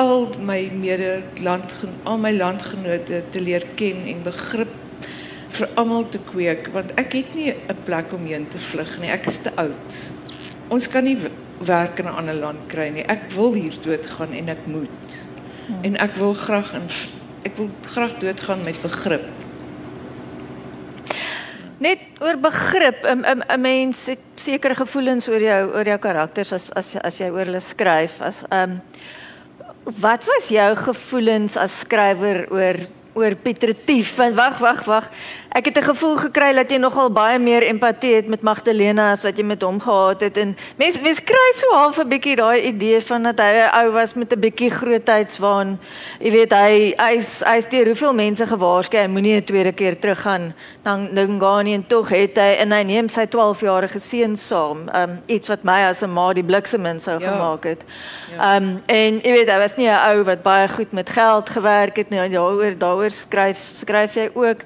al 0.00 0.28
my 0.38 0.70
mede 0.72 1.22
land 1.44 1.72
al 2.08 2.18
my 2.18 2.32
landgenote 2.32 3.22
te 3.30 3.40
leer 3.40 3.66
ken 3.76 4.06
en 4.06 4.22
begrip 4.22 4.79
vir 5.50 5.68
almal 5.74 6.08
te 6.08 6.18
kweek 6.18 6.68
want 6.72 6.90
ek 6.96 7.12
het 7.12 7.34
nie 7.34 7.50
'n 7.52 7.76
plek 7.84 8.12
om 8.12 8.26
heen 8.26 8.48
te 8.48 8.58
vlug 8.58 8.98
nie. 9.00 9.10
Ek 9.10 9.26
is 9.26 9.38
te 9.38 9.50
oud 9.56 10.18
ons 10.70 10.86
kan 10.90 11.04
nie 11.04 11.18
werk 11.66 11.98
in 11.98 12.06
'n 12.06 12.16
ander 12.16 12.34
land 12.34 12.68
kry 12.68 12.88
nie. 12.88 13.04
Ek 13.04 13.30
wil 13.34 13.52
hier 13.52 13.74
doodgaan 13.80 14.32
en 14.32 14.48
ek 14.48 14.66
moet. 14.66 15.06
Hmm. 15.66 15.84
En 15.84 15.96
ek 15.96 16.14
wil 16.14 16.34
graag 16.34 16.72
in 16.74 16.88
ek 17.42 17.56
wil 17.56 17.70
graag 17.86 18.18
doodgaan 18.18 18.64
met 18.64 18.82
begrip. 18.82 19.24
Net 21.78 21.98
oor 22.20 22.36
begrip, 22.36 23.04
'n 23.04 23.24
'n 23.24 23.42
'n 23.48 23.60
mens 23.60 24.06
het 24.06 24.18
sekere 24.34 24.74
gevoelens 24.74 25.28
oor 25.28 25.40
jou 25.40 25.74
oor 25.74 25.84
jou 25.84 25.98
karakters 25.98 26.52
as 26.52 26.70
as 26.72 26.96
as 26.96 27.18
jy 27.18 27.30
oor 27.30 27.44
hulle 27.44 27.60
skryf 27.60 28.20
as 28.20 28.42
ehm 28.48 28.70
um, 28.70 28.80
wat 29.84 30.24
was 30.24 30.48
jou 30.48 30.76
gevoelens 30.76 31.56
as 31.56 31.78
skrywer 31.78 32.46
oor 32.50 32.76
oor 33.20 33.36
Pietretief. 33.36 34.16
Want 34.16 34.34
wag, 34.34 34.58
wag, 34.58 34.84
wag. 34.84 35.10
Ek 35.50 35.64
het 35.64 35.78
'n 35.78 35.82
gevoel 35.82 36.16
gekry 36.16 36.52
dat 36.54 36.70
jy 36.70 36.76
nogal 36.78 37.10
baie 37.10 37.38
meer 37.38 37.62
empatie 37.62 38.14
het 38.14 38.26
met 38.26 38.42
Magdalena 38.42 39.10
as 39.12 39.22
wat 39.22 39.36
jy 39.36 39.44
met 39.44 39.62
hom 39.62 39.80
gehad 39.80 40.20
het 40.20 40.36
en 40.36 40.56
mens 40.76 41.00
mens 41.00 41.22
kry 41.24 41.52
so 41.54 41.74
half 41.74 41.98
'n 41.98 42.08
bietjie 42.08 42.36
daai 42.36 42.60
idee 42.62 43.00
van 43.00 43.22
dat 43.22 43.38
hy 43.38 43.52
'n 43.58 43.84
ou 43.84 43.90
was 43.90 44.14
met 44.14 44.32
'n 44.32 44.40
bietjie 44.40 44.70
grootheidswaan. 44.70 45.78
Jy 46.20 46.30
weet 46.30 46.52
hy 46.52 46.94
hy's 46.96 47.42
hy's 47.44 47.66
deur 47.66 47.86
hoeveel 47.86 48.14
mense 48.14 48.46
gewaarsku 48.46 48.96
hy 48.96 49.06
moenie 49.06 49.36
'n 49.36 49.44
tweede 49.44 49.72
keer 49.72 49.98
teruggaan 49.98 50.54
dan 50.82 51.08
Dingani 51.14 51.74
en 51.74 51.86
tog 51.86 52.08
het 52.08 52.36
hy 52.36 52.56
en 52.60 52.72
hy 52.72 52.82
neem 52.82 53.08
sy 53.08 53.26
12-jarige 53.26 53.98
seun 53.98 54.36
saam. 54.36 54.88
Um 54.94 55.20
iets 55.26 55.48
wat 55.48 55.64
my 55.64 55.82
as 55.90 56.02
'n 56.02 56.12
ma 56.12 56.32
die 56.32 56.44
bliksemin 56.44 57.00
sou 57.00 57.20
ja. 57.20 57.32
gemaak 57.32 57.64
het. 57.64 57.84
Ja. 58.36 58.56
Um 58.56 58.82
en 58.86 59.20
jy 59.20 59.32
weet 59.32 59.50
hy 59.50 59.58
was 59.58 59.76
nie 59.76 59.88
'n 59.88 59.98
ou 60.10 60.22
wat 60.22 60.42
baie 60.42 60.68
goed 60.68 60.92
met 60.92 61.10
geld 61.10 61.50
gewerk 61.50 61.96
het 61.96 62.10
nie. 62.10 62.28
Daaroor 62.28 62.78
daaroor 62.78 63.10
skryf 63.10 63.58
skryf 63.58 64.14
jy 64.14 64.30
ook. 64.34 64.58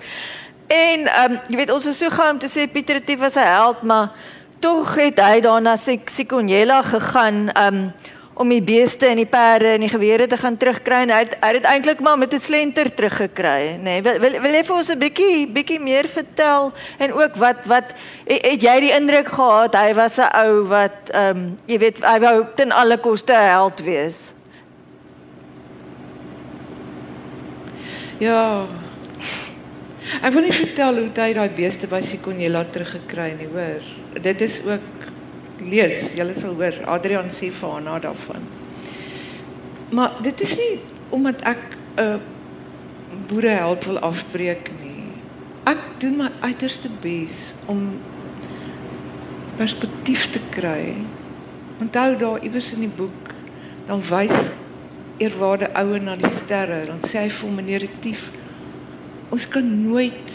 En 0.66 1.06
ehm 1.06 1.32
um, 1.32 1.40
jy 1.48 1.56
weet 1.56 1.70
ons 1.70 1.86
is 1.86 1.98
so 1.98 2.10
gou 2.10 2.30
om 2.30 2.38
te 2.38 2.48
sê 2.48 2.66
Pieter 2.70 2.94
Retief 3.00 3.20
was 3.20 3.36
'n 3.36 3.46
held, 3.46 3.82
maar 3.82 4.10
tog 4.58 4.94
het 4.94 5.20
hy 5.20 5.40
daarna 5.40 5.76
Sikonyela 5.76 6.82
gegaan 6.82 7.50
ehm 7.52 7.74
um, 7.74 7.92
om 8.34 8.48
die 8.50 8.62
beeste 8.62 9.06
en 9.06 9.20
die 9.20 9.28
perde 9.30 9.74
en 9.76 9.84
die 9.84 9.88
gewere 9.88 10.26
te 10.26 10.36
gaan 10.36 10.56
terugkry 10.58 11.04
en 11.04 11.12
hy 11.14 11.20
het, 11.22 11.36
hy 11.42 11.50
het 11.54 11.68
eintlik 11.70 12.00
maar 12.00 12.18
met 12.18 12.34
'n 12.34 12.40
slenter 12.40 12.94
teruggekry, 12.94 13.78
nê. 13.78 13.82
Nee, 13.82 14.02
wil, 14.02 14.18
wil 14.18 14.40
wil 14.40 14.54
jy 14.54 14.64
vir 14.64 14.76
ons 14.76 14.90
'n 14.90 14.98
bietjie 14.98 15.46
bietjie 15.46 15.80
meer 15.80 16.08
vertel 16.08 16.72
en 16.98 17.12
ook 17.12 17.36
wat 17.36 17.66
wat 17.66 17.94
het 18.26 18.62
jy 18.62 18.80
die 18.80 18.92
indruk 18.92 19.28
gehad 19.28 19.74
hy 19.74 19.94
was 19.94 20.18
'n 20.18 20.30
ou 20.34 20.64
wat 20.68 21.10
ehm 21.12 21.36
um, 21.36 21.56
jy 21.66 21.78
weet 21.78 22.04
hy 22.04 22.18
wou 22.18 22.46
ten 22.56 22.72
alle 22.72 22.98
koste 22.98 23.32
'n 23.32 23.48
held 23.50 23.80
wees? 23.80 24.32
Ja. 28.18 28.66
Ek 30.20 30.34
wil 30.34 30.44
nie 30.44 30.52
vertel 30.52 31.00
hoe 31.00 31.10
hy 31.16 31.32
daai 31.36 31.50
beeste 31.56 31.88
by 31.88 32.00
Sikonela 32.04 32.64
teruggekry 32.68 33.30
nie, 33.38 33.48
hoor. 33.52 33.86
Dit 34.20 34.42
is 34.44 34.60
ook 34.66 35.08
lees, 35.64 36.12
julle 36.18 36.34
sal 36.36 36.56
hoor 36.58 36.76
Adrian 36.96 37.30
sê 37.32 37.50
vir 37.54 37.80
haar 37.88 38.02
daarvan. 38.04 38.44
Maar 39.94 40.18
dit 40.22 40.40
is 40.44 40.56
nie 40.60 40.74
omdat 41.14 41.42
ek 41.46 41.76
'n 41.96 42.20
boereheld 43.28 43.84
wil 43.84 43.98
afbreek 43.98 44.70
nie. 44.82 45.06
Ek 45.64 45.78
doen 45.98 46.16
my 46.16 46.30
uiterste 46.40 46.88
bes 47.00 47.54
om 47.66 48.00
perspektief 49.56 50.32
te 50.32 50.40
kry. 50.50 50.94
Onthou 51.80 52.16
daar 52.18 52.42
iewers 52.42 52.72
in 52.72 52.80
die 52.80 52.96
boek 52.96 53.32
dan 53.86 54.02
wys 54.02 54.50
eerwaarde 55.16 55.70
ouer 55.74 56.02
na 56.02 56.16
die 56.16 56.30
sterre, 56.30 56.86
dan 56.86 57.00
sê 57.06 57.18
hy 57.18 57.30
vir 57.30 57.50
meneer 57.50 57.80
Retief 57.80 58.30
ons 59.32 59.48
kan 59.48 59.68
nooit 59.88 60.34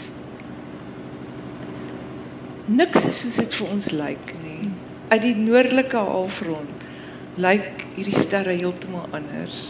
niks 2.70 3.06
is 3.08 3.20
soos 3.22 3.38
dit 3.40 3.56
vir 3.60 3.72
ons 3.74 3.90
lyk 3.94 4.32
nie. 4.44 4.70
Uit 5.10 5.22
die 5.24 5.36
noordelike 5.38 6.02
halfrond 6.06 6.86
lyk 7.40 7.84
hierdie 7.96 8.16
sterre 8.16 8.54
heeltemal 8.54 9.08
anders. 9.16 9.60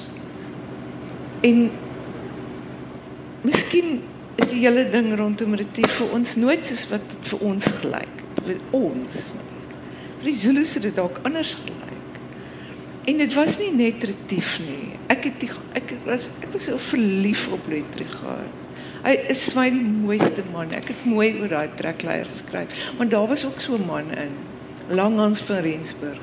En 1.46 1.68
miskien 3.46 4.00
is 4.40 4.50
die 4.50 4.62
hele 4.64 4.86
ding 4.92 5.12
rondom 5.16 5.56
Retief 5.56 6.00
vir 6.00 6.16
ons 6.18 6.36
nooit 6.40 6.66
soos 6.66 6.86
wat 6.92 7.06
dit 7.14 7.32
vir 7.32 7.46
ons 7.52 7.70
gelyk. 7.80 8.24
Vir 8.40 8.60
ons. 8.76 9.20
Zulus 10.40 10.76
het 10.76 10.84
dit 10.84 10.96
dalk 10.96 11.22
anders 11.24 11.54
gelyk. 11.62 12.18
En 13.08 13.20
dit 13.22 13.34
was 13.34 13.56
nie 13.58 13.70
net 13.72 14.04
Retief 14.04 14.58
nie. 14.66 14.96
Ek 15.10 15.24
het 15.30 15.40
die, 15.40 15.50
ek 15.78 15.96
was 16.04 16.28
ek 16.42 16.50
was 16.52 16.68
so 16.68 16.80
verlief 16.90 17.48
op 17.52 17.68
Letrigaard. 17.72 18.59
Hy 19.00 19.14
is 19.32 19.46
my 19.56 19.70
die 19.72 19.80
mooiste 19.80 20.42
man. 20.52 20.74
Ek 20.76 20.90
het 20.92 21.04
mooi 21.08 21.32
oor 21.40 21.48
daai 21.48 21.70
trekleier 21.76 22.28
geskryf. 22.28 22.92
Maar 22.98 23.08
daar 23.08 23.28
was 23.30 23.46
ook 23.46 23.60
so 23.60 23.76
'n 23.76 23.86
man 23.86 24.12
in 24.12 24.34
Langhans 24.88 25.40
van 25.40 25.62
Rensburg. 25.64 26.20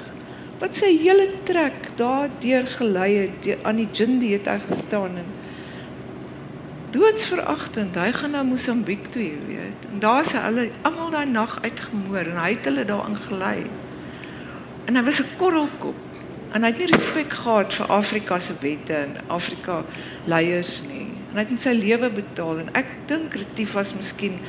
Wat 0.59 0.75
sy 0.75 0.97
hele 0.97 1.29
trek 1.43 1.89
daar 1.95 2.29
deur 2.39 2.67
gelei 2.67 3.15
het 3.15 3.57
aan 3.63 3.75
die 3.75 3.89
Jindi 3.91 4.31
het 4.33 4.45
hy 4.45 4.59
gestaan 4.67 5.17
en 5.17 5.29
doodsveragtend. 6.91 7.95
Hy 7.95 8.11
gaan 8.11 8.31
na 8.31 8.43
Mosambiek 8.43 9.11
toe, 9.11 9.23
jy 9.23 9.39
weet. 9.47 9.85
En 9.91 9.99
daar 9.99 10.25
is 10.25 10.31
hulle 10.31 10.69
almal 10.81 11.09
daai 11.09 11.25
nag 11.25 11.59
uitgemoor 11.61 12.25
en 12.31 12.41
hy 12.41 12.49
het 12.49 12.65
hulle 12.69 12.85
daar 12.85 13.09
ingelei. 13.09 13.65
En 14.85 14.95
hy 14.95 15.03
was 15.03 15.19
'n 15.19 15.37
korrelkop 15.37 15.95
en 16.53 16.63
hy 16.63 16.69
het 16.69 16.77
nie 16.77 16.91
respek 16.91 17.33
gehad 17.33 17.73
vir 17.73 17.87
Afrika 17.87 18.39
se 18.39 18.53
wette 18.61 18.93
en 18.93 19.17
Afrika 19.27 19.83
leiers 20.25 20.81
nie. 20.87 21.16
En 21.31 21.37
hy 21.37 21.43
het 21.43 21.51
met 21.51 21.61
sy 21.61 21.75
lewe 21.75 22.09
betaal 22.09 22.63
en 22.63 22.73
ek 22.77 22.89
dink 23.09 23.35
Retief 23.35 23.75
was 23.77 23.93
miskien 23.93 24.39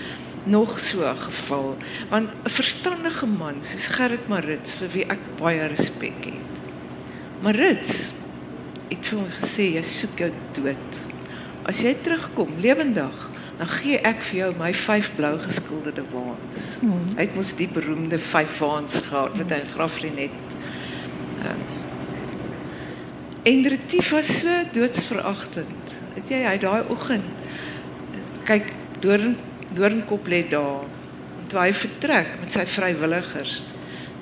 nog 0.48 0.80
so 0.80 1.04
'n 1.04 1.16
geval 1.16 1.76
want 2.10 2.30
'n 2.30 2.48
verstandige 2.48 3.26
man 3.26 3.54
soos 3.62 3.86
Gerrit 3.86 4.28
Marits 4.28 4.74
vir 4.74 4.88
wie 4.92 5.04
ek 5.04 5.22
baie 5.38 5.66
respek 5.66 6.24
het. 6.24 6.54
Marits 7.42 8.14
het 8.88 9.06
vir 9.06 9.18
my 9.18 9.30
gesê 9.40 9.74
jy 9.74 9.82
soek 9.82 10.18
jou 10.18 10.32
dood. 10.52 10.90
As 11.62 11.80
jy 11.80 11.94
terugkom 12.02 12.48
lewendig, 12.60 13.30
dan 13.58 13.68
gee 13.68 13.98
ek 13.98 14.22
vir 14.22 14.38
jou 14.38 14.54
my 14.58 14.72
vyf 14.72 15.10
blou 15.16 15.34
geskilderde 15.38 16.04
waans. 16.12 16.78
Hmm. 16.80 17.04
Hy 17.16 17.26
het 17.26 17.34
mos 17.36 17.52
die 17.58 17.68
beroemde 17.68 18.18
vyf 18.18 18.58
waans 18.58 19.00
gehad 19.08 19.36
met 19.36 19.52
'n 19.52 19.66
graflinet. 19.74 20.30
Um, 21.44 21.62
en 23.42 23.68
Retief 23.68 24.10
was 24.10 24.40
so 24.40 24.64
doodsveragtend. 24.72 25.97
Het 26.18 26.34
jy 26.34 26.42
hy 26.44 26.56
daai 26.58 26.82
oggend 26.90 27.38
kyk 28.48 28.72
Doorn 29.02 29.36
Doornkop 29.74 30.26
lê 30.26 30.42
daar. 30.48 30.86
En 31.38 31.46
toe 31.46 31.60
hy 31.60 31.72
vertrek 31.76 32.38
met 32.40 32.54
sy 32.54 32.64
vrywilligers, 32.68 33.58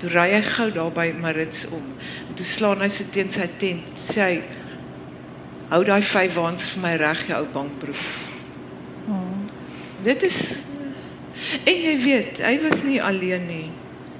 toe 0.03 0.11
ry 0.11 0.26
hy 0.34 0.42
gou 0.44 0.66
daar 0.74 0.92
by 0.94 1.07
Marits 1.16 1.64
om. 1.70 1.84
En 2.26 2.34
toe 2.36 2.47
slaan 2.47 2.82
hy 2.82 2.90
so 2.92 3.07
teen 3.14 3.30
sy 3.32 3.47
tent, 3.61 3.94
sê 3.94 4.24
hy 4.24 4.36
hou 5.70 5.82
daai 5.86 6.03
vyf 6.03 6.36
waans 6.38 6.66
vir 6.72 6.82
my 6.82 6.94
reg 7.01 7.24
jou 7.30 7.40
ou 7.42 7.49
bankbroek. 7.55 8.03
Oh. 9.11 9.22
Dit 10.07 10.26
is 10.26 10.40
en 11.62 11.82
jy 11.86 11.97
weet, 12.03 12.42
hy 12.42 12.55
was 12.64 12.82
nie 12.86 13.01
alleen 13.03 13.47
nie. 13.47 13.66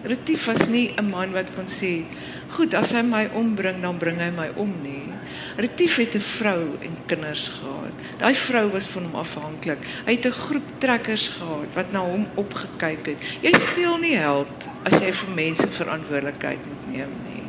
Retief 0.07 0.47
was 0.47 0.69
nie 0.71 0.95
'n 0.95 1.11
man 1.11 1.33
wat 1.35 1.51
kon 1.55 1.67
sê 1.67 2.07
Goed, 2.47 2.75
as 2.75 2.93
hy 2.93 3.03
my 3.03 3.27
ombring, 3.35 3.83
dan 3.83 3.99
bring 3.99 4.21
hy 4.23 4.31
my 4.31 4.49
om 4.55 4.71
nie. 4.83 5.16
Retief 5.57 5.97
het 5.97 6.15
'n 6.15 6.21
vrou 6.21 6.63
en 6.81 6.97
kinders 7.07 7.49
gehad. 7.49 7.95
Daai 8.19 8.35
vrou 8.35 8.71
was 8.71 8.87
van 8.87 9.03
hom 9.03 9.15
afhanklik. 9.15 9.79
Hy 10.05 10.13
het 10.13 10.27
'n 10.27 10.31
groep 10.31 10.69
trekkers 10.79 11.29
gehad 11.29 11.71
wat 11.75 11.93
na 11.93 12.01
hom 12.01 12.27
opgekyk 12.35 13.07
het. 13.07 13.17
Jy 13.41 13.53
speel 13.59 13.97
nie 13.99 14.17
held 14.17 14.49
as 14.83 15.01
jy 15.01 15.13
vir 15.13 15.35
mense 15.35 15.69
verantwoordelikheid 15.69 16.59
moet 16.67 16.97
neem 16.97 17.13
nie. 17.25 17.43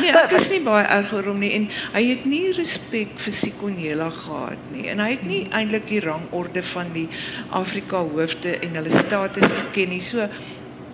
Nee, 0.00 0.12
ek 0.12 0.32
is 0.36 0.50
nie 0.50 0.60
baie 0.60 0.84
erg 0.84 1.12
oor 1.12 1.24
hom 1.24 1.38
nie 1.38 1.52
en 1.56 1.68
hy 1.92 2.02
het 2.10 2.24
nie 2.24 2.52
respek 2.52 3.14
vir 3.16 3.32
Sikonela 3.32 4.10
gehad 4.10 4.58
nie 4.72 4.88
en 4.92 4.98
hy 4.98 5.10
het 5.10 5.22
nie 5.22 5.48
eintlik 5.56 5.86
die 5.88 6.00
rangorde 6.04 6.62
van 6.62 6.92
die 6.92 7.08
Afrika 7.48 7.96
hoofde 7.96 8.58
en 8.58 8.74
hulle 8.74 8.90
status 8.90 9.52
geken 9.52 9.88
nie. 9.88 10.00
So 10.00 10.28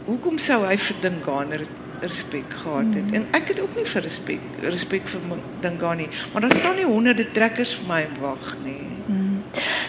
hoekom 0.06 0.38
sou 0.38 0.60
hy 0.66 0.76
vir 0.76 0.96
Dinganer 1.02 1.66
respek 2.00 2.52
gehad 2.62 2.94
het. 2.94 3.12
En 3.12 3.26
ek 3.30 3.48
het 3.52 3.60
ook 3.60 3.74
nie 3.76 3.84
vir 3.84 4.02
respek 4.02 4.40
respek 4.60 5.08
vir 5.08 5.20
Dingani, 5.60 6.08
maar 6.32 6.46
daar 6.46 6.56
staan 6.56 6.76
nie 6.76 6.84
honderde 6.84 7.30
trekkers 7.30 7.74
vir 7.80 7.88
my 7.88 8.02
wag 8.20 8.54
nie. 8.64 8.82
Mm. 9.06 9.42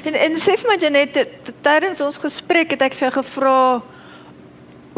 En 0.03 0.14
en 0.14 0.39
sê 0.39 0.55
vir 0.60 0.72
my 0.72 0.78
Janet, 0.80 1.22
tydens 1.62 2.01
ons 2.01 2.18
gesprek 2.18 2.76
het 2.76 2.82
ek 2.82 2.97
vir 2.97 3.12
gevra 3.20 3.58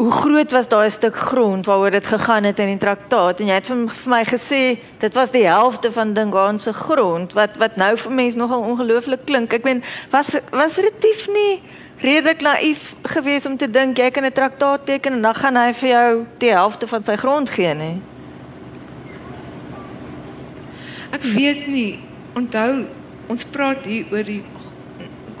hoe 0.00 0.10
groot 0.10 0.52
was 0.52 0.68
daai 0.68 0.90
stuk 0.90 1.16
grond 1.16 1.66
waaroor 1.68 1.90
dit 1.90 2.06
gegaan 2.06 2.44
het 2.48 2.58
in 2.58 2.70
die 2.72 2.80
traktaat 2.80 3.40
en 3.40 3.50
jy 3.50 3.56
het 3.58 3.66
vir, 3.68 3.82
vir 3.98 4.12
my 4.14 4.20
gesê 4.24 4.60
dit 5.02 5.16
was 5.18 5.34
die 5.34 5.44
helfte 5.44 5.90
van 5.92 6.14
Dingani 6.16 6.58
se 6.58 6.72
grond 6.72 7.34
wat 7.36 7.58
wat 7.60 7.76
nou 7.76 7.90
vir 8.00 8.14
mense 8.22 8.38
nogal 8.40 8.64
ongelooflik 8.64 9.26
klink. 9.28 9.52
Ek 9.52 9.66
meen 9.68 9.82
was 10.14 10.32
was 10.56 10.80
retief 10.80 11.26
nie 11.28 11.60
redelik 12.00 12.40
naïef 12.40 12.94
geweest 13.02 13.46
om 13.46 13.56
te 13.56 13.70
dink 13.70 13.98
jy 13.98 14.10
kan 14.10 14.24
'n 14.24 14.32
traktaat 14.32 14.86
teken 14.86 15.12
en 15.12 15.22
dan 15.22 15.34
gaan 15.34 15.56
hy 15.56 15.72
vir 15.72 15.88
jou 15.88 16.26
die 16.38 16.50
helfte 16.50 16.86
van 16.86 17.02
sy 17.02 17.16
grond 17.16 17.50
gee 17.50 17.74
nie. 17.74 18.00
Ek 21.10 21.22
weet 21.22 21.66
nie. 21.66 21.98
Onthou, 22.34 22.86
ons 23.26 23.44
praat 23.44 23.86
hier 23.86 24.06
oor 24.12 24.24
die 24.24 24.42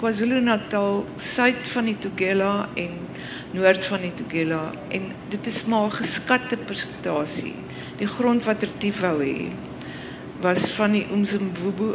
KwaZulu-Natal, 0.00 1.04
suid 1.16 1.68
van 1.68 1.84
die 1.84 1.96
Tugela 1.98 2.68
en 2.74 2.96
noord 3.52 3.86
van 3.86 4.00
die 4.00 4.14
Tugela 4.14 4.72
en 4.88 5.12
dit 5.28 5.46
is 5.46 5.64
maar 5.70 5.90
geskatte 5.90 6.56
persentasie. 6.56 7.54
Die 7.98 8.08
grond 8.08 8.44
wat 8.44 8.62
Retief 8.62 9.00
wou 9.00 9.20
hê 9.22 9.50
was 10.40 10.70
van 10.70 10.96
die 10.96 11.06
Umzimvubu. 11.12 11.94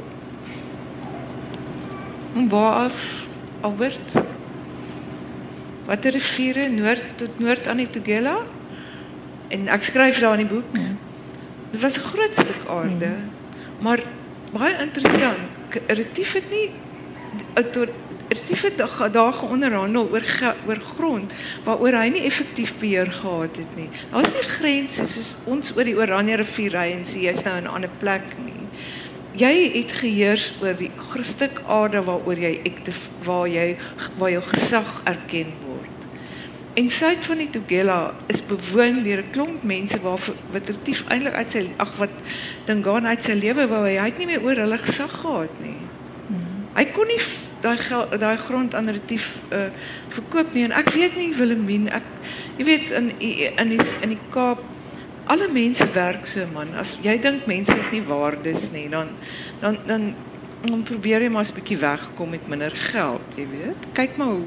En 2.36 2.50
waar 2.50 2.92
Albert? 3.62 4.14
Watter 5.86 6.16
riviere 6.18 6.68
noord 6.70 7.18
tot 7.22 7.40
noord 7.40 7.68
aan 7.68 7.84
die 7.84 7.90
Tugela? 7.90 8.38
En 9.54 9.68
ek 9.70 9.84
skryf 9.90 10.20
daar 10.20 10.40
in 10.40 10.48
die 10.48 10.54
boek. 10.56 10.74
Ja. 10.74 10.94
Dit 11.72 11.82
was 11.82 11.98
'n 11.98 12.08
groot 12.10 12.34
stuk 12.34 12.62
aarde. 12.70 13.06
Ja. 13.06 13.18
Maar 13.80 14.04
baie 14.52 14.76
interessant. 14.80 15.44
Retief 15.88 16.34
het 16.34 16.50
nie 16.50 16.70
Retief 18.28 18.62
het 18.62 18.78
daar 19.14 19.34
geonderhandel 19.34 20.10
oor 20.12 20.54
oor 20.68 20.80
grond 20.96 21.34
waaroor 21.64 21.94
hy 21.94 22.08
nie 22.08 22.24
effektief 22.24 22.74
beheer 22.80 23.12
gehad 23.12 23.56
het 23.56 23.76
nie. 23.76 23.90
Daar's 24.12 24.34
nie 24.34 24.50
grense 24.50 25.08
soos 25.08 25.36
ons 25.46 25.76
oor 25.76 25.84
die 25.84 25.98
Oranje 25.98 26.36
rivier 26.36 26.72
ry 26.72 26.92
en 26.92 27.06
sê 27.06 27.28
jy's 27.28 27.44
nou 27.44 27.58
in 27.58 27.64
'n 27.64 27.76
ander 27.76 27.90
plek 28.00 28.34
nie 28.46 28.56
jy 29.36 29.56
het 29.74 29.92
geheers 30.00 30.54
oor 30.62 30.76
die 30.80 30.92
stuk 31.28 31.62
aarde 31.68 32.04
waaroor 32.08 32.40
jy 32.40 32.54
ek 32.68 32.82
waar 33.26 33.48
jy 33.52 33.76
waar 34.20 34.32
jou 34.32 34.44
gesag 34.52 35.02
erken 35.04 35.52
word. 35.60 35.65
En 36.76 36.90
suid 36.90 37.26
van 37.26 37.40
die 37.40 37.50
Tugela 37.50 38.14
is 38.28 38.42
bewoon 38.46 39.04
deur 39.04 39.24
'n 39.24 39.32
klomp 39.32 39.64
mense 39.64 40.00
waar 40.02 40.20
wat 40.52 40.68
retief 40.68 41.04
eintlik 41.08 41.34
uit 41.34 41.52
sy 41.52 41.70
ag 41.78 41.96
wat 41.98 42.16
ding 42.66 42.84
gaan 42.86 43.08
uit 43.08 43.24
sy 43.24 43.32
lewe 43.34 43.68
wou 43.68 43.84
hy 43.88 43.96
het 43.96 44.18
nie 44.18 44.26
meer 44.26 44.44
oor 44.44 44.56
hulle 44.56 44.78
gesag 44.78 45.14
gehad 45.22 45.56
nie. 45.64 45.80
Hy 46.76 46.86
kon 46.92 47.08
nie 47.08 47.22
daai 47.62 47.80
daai 48.20 48.38
grond 48.38 48.76
aan 48.76 48.92
retief 48.92 49.40
uh, 49.56 49.72
verkoop 50.12 50.54
nie 50.54 50.64
en 50.68 50.76
ek 50.76 50.92
weet 50.92 51.16
nie 51.16 51.32
Willemien 51.38 51.88
ek 51.88 52.04
jy 52.58 52.66
weet 52.66 52.92
in 52.92 53.12
in 53.20 53.70
die 53.70 53.80
in 54.02 54.10
die 54.10 54.24
Kaap 54.30 54.60
alle 55.26 55.48
mense 55.48 55.88
werk 55.94 56.28
so 56.28 56.46
man. 56.54 56.76
As 56.78 56.96
jy 57.02 57.18
dink 57.22 57.48
mense 57.50 57.74
het 57.74 57.92
nie 57.92 58.04
waardes 58.06 58.70
nie, 58.74 58.90
dan 58.90 59.16
dan 59.62 59.80
dan 59.88 60.14
dan 60.66 60.84
probeer 60.84 61.22
jy 61.22 61.30
maar 61.30 61.46
'n 61.46 61.56
bietjie 61.56 61.78
wegkom 61.78 62.30
met 62.30 62.48
minder 62.48 62.72
geld, 62.72 63.26
jy 63.36 63.48
weet. 63.48 63.82
Kyk 63.94 64.18
maar 64.18 64.28
hoe 64.28 64.46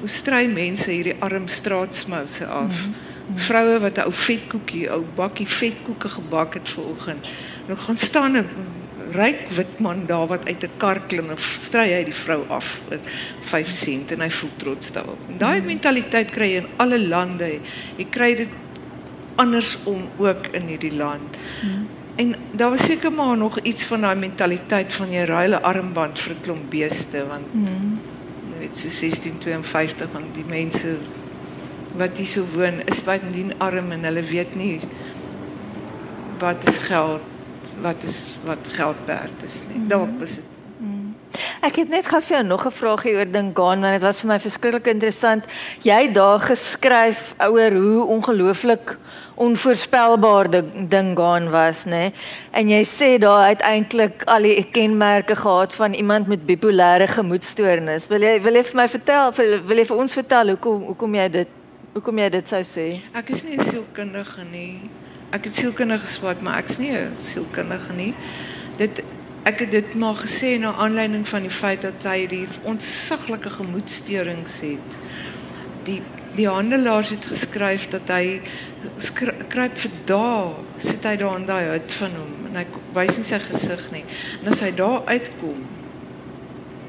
hoe 0.00 0.08
stry 0.08 0.46
mense 0.46 0.90
hierdie 0.90 1.16
arm 1.18 1.48
straatsmouse 1.48 2.46
af. 2.46 2.86
Mm 2.86 2.94
-hmm. 2.94 3.38
Vroue 3.38 3.78
wat 3.80 3.96
'n 3.98 4.00
ou 4.00 4.12
vetkoekie, 4.12 4.90
ou 4.92 5.04
bakkie 5.14 5.46
vetkoeke 5.46 6.08
gebak 6.08 6.54
het 6.54 6.68
vanoggend. 6.68 7.30
Nou 7.66 7.78
gaan 7.78 7.98
staan 7.98 8.36
'n 8.36 8.46
ryk 9.12 9.50
wit 9.50 9.78
man 9.78 10.06
daar 10.06 10.26
wat 10.26 10.46
uit 10.46 10.62
'n 10.62 10.70
kar 10.76 11.00
klim 11.06 11.30
en 11.30 11.38
stry 11.38 11.88
hy 11.92 12.04
die 12.04 12.14
vrou 12.14 12.44
af 12.48 12.80
vir 12.88 12.98
5 13.40 13.68
sent 13.68 14.10
en 14.10 14.20
hy 14.20 14.30
voel 14.30 14.50
trots 14.56 14.92
daarop. 14.92 15.18
Daai 15.38 15.58
mhm. 15.58 15.66
mentaliteit 15.66 16.30
kry 16.30 16.50
jy 16.50 16.56
in 16.56 16.68
alle 16.76 16.98
lande. 17.08 17.58
Jy 17.96 18.06
kry 18.10 18.34
dit 18.34 18.48
andersom 19.34 20.08
ook 20.16 20.46
in 20.52 20.66
hierdie 20.66 20.94
land. 20.94 21.36
Hmm. 21.60 21.86
En 22.16 22.34
daar 22.52 22.70
was 22.70 22.84
seker 22.84 23.12
maar 23.12 23.36
nog 23.36 23.60
iets 23.60 23.84
van 23.84 24.00
daai 24.00 24.16
mentaliteit 24.16 24.92
van 24.92 25.10
jy 25.10 25.24
ruil 25.24 25.50
'n 25.50 25.62
armband 25.62 26.18
vir 26.18 26.34
'n 26.34 26.40
klomp 26.40 26.70
beeste 26.70 27.26
want 27.26 27.46
hmm. 27.52 28.00
So 28.74 28.88
1652 28.88 30.08
van 30.12 30.28
die 30.34 30.46
mense 30.48 30.96
wat 31.96 32.18
hier 32.18 32.30
so 32.30 32.46
woon 32.54 32.82
is 32.90 33.02
baie 33.06 33.32
dien 33.34 33.52
arm 33.58 33.90
en 33.96 34.06
hulle 34.08 34.22
weet 34.22 34.54
nie 34.58 34.78
wat 36.40 36.68
is 36.68 36.78
geld 36.86 37.26
wat 37.82 38.02
is 38.06 38.20
wat 38.44 38.68
geld 38.76 38.96
werd 39.06 39.44
is 39.44 39.62
nie. 39.70 39.86
Dalk 39.88 40.18
was 40.20 40.34
dit 40.38 40.49
Ek 41.62 41.76
het 41.76 41.88
net 41.88 42.06
gou 42.06 42.20
vir 42.20 42.36
jou 42.36 42.46
nog 42.46 42.66
'n 42.66 42.70
vraagie 42.70 43.14
oor 43.16 43.30
Dingaan 43.30 43.80
want 43.80 43.92
dit 43.92 44.02
was 44.02 44.20
vir 44.20 44.28
my 44.28 44.38
verskriklik 44.40 44.86
interessant. 44.86 45.44
Jy 45.82 46.02
het 46.02 46.14
daar 46.14 46.40
geskryf 46.40 47.34
oor 47.38 47.70
hoe 47.70 48.06
ongelooflik 48.06 48.96
onvoorspelbaar 49.34 50.50
Dingaan 50.88 51.50
was, 51.50 51.84
nê? 51.84 51.90
Nee? 51.90 52.12
En 52.50 52.68
jy 52.68 52.84
sê 52.84 53.18
daar 53.18 53.48
het 53.48 53.60
eintlik 53.60 54.22
al 54.24 54.42
die 54.42 54.66
kenmerke 54.72 55.36
gehad 55.36 55.74
van 55.74 55.92
iemand 55.92 56.26
met 56.26 56.46
bipolêre 56.46 57.06
gemoedstoornis. 57.06 58.06
Wil 58.08 58.20
jy 58.20 58.40
wil 58.40 58.54
jy 58.54 58.64
vir 58.64 58.76
my 58.76 58.88
vertel, 58.88 59.32
wil 59.66 59.76
jy 59.76 59.86
vir 59.86 59.96
ons 59.96 60.12
vertel 60.12 60.48
hoekom 60.48 60.82
hoekom 60.90 61.14
jy 61.14 61.28
dit 61.28 61.48
hoekom 61.94 62.18
jy 62.18 62.28
dit 62.30 62.48
sou 62.48 62.62
sê? 62.62 62.88
Ek 63.14 63.30
is 63.30 63.42
nie 63.42 63.56
'n 63.56 63.64
sielkundige 63.64 64.44
nie. 64.52 64.90
Ek 65.32 65.44
het 65.44 65.54
sielkundige 65.54 66.06
geswat, 66.06 66.40
maar 66.42 66.58
ek's 66.58 66.78
nie 66.78 66.92
'n 66.92 67.16
sielkundige 67.22 67.92
nie. 67.92 68.14
Dit 68.76 69.02
ek 69.48 69.64
het 69.64 69.70
dit 69.70 69.94
maar 69.94 70.16
gesê 70.20 70.58
na 70.60 70.72
aanleiding 70.72 71.28
van 71.28 71.42
die 71.46 71.52
feit 71.52 71.82
dat 71.82 72.04
hy 72.04 72.26
die 72.28 72.46
ontsaglike 72.68 73.50
gemoedstoornings 73.50 74.60
het. 74.60 74.96
Die 75.88 76.00
die 76.34 76.46
handelaars 76.46 77.10
het 77.10 77.24
geskryf 77.26 77.88
dat 77.90 78.10
hy 78.14 78.38
kruip 79.50 79.78
vir 79.82 79.94
dae 80.06 80.52
sit 80.78 81.02
hy 81.04 81.16
daar 81.18 81.40
in 81.40 81.46
daai 81.48 81.72
hut 81.72 81.94
van 81.98 82.14
hom 82.20 82.46
en 82.50 82.58
hy 82.60 82.64
wys 82.94 83.18
nie 83.18 83.26
sy 83.26 83.40
gesig 83.42 83.82
nie. 83.90 84.04
En 84.38 84.52
as 84.52 84.62
hy 84.62 84.70
daar 84.78 85.02
uitkom 85.10 85.64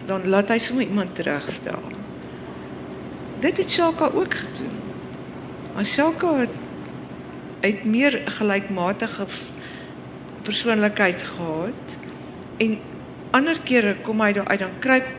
dan 0.09 0.27
laat 0.29 0.53
hy 0.53 0.59
sommer 0.61 0.85
iemand 0.85 1.15
terugstel. 1.17 1.81
Dit 3.41 3.57
het 3.57 3.71
Shaka 3.71 4.11
ook 4.13 4.33
gedoen. 4.33 4.77
Maar 5.73 5.85
Shaka 5.85 6.35
het 6.43 6.55
uit 7.61 7.83
meer 7.85 8.21
gelykmatige 8.37 9.25
persoonlikheid 10.41 11.23
gehad 11.23 11.97
en 12.61 12.77
ander 13.37 13.59
kere 13.65 13.95
kom 14.05 14.21
hy 14.21 14.31
daar 14.37 14.49
uit 14.51 14.63
dan 14.63 14.79
kruip 14.83 15.09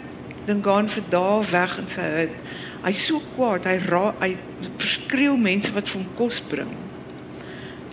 Dingaan 0.46 0.88
vir 0.90 1.04
dae 1.10 1.42
weg 1.52 1.76
in 1.78 1.86
sy 1.86 2.06
hut. 2.16 2.38
Hy's 2.82 3.04
so 3.06 3.22
kwaad, 3.36 3.66
hy 3.68 3.76
ra, 3.86 4.08
hy 4.18 4.32
verskreeu 4.80 5.36
mense 5.38 5.70
wat 5.76 5.90
vir 5.90 6.00
hom 6.00 6.08
kos 6.18 6.40
bring. 6.48 6.72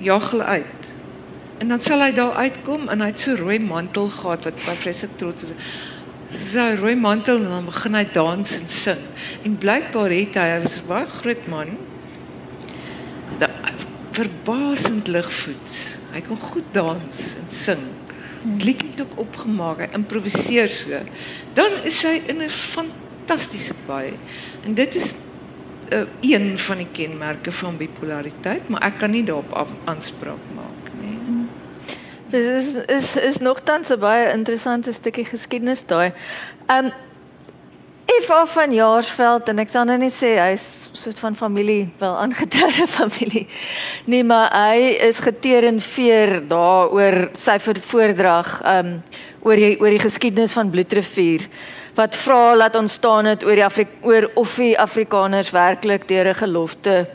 Jag 0.02 0.32
hulle 0.32 0.48
uit. 0.58 0.90
En 1.62 1.76
dan 1.76 1.84
sal 1.84 2.02
hy 2.02 2.10
daar 2.16 2.40
uitkom 2.40 2.88
en 2.90 3.04
hy 3.04 3.12
het 3.12 3.22
so 3.22 3.36
rooi 3.38 3.60
mantel 3.62 4.10
gehad 4.16 4.48
wat 4.48 4.62
baie 4.64 4.82
vreeslik 4.82 5.14
trots 5.22 5.46
is. 5.46 5.54
Sy 6.50 6.66
rooi 6.80 6.96
mantel 6.98 7.44
en 7.44 7.54
dan 7.54 7.70
begin 7.70 8.00
hy 8.00 8.04
dans 8.16 8.56
en 8.58 8.68
sing. 8.74 9.06
En 9.46 9.58
blykbaar 9.62 10.16
het 10.16 10.42
hy, 10.42 10.50
hy 10.56 10.60
was 10.66 10.80
'n 10.80 10.90
baie 10.90 11.14
groot 11.20 11.48
man. 11.54 11.78
Da, 13.38 13.50
verbasend 14.18 15.08
ligvoets. 15.08 15.98
Hy 16.14 16.22
kon 16.26 16.40
goed 16.42 16.74
dans 16.74 17.36
en 17.44 17.50
sing. 17.50 17.99
Liedjie 18.44 19.02
ook 19.02 19.20
opgemaak, 19.20 19.80
hy 19.84 19.88
improviseer 19.94 20.70
so. 20.70 21.00
Dan 21.54 21.72
is 21.84 22.04
hy 22.04 22.22
in 22.32 22.42
'n 22.42 22.50
fantastiese 22.50 23.74
baie. 23.86 24.14
En 24.64 24.74
dit 24.74 24.96
is 24.96 25.16
uh, 25.94 26.06
een 26.22 26.58
van 26.58 26.78
die 26.78 26.88
kenmerke 26.92 27.52
van 27.52 27.78
bipolariteit, 27.78 28.68
maar 28.68 28.82
ek 28.82 28.98
kan 28.98 29.12
nie 29.12 29.24
daarop 29.24 29.76
aanspraak 29.86 30.46
maak 30.56 30.92
nie. 31.02 31.18
Dis 32.30 32.66
is 32.66 32.76
is 32.86 33.16
is 33.16 33.38
nogtans 33.38 33.90
'n 33.90 34.00
baie 34.00 34.32
interessante 34.32 34.94
stukkie 34.94 35.26
geskiedenis 35.26 35.86
daai. 35.86 36.14
Um 36.68 36.92
Eva 38.10 38.46
van 38.46 38.72
Jaarsveld 38.74 39.50
en 39.52 39.60
ek 39.62 39.70
sal 39.70 39.86
nou 39.86 39.98
nie 40.02 40.10
sê 40.14 40.32
hy's 40.40 40.64
soort 40.98 41.20
van 41.22 41.36
familie, 41.38 41.90
wel 42.00 42.16
aangetrede 42.18 42.88
familie. 43.00 43.44
Nee, 44.10 44.24
maar 44.26 44.50
hy 44.56 44.96
is 45.06 45.20
geteer 45.22 45.68
en 45.70 45.78
veer 45.84 46.40
daaroor 46.50 47.28
sy 47.38 47.60
voordrag 47.62 48.56
um 48.72 48.96
oor 49.46 49.62
die 49.62 49.76
oor 49.78 49.94
die 49.94 50.02
geskiedenis 50.02 50.56
van 50.58 50.72
Bloedrivier 50.74 51.46
wat 52.00 52.18
vra 52.18 52.56
laat 52.58 52.80
ontstaan 52.80 53.30
het 53.30 53.46
oor 53.46 53.60
die 53.60 53.66
Afri 53.68 53.86
oor 54.02 54.30
of 54.42 54.58
die 54.58 54.74
Afrikaners 54.80 55.54
werklik 55.54 56.08
deur 56.10 56.32
'n 56.34 56.42
gelofte 56.42 57.08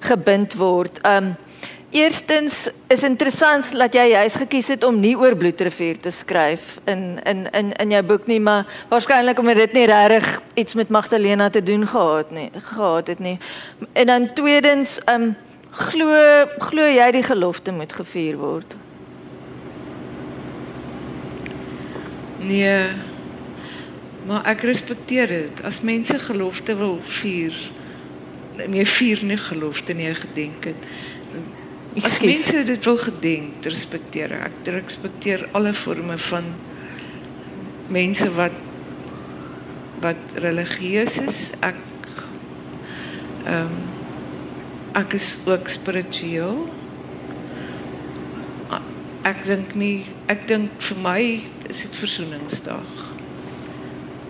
gebind 0.00 0.58
word. 0.58 1.00
Um 1.06 1.36
Eerstens 1.92 2.70
is 2.88 3.02
interessant 3.04 3.68
dat 3.76 3.92
jy 3.92 4.06
juis 4.14 4.36
gekies 4.40 4.70
het 4.72 4.84
om 4.88 4.96
nie 4.96 5.12
oor 5.12 5.34
Bloedrivier 5.36 5.98
te 6.00 6.10
skryf 6.10 6.78
in 6.88 7.20
in 7.28 7.44
in 7.52 7.72
in 7.76 7.92
jou 7.92 8.00
boek 8.14 8.24
nie, 8.26 8.40
maar 8.40 8.64
waarskynlik 8.88 9.38
omdat 9.38 9.60
dit 9.60 9.76
nie 9.76 9.84
regtig 9.90 10.40
iets 10.54 10.74
met 10.74 10.88
Magdalena 10.88 11.50
te 11.50 11.62
doen 11.62 11.84
gehad 11.86 12.30
nie, 12.30 12.48
gehad 12.72 13.06
het 13.06 13.18
nie. 13.18 13.36
En 13.92 14.06
dan 14.06 14.32
tweedens, 14.32 14.98
um 15.04 15.34
glo 15.70 16.46
glo 16.64 16.88
jy 16.88 17.10
die 17.12 17.22
gelofte 17.22 17.72
moet 17.72 17.92
gevier 17.92 18.40
word? 18.40 18.76
Nee. 22.38 22.88
Maar 24.26 24.44
ek 24.48 24.64
respekteer 24.64 25.28
dit. 25.28 25.64
As 25.64 25.84
mense 25.84 26.18
gelofte 26.18 26.76
wil 26.76 27.00
vier, 27.04 27.52
nee, 28.64 28.86
vier 28.86 29.24
nie 29.24 29.36
gelofte 29.36 29.92
nie, 29.92 30.14
gedenk 30.14 30.72
het. 30.72 30.92
As 32.00 32.20
mense 32.20 32.64
dit 32.64 32.84
wil 32.84 32.98
gedenk, 32.98 33.64
respekteer 33.68 34.32
ek. 34.32 34.54
Ek 34.64 34.68
respekteer 34.78 35.48
alle 35.52 35.74
forme 35.76 36.16
van 36.30 36.52
mense 37.92 38.28
wat 38.32 38.60
wat 40.02 40.38
religieus 40.42 41.18
is. 41.22 41.40
Ek 41.60 41.78
ehm 43.44 43.74
um, 43.74 43.82
ek 44.92 45.14
is 45.16 45.36
ook 45.48 45.68
spiritueel. 45.72 46.66
Ek 49.24 49.44
dink 49.46 49.76
nie, 49.78 50.04
ek 50.28 50.44
dink 50.48 50.82
vir 50.82 50.98
my 51.00 51.22
is 51.70 51.84
dit 51.84 51.96
versoeningsdag. 51.96 53.06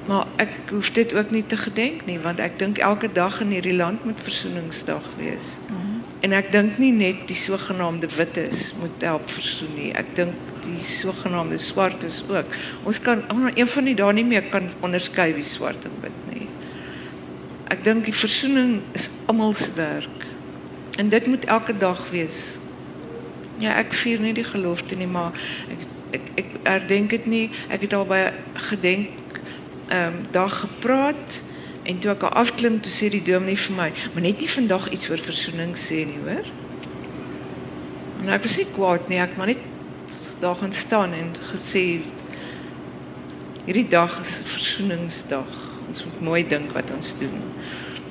Maar 0.06 0.26
ek 0.42 0.70
hoef 0.70 0.92
dit 0.94 1.14
ook 1.14 1.30
nie 1.30 1.46
te 1.46 1.56
gedenk 1.56 2.06
nie 2.06 2.18
want 2.22 2.42
ek 2.42 2.58
dink 2.58 2.78
elke 2.78 3.10
dag 3.12 3.40
in 3.40 3.54
hierdie 3.54 3.76
land 3.76 4.04
moet 4.04 4.22
versoeningsdag 4.22 5.06
wees. 5.18 5.56
Mm. 5.70 5.91
En 6.22 6.34
ek 6.38 6.52
dink 6.54 6.76
nie 6.78 6.92
net 6.94 7.24
die 7.26 7.36
sogenaamde 7.36 8.06
wites 8.14 8.68
moet 8.78 9.02
help 9.02 9.26
versoen 9.30 9.72
nie. 9.74 9.90
Ek 9.98 10.12
dink 10.14 10.50
die 10.62 10.84
sogenaamde 10.86 11.58
swartes 11.58 12.20
ook. 12.28 12.54
Ons 12.86 13.00
kan 13.02 13.24
oh, 13.32 13.48
een 13.50 13.68
van 13.68 13.88
die 13.90 13.96
dae 13.98 14.14
nie 14.14 14.26
meer 14.28 14.46
kan 14.52 14.70
onderskei 14.86 15.32
wie 15.34 15.46
swart 15.46 15.82
en 15.88 15.96
wit 16.04 16.20
nie. 16.30 16.46
Ek 17.74 17.82
dink 17.82 18.06
die 18.06 18.14
versoening 18.14 18.78
is 18.94 19.08
almal 19.26 19.56
se 19.58 19.72
werk. 19.74 20.28
En 21.02 21.10
dit 21.10 21.26
moet 21.26 21.44
elke 21.50 21.74
dag 21.74 22.04
wees. 22.14 22.60
Ja, 23.58 23.74
ek 23.80 23.94
vier 23.96 24.22
nie 24.22 24.34
die 24.36 24.46
gelofte 24.46 24.98
nie, 24.98 25.10
maar 25.10 25.34
ek 25.72 25.88
ek 26.12 26.26
ek 26.38 26.48
herdenk 26.68 27.16
dit 27.16 27.26
nie. 27.26 27.46
Ek 27.72 27.82
het 27.88 27.98
al 27.98 28.06
'n 28.06 28.30
gedenk 28.70 29.10
ehm 29.88 30.06
um, 30.06 30.26
dag 30.30 30.54
gepraat 30.60 31.40
en 31.82 31.98
toe 31.98 32.12
ek 32.12 32.22
afklim 32.30 32.80
toe 32.80 32.92
sê 32.94 33.10
die 33.10 33.22
dominee 33.26 33.58
vir 33.58 33.76
my, 33.76 33.90
maar 34.14 34.22
net 34.22 34.42
nie 34.42 34.50
vandag 34.50 34.88
iets 34.94 35.10
oor 35.10 35.22
versoening 35.22 35.74
sê 35.78 36.04
nie, 36.06 36.20
hoor? 36.22 36.50
En 38.22 38.30
ek 38.30 38.44
was 38.46 38.56
nie 38.60 38.68
kwaad 38.70 39.08
nie, 39.10 39.18
ek 39.22 39.34
maar 39.38 39.50
net 39.50 39.70
daar 40.42 40.58
gaan 40.58 40.72
staan 40.74 41.14
en 41.14 41.30
gesê 41.52 42.02
hierdie 43.66 43.86
dag 43.88 44.14
is 44.20 44.40
versoeningsdag. 44.50 45.58
Ons 45.88 46.04
moet 46.06 46.22
mooi 46.26 46.42
dink 46.48 46.72
wat 46.74 46.90
ons 46.94 47.12
doen. 47.20 47.36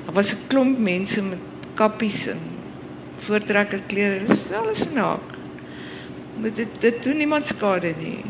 Daar 0.06 0.14
was 0.16 0.32
'n 0.32 0.46
klomp 0.48 0.78
mense 0.78 1.22
met 1.22 1.38
kappies 1.74 2.26
en 2.26 2.40
voortrekker 3.18 3.82
klere. 3.86 4.24
Dis 4.26 4.52
alles 4.52 4.84
naak. 4.92 5.26
Dit 6.42 6.56
dit, 6.56 6.80
dit 6.80 7.02
doen 7.02 7.16
niemand 7.16 7.46
skade 7.46 7.94
nie. 7.98 8.24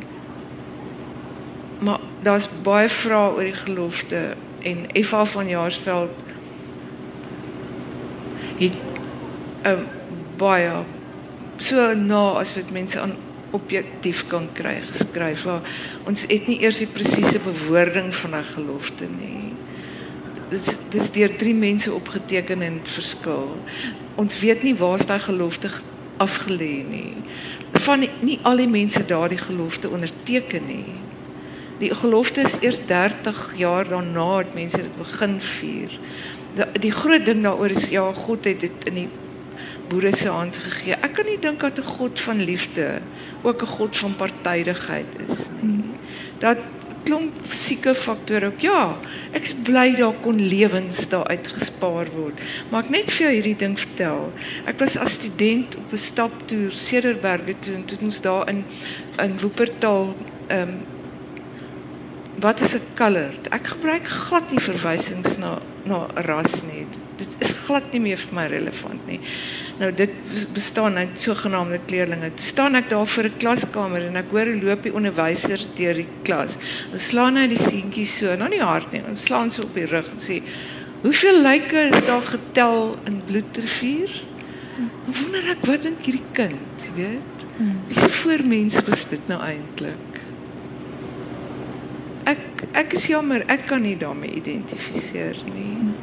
Maar 1.79 2.01
daar's 2.23 2.49
baie 2.63 2.89
vrae 2.89 3.31
oor 3.31 3.43
die 3.43 3.61
gelofte 3.65 4.35
en 4.63 4.87
Eva 4.93 5.25
van 5.25 5.49
Jaarsveld 5.49 6.11
het 8.59 8.77
uh, 9.67 9.79
baie 10.37 10.83
so 11.63 11.95
na 11.95 12.23
as 12.41 12.55
wat 12.57 12.71
mense 12.75 13.01
aan 13.01 13.15
objektief 13.53 14.25
kan 14.27 14.49
kry 14.57 14.79
geskryf 14.87 15.45
waar 15.49 15.67
ons 16.09 16.25
het 16.29 16.49
nie 16.49 16.61
eers 16.65 16.81
die 16.83 16.91
presiese 16.91 17.41
bewoording 17.45 18.15
van 18.15 18.37
'n 18.37 18.45
gelofte 18.55 19.05
nie. 19.05 19.53
Dis 20.51 20.77
dis 20.91 21.11
deur 21.11 21.37
drie 21.37 21.55
mense 21.55 21.93
opgeteken 21.93 22.63
en 22.63 22.75
dit 22.75 22.89
verskil. 22.89 23.57
Ons 24.15 24.41
weet 24.41 24.63
nie 24.63 24.75
waar 24.77 25.07
daai 25.07 25.21
gelofte 25.21 25.71
afgelê 26.17 26.85
nie. 26.89 27.15
Van 27.73 27.99
nie, 27.99 28.11
nie 28.21 28.39
al 28.43 28.57
die 28.57 28.69
mense 28.69 29.05
daardie 29.05 29.39
gelofte 29.39 29.89
onderteken 29.89 30.67
nie. 30.67 31.02
Die 31.83 31.95
gelofte 31.95 32.45
is 32.47 32.61
eers 32.63 32.79
30 32.87 33.41
jaar 33.59 33.89
daarna 33.89 34.29
het 34.37 34.55
mense 34.55 34.79
dit 34.79 34.99
begin 34.99 35.41
vier. 35.43 35.97
Die, 36.55 36.67
die 36.85 36.93
groot 36.95 37.25
ding 37.27 37.43
daaroor 37.43 37.75
is 37.75 37.89
ja, 37.91 38.05
God 38.15 38.47
het 38.47 38.63
dit 38.63 38.87
in 38.91 39.01
die 39.01 39.09
boere 39.91 40.13
se 40.17 40.31
hand 40.31 40.57
gegee. 40.57 40.95
Ek 40.95 41.17
kan 41.17 41.27
nie 41.27 41.41
dink 41.43 41.65
dat 41.65 41.79
'n 41.79 41.95
God 41.97 42.21
van 42.21 42.39
liefde 42.39 43.01
ook 43.43 43.63
'n 43.63 43.75
God 43.79 43.97
van 43.97 44.15
partydigheid 44.17 45.11
is 45.27 45.49
nie. 45.61 45.83
Dat 46.39 46.59
klomp 47.05 47.35
fisieke 47.43 47.95
faktore 47.95 48.47
ook. 48.47 48.61
Ja, 48.61 48.97
ek 49.33 49.43
is 49.43 49.55
bly 49.55 49.95
daar 49.99 50.15
kon 50.23 50.39
lewens 50.39 51.09
daar 51.09 51.27
uitgespaar 51.27 52.07
word. 52.15 52.41
Maar 52.71 52.85
ek 52.85 52.91
net 52.91 53.11
vir 53.11 53.27
jou 53.27 53.33
hierdie 53.35 53.57
ding 53.57 53.79
vertel. 53.79 54.33
Ek 54.65 54.79
was 54.79 54.97
as 54.97 55.19
student 55.19 55.77
op 55.77 55.93
'n 55.93 55.99
staptoer 55.99 56.71
Cederberge 56.73 57.55
toe 57.59 57.75
en 57.75 57.85
toe 57.85 57.99
ons 58.01 58.21
daar 58.21 58.49
in 58.49 58.65
in 59.19 59.39
Wuppertal 59.39 60.15
ehm 60.47 60.69
um, 60.69 60.92
wat 62.43 62.61
is 62.61 62.75
'n 62.75 62.87
colored? 62.95 63.49
Ek 63.51 63.67
gebruik 63.67 64.07
glad 64.07 64.51
nie 64.51 64.61
verwysings 64.61 65.39
na 65.39 65.59
na 65.85 66.07
ras 66.15 66.63
nie. 66.63 66.87
Dit 67.17 67.29
is 67.39 67.51
glad 67.67 67.93
nie 67.93 68.01
meer 68.01 68.17
vir 68.17 68.35
my 68.35 68.47
relevant 68.47 69.07
nie. 69.07 69.21
Nou 69.79 69.93
dit 69.95 70.11
bestaan 70.53 70.97
uit 70.97 71.21
sogenaamde 71.21 71.79
kleerlinge. 71.87 72.35
Toe 72.35 72.47
staan 72.47 72.75
ek 72.75 72.89
daar 72.89 73.07
voor 73.07 73.25
'n 73.25 73.37
klaskamer 73.39 74.07
en 74.07 74.17
ek 74.17 74.31
hoor 74.31 74.47
hoe 74.47 74.63
loop 74.63 74.83
die 74.83 74.95
onderwyser 74.95 75.61
deur 75.75 75.95
die 75.95 76.09
klas. 76.23 76.57
Ons 76.93 77.07
slaan 77.07 77.37
hy 77.37 77.47
die 77.47 77.59
seentjie 77.59 78.07
so, 78.07 78.37
nou 78.37 78.49
nie 78.49 78.63
hard 78.63 78.93
nie, 78.93 79.03
ons 79.09 79.23
slaan 79.23 79.51
so 79.51 79.63
op 79.63 79.75
die 79.75 79.87
rug 79.87 80.07
en 80.07 80.21
sê: 80.21 80.43
"Hoeveel 81.03 81.43
lyke 81.43 81.91
is 81.95 82.05
daar 82.07 82.23
getel 82.23 82.99
in 83.07 83.23
Bloedrivier?" 83.27 84.11
Wonder 85.07 85.51
ek 85.51 85.67
wat 85.67 85.83
dink 85.83 86.05
hierdie 86.05 86.31
kind, 86.33 86.91
weet? 86.95 87.47
Wie 87.87 87.95
se 87.95 88.09
voormens 88.09 88.79
was 88.87 89.09
dit 89.09 89.29
nou 89.29 89.41
eintlik? 89.41 90.12
Ek 92.63 92.93
ek 92.93 92.99
is 92.99 93.09
jammer, 93.09 93.43
ek 93.49 93.67
kan 93.71 93.83
nie 93.83 93.97
daarmee 93.97 94.37
identifiseer 94.37 95.39
nie. 95.49 95.95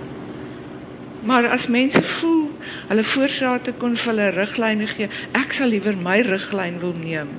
Maar 1.24 1.50
as 1.54 1.68
mense 1.68 2.02
voel 2.02 2.50
hulle 2.90 3.04
voorsate 3.06 3.74
kon 3.78 3.94
vir 4.00 4.10
hulle 4.10 4.30
riglyne 4.34 4.88
gee, 4.90 5.10
ek 5.38 5.54
sal 5.54 5.70
liewer 5.70 5.98
my 6.00 6.18
riglyn 6.26 6.80
wil 6.82 6.96
neem 6.98 7.30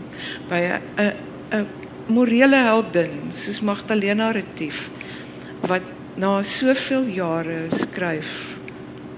by 0.48 0.60
'n 0.70 1.12
'n 1.50 1.66
morele 2.06 2.62
heldin 2.62 3.32
soos 3.32 3.60
Magdalena 3.60 4.30
Retief 4.30 4.90
wat 5.66 5.82
na 6.16 6.42
soveel 6.42 7.10
jare 7.10 7.66
skryf 7.70 8.56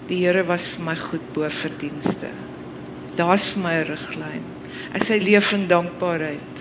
die 0.09 0.25
Here 0.25 0.43
was 0.45 0.67
vir 0.67 0.85
my 0.85 0.97
goed 0.97 1.33
bo 1.35 1.49
verdienste. 1.49 2.33
Daar's 3.17 3.53
vir 3.53 3.63
my 3.63 3.75
'n 3.81 3.87
riglyn. 3.87 4.45
Ek 4.95 5.03
sê 5.05 5.21
leef 5.21 5.53
in 5.53 5.69
dankbaarheid. 5.69 6.57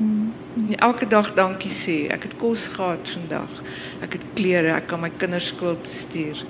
En 0.00 0.34
elke 0.78 1.06
dag 1.06 1.32
dankie 1.34 1.72
sê. 1.72 2.06
Ek 2.12 2.28
het 2.28 2.36
kos 2.40 2.66
gehad 2.74 3.08
vandag. 3.14 3.62
Ek 4.04 4.18
het 4.18 4.26
klere, 4.34 4.74
ek 4.76 4.88
kan 4.90 5.00
my 5.00 5.10
kinders 5.10 5.52
skool 5.52 5.78
toe 5.82 5.94
stuur. 5.94 6.44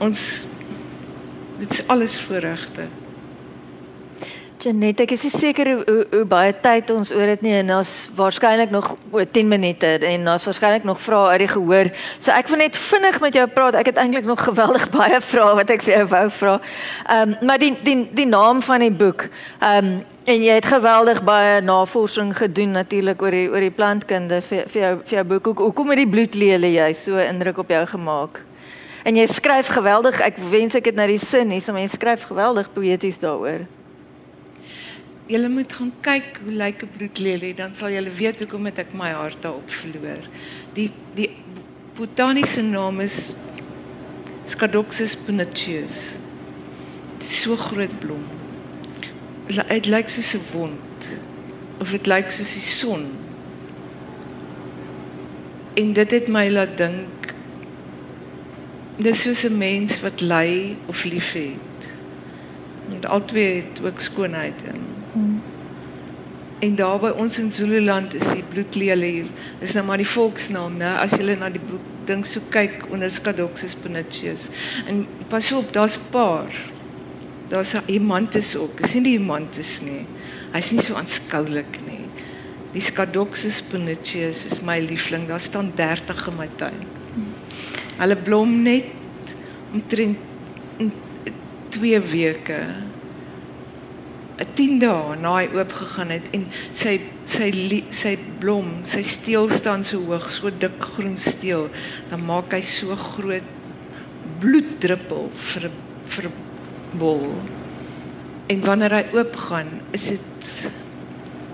Ons 0.00 0.46
dit 1.60 1.70
is 1.76 1.86
alles 1.92 2.16
voorregte. 2.24 2.88
Janet, 4.60 4.98
ek 5.00 5.14
is 5.14 5.22
seker 5.32 5.68
hoe, 5.70 5.82
hoe, 5.86 6.02
hoe 6.10 6.24
baie 6.28 6.52
tyd 6.52 6.90
ons 6.92 7.12
oor 7.16 7.30
dit 7.32 7.44
nie 7.46 7.54
en 7.62 7.70
ons 7.78 7.90
waarskynlik 8.16 8.72
nog 8.74 8.90
oor 9.08 9.24
10 9.24 9.48
minute 9.48 9.92
en 10.04 10.28
ons 10.28 10.44
waarskynlik 10.50 10.84
nog 10.84 11.00
vrae 11.00 11.30
uit 11.32 11.44
die 11.46 11.48
gehoor. 11.54 11.90
So 12.18 12.34
ek 12.36 12.50
wil 12.52 12.60
net 12.60 12.76
vinnig 12.76 13.16
met 13.24 13.38
jou 13.38 13.46
praat. 13.54 13.78
Ek 13.80 13.88
het 13.92 14.00
eintlik 14.02 14.28
nog 14.28 14.42
geweldig 14.44 14.84
baie 14.92 15.20
vrae 15.24 15.56
wat 15.56 15.72
ek 15.72 15.86
vir 15.86 15.94
jou 15.94 16.06
wou 16.12 16.26
vra. 16.36 16.54
Ehm 17.06 17.32
um, 17.32 17.36
maar 17.48 17.62
die 17.62 17.72
die 17.86 17.98
die 18.12 18.28
naam 18.28 18.60
van 18.64 18.84
die 18.84 18.92
boek. 18.92 19.30
Ehm 19.60 19.92
um, 19.92 20.00
en 20.24 20.42
jy 20.42 20.54
het 20.58 20.66
geweldig 20.66 21.22
baie 21.24 21.60
navorsing 21.60 22.36
gedoen 22.36 22.70
natuurlik 22.70 23.22
oor 23.22 23.30
die 23.30 23.48
oor 23.48 23.60
die 23.60 23.74
plantkunde 23.74 24.42
vir 24.42 24.68
vir 24.68 24.82
jou 24.82 24.94
vir 25.04 25.16
jou 25.18 25.24
boek. 25.24 25.46
Hoe 25.46 25.66
hoekom 25.70 25.90
het 25.94 26.02
die 26.04 26.10
bloedlele 26.10 26.72
jy 26.74 26.92
so 26.92 27.18
indruk 27.18 27.58
op 27.58 27.68
jou 27.68 27.86
gemaak? 27.86 28.44
En 29.04 29.16
jy 29.16 29.26
skryf 29.26 29.66
geweldig. 29.72 30.20
Ek 30.20 30.36
wens 30.50 30.74
ek 30.74 30.92
het 30.92 30.96
nou 30.96 31.06
die 31.08 31.18
sin 31.18 31.50
hier, 31.50 31.60
so 31.64 31.72
jy 31.72 31.88
skryf 31.88 32.28
geweldig 32.28 32.68
poëties 32.74 33.20
daaroor 33.22 33.64
julle 35.30 35.48
moet 35.48 35.72
gaan 35.72 35.92
kyk 36.02 36.40
hoe 36.42 36.52
lyk 36.52 36.82
'n 36.82 36.90
bloedlelie, 36.96 37.54
dan 37.54 37.74
sal 37.74 37.90
julle 37.90 38.10
weet 38.10 38.40
hoekom 38.42 38.64
het 38.66 38.78
ek 38.78 38.94
my 38.94 39.10
hart 39.10 39.42
daarop 39.42 39.70
verloor. 39.70 40.22
Die 40.74 40.90
die 41.14 41.30
botaniese 41.94 42.62
naam 42.62 43.00
is 43.00 43.34
Scadoxus 44.46 45.14
puniceus. 45.14 46.18
Dit 47.18 47.28
is 47.28 47.42
so 47.42 47.56
groot 47.56 47.98
blom. 48.00 48.39
Dit 49.50 49.86
lyk 49.86 50.08
soos 50.08 50.34
'n 50.34 50.44
wond 50.52 51.06
of 51.80 51.90
dit 51.90 52.06
lyk 52.06 52.30
soos 52.30 52.52
die 52.52 52.62
son. 52.62 53.06
En 55.74 55.92
dit 55.92 56.10
het 56.10 56.28
my 56.28 56.50
laat 56.50 56.76
dink 56.76 57.34
dis 58.96 59.22
soos 59.22 59.44
'n 59.44 59.58
mens 59.58 60.00
wat 60.00 60.20
ly 60.20 60.76
of 60.86 61.04
liefhet. 61.04 61.78
En 62.90 63.10
albei 63.10 63.64
het 63.64 63.80
ook 63.84 64.00
skoonheid 64.00 64.62
in. 64.72 64.80
Hmm. 65.12 65.42
En 66.58 66.74
daar 66.74 66.98
by 66.98 67.08
ons 67.16 67.38
in 67.38 67.50
Zululand 67.50 68.14
is 68.14 68.28
die 68.32 68.44
bloedlelie. 68.48 69.30
Dis 69.58 69.72
nou 69.72 69.86
maar 69.86 69.96
die 69.96 70.06
volksnaam, 70.06 70.76
né? 70.76 70.90
As 71.00 71.10
jy 71.10 71.36
na 71.38 71.48
die 71.48 71.60
ding 72.04 72.26
so 72.26 72.40
kyk 72.48 72.84
onder 72.90 73.10
Scadoxus 73.10 73.74
puniceus. 73.74 74.48
En 74.86 75.06
pas 75.28 75.52
op, 75.52 75.72
daar's 75.72 75.96
'n 75.96 76.10
paar. 76.10 76.52
Daar's 77.50 77.74
'n 77.74 77.82
imantis 77.86 78.56
ook. 78.56 78.80
Dis 78.80 78.94
nie 78.94 79.02
die 79.02 79.18
imantis 79.18 79.80
nie. 79.82 80.06
Hy's 80.52 80.70
nie 80.70 80.82
so 80.82 80.94
aanskoulik 80.94 81.78
nie. 81.86 82.06
Die 82.72 82.80
Scadoxus 82.80 83.62
puniceus 83.62 84.46
is 84.46 84.60
my 84.62 84.78
liefling. 84.78 85.26
Daar 85.26 85.40
staan 85.40 85.72
30 85.74 86.26
in 86.28 86.36
my 86.36 86.48
tuin. 86.56 86.86
Hulle 87.98 88.16
blom 88.16 88.62
net 88.62 88.84
omtrent 89.72 90.18
2 91.68 92.00
weke. 92.00 92.60
10 94.54 94.78
dae 94.80 95.16
na 95.20 95.34
hy 95.36 95.48
oop 95.52 95.72
gegaan 95.72 96.12
het 96.14 96.28
en 96.32 96.46
sy 96.72 96.94
sy 97.28 97.50
sy 97.90 98.14
blom, 98.40 98.80
sy 98.88 99.02
steel 99.02 99.50
staan 99.52 99.84
so 99.84 100.00
hoog, 100.08 100.30
so 100.32 100.50
dik 100.50 100.78
groen 100.80 101.18
steel, 101.20 101.68
dan 102.08 102.24
maak 102.24 102.54
hy 102.56 102.62
so 102.64 102.96
groot 102.96 103.44
bloeddruppel 104.40 105.28
vir 105.52 105.68
vir 106.14 106.30
bol. 106.98 107.26
En 108.50 108.62
wanneer 108.66 108.94
hy 108.94 109.04
oop 109.14 109.36
gaan, 109.36 109.68
is 109.94 110.08
dit 110.14 110.54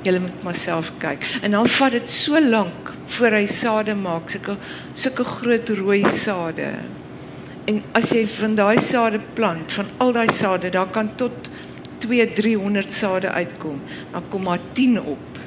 jy 0.07 0.21
moet 0.23 0.43
maar 0.47 0.55
self 0.55 0.93
kyk. 1.03 1.25
En 1.43 1.57
dan 1.57 1.69
vat 1.79 1.97
dit 1.97 2.11
so 2.11 2.41
lank 2.41 2.93
voor 3.17 3.39
hy 3.39 3.47
sade 3.51 3.95
maak, 3.99 4.31
sulke 4.31 4.57
sulke 4.95 5.27
groot 5.27 5.73
rooi 5.81 6.03
sade. 6.21 6.71
En 7.67 7.83
as 7.99 8.13
jy 8.15 8.23
van 8.37 8.55
daai 8.59 8.79
sade 8.83 9.21
plant, 9.35 9.73
van 9.75 9.91
al 10.03 10.15
daai 10.15 10.29
sade, 10.31 10.71
daar 10.71 10.91
kan 10.95 11.11
tot 11.19 11.51
2 12.05 12.29
300 12.37 12.93
sade 12.93 13.33
uitkom, 13.33 13.81
dan 14.13 14.29
kom 14.31 14.47
maar 14.47 14.63
10 14.73 15.01
op. 15.03 15.41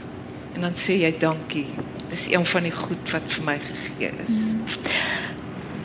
En 0.55 0.67
dan 0.67 0.75
sê 0.75 0.99
jy 1.05 1.13
dankie. 1.19 1.67
Dis 2.09 2.27
een 2.31 2.45
van 2.45 2.65
die 2.67 2.75
goed 2.75 3.11
wat 3.13 3.27
vir 3.35 3.45
my 3.45 3.57
gegee 3.63 4.11
is. 4.25 4.39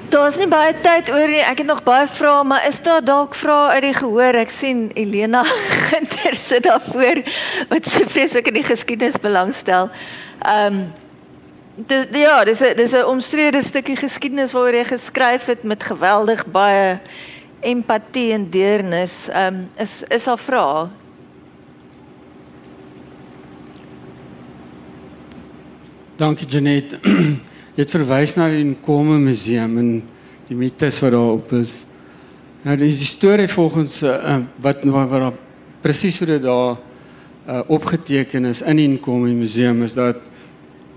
Daar's 0.09 0.37
nie 0.37 0.49
baie 0.49 0.75
tyd 0.85 1.09
oor 1.11 1.29
nie. 1.29 1.41
Ek 1.43 1.63
het 1.63 1.67
nog 1.67 1.83
baie 1.87 2.07
vrae, 2.11 2.45
maar 2.45 2.67
is 2.69 2.81
daar 2.85 3.05
dalk 3.05 3.35
vrae 3.35 3.77
uit 3.77 3.87
die 3.87 3.95
gehoor? 3.97 4.37
Ek 4.39 4.51
sien 4.53 4.91
Elena 4.95 5.45
Ginter 5.89 6.37
sit 6.37 6.67
daar 6.69 6.83
voor 6.85 7.23
wat 7.69 7.89
se 7.89 8.05
vreeslik 8.07 8.51
in 8.51 8.61
die 8.61 8.67
geskiedenis 8.67 9.19
belangstel. 9.21 9.91
Ehm 10.43 10.83
um, 10.83 10.85
dis 11.75 12.07
ja, 12.13 12.45
dis 12.45 12.61
'n 12.61 12.77
dis 12.77 12.93
'n 12.93 13.05
omstrede 13.05 13.63
stukkie 13.63 13.97
geskiedenis 13.97 14.53
waaroor 14.53 14.75
jy 14.75 14.85
geskryf 14.85 15.47
het 15.47 15.63
met 15.63 15.83
geweldig 15.83 16.47
baie 16.47 17.01
empatie 17.61 18.33
en 18.33 18.51
deernis 18.51 19.29
um, 19.35 19.71
is 19.77 20.03
is 20.09 20.27
haar 20.27 20.39
vraag. 20.39 20.89
Dankie 26.17 26.47
Janet. 26.47 26.99
Het 27.75 27.91
verwys 27.91 28.37
na 28.39 28.49
die 28.53 28.65
Nkome 28.65 29.19
museum 29.19 29.79
en 29.81 29.91
die 30.49 30.57
mites 30.57 31.01
wat 31.03 31.15
daar 31.15 31.35
op 31.35 31.53
is. 31.59 31.73
Nou 32.65 32.77
die, 32.81 32.93
die 32.97 33.09
storie 33.09 33.49
volgens 33.51 34.03
uh, 34.07 34.39
wat 34.63 34.85
wat, 34.85 35.11
wat 35.11 35.41
presies 35.83 36.19
hoe 36.23 36.29
dit 36.35 36.43
daar 36.43 36.77
uh, 37.49 37.61
opgeteken 37.67 38.45
is 38.49 38.63
in 38.63 38.79
die 38.81 38.89
Nkome 38.95 39.33
museum 39.37 39.83
is 39.83 39.97
dat 39.97 40.23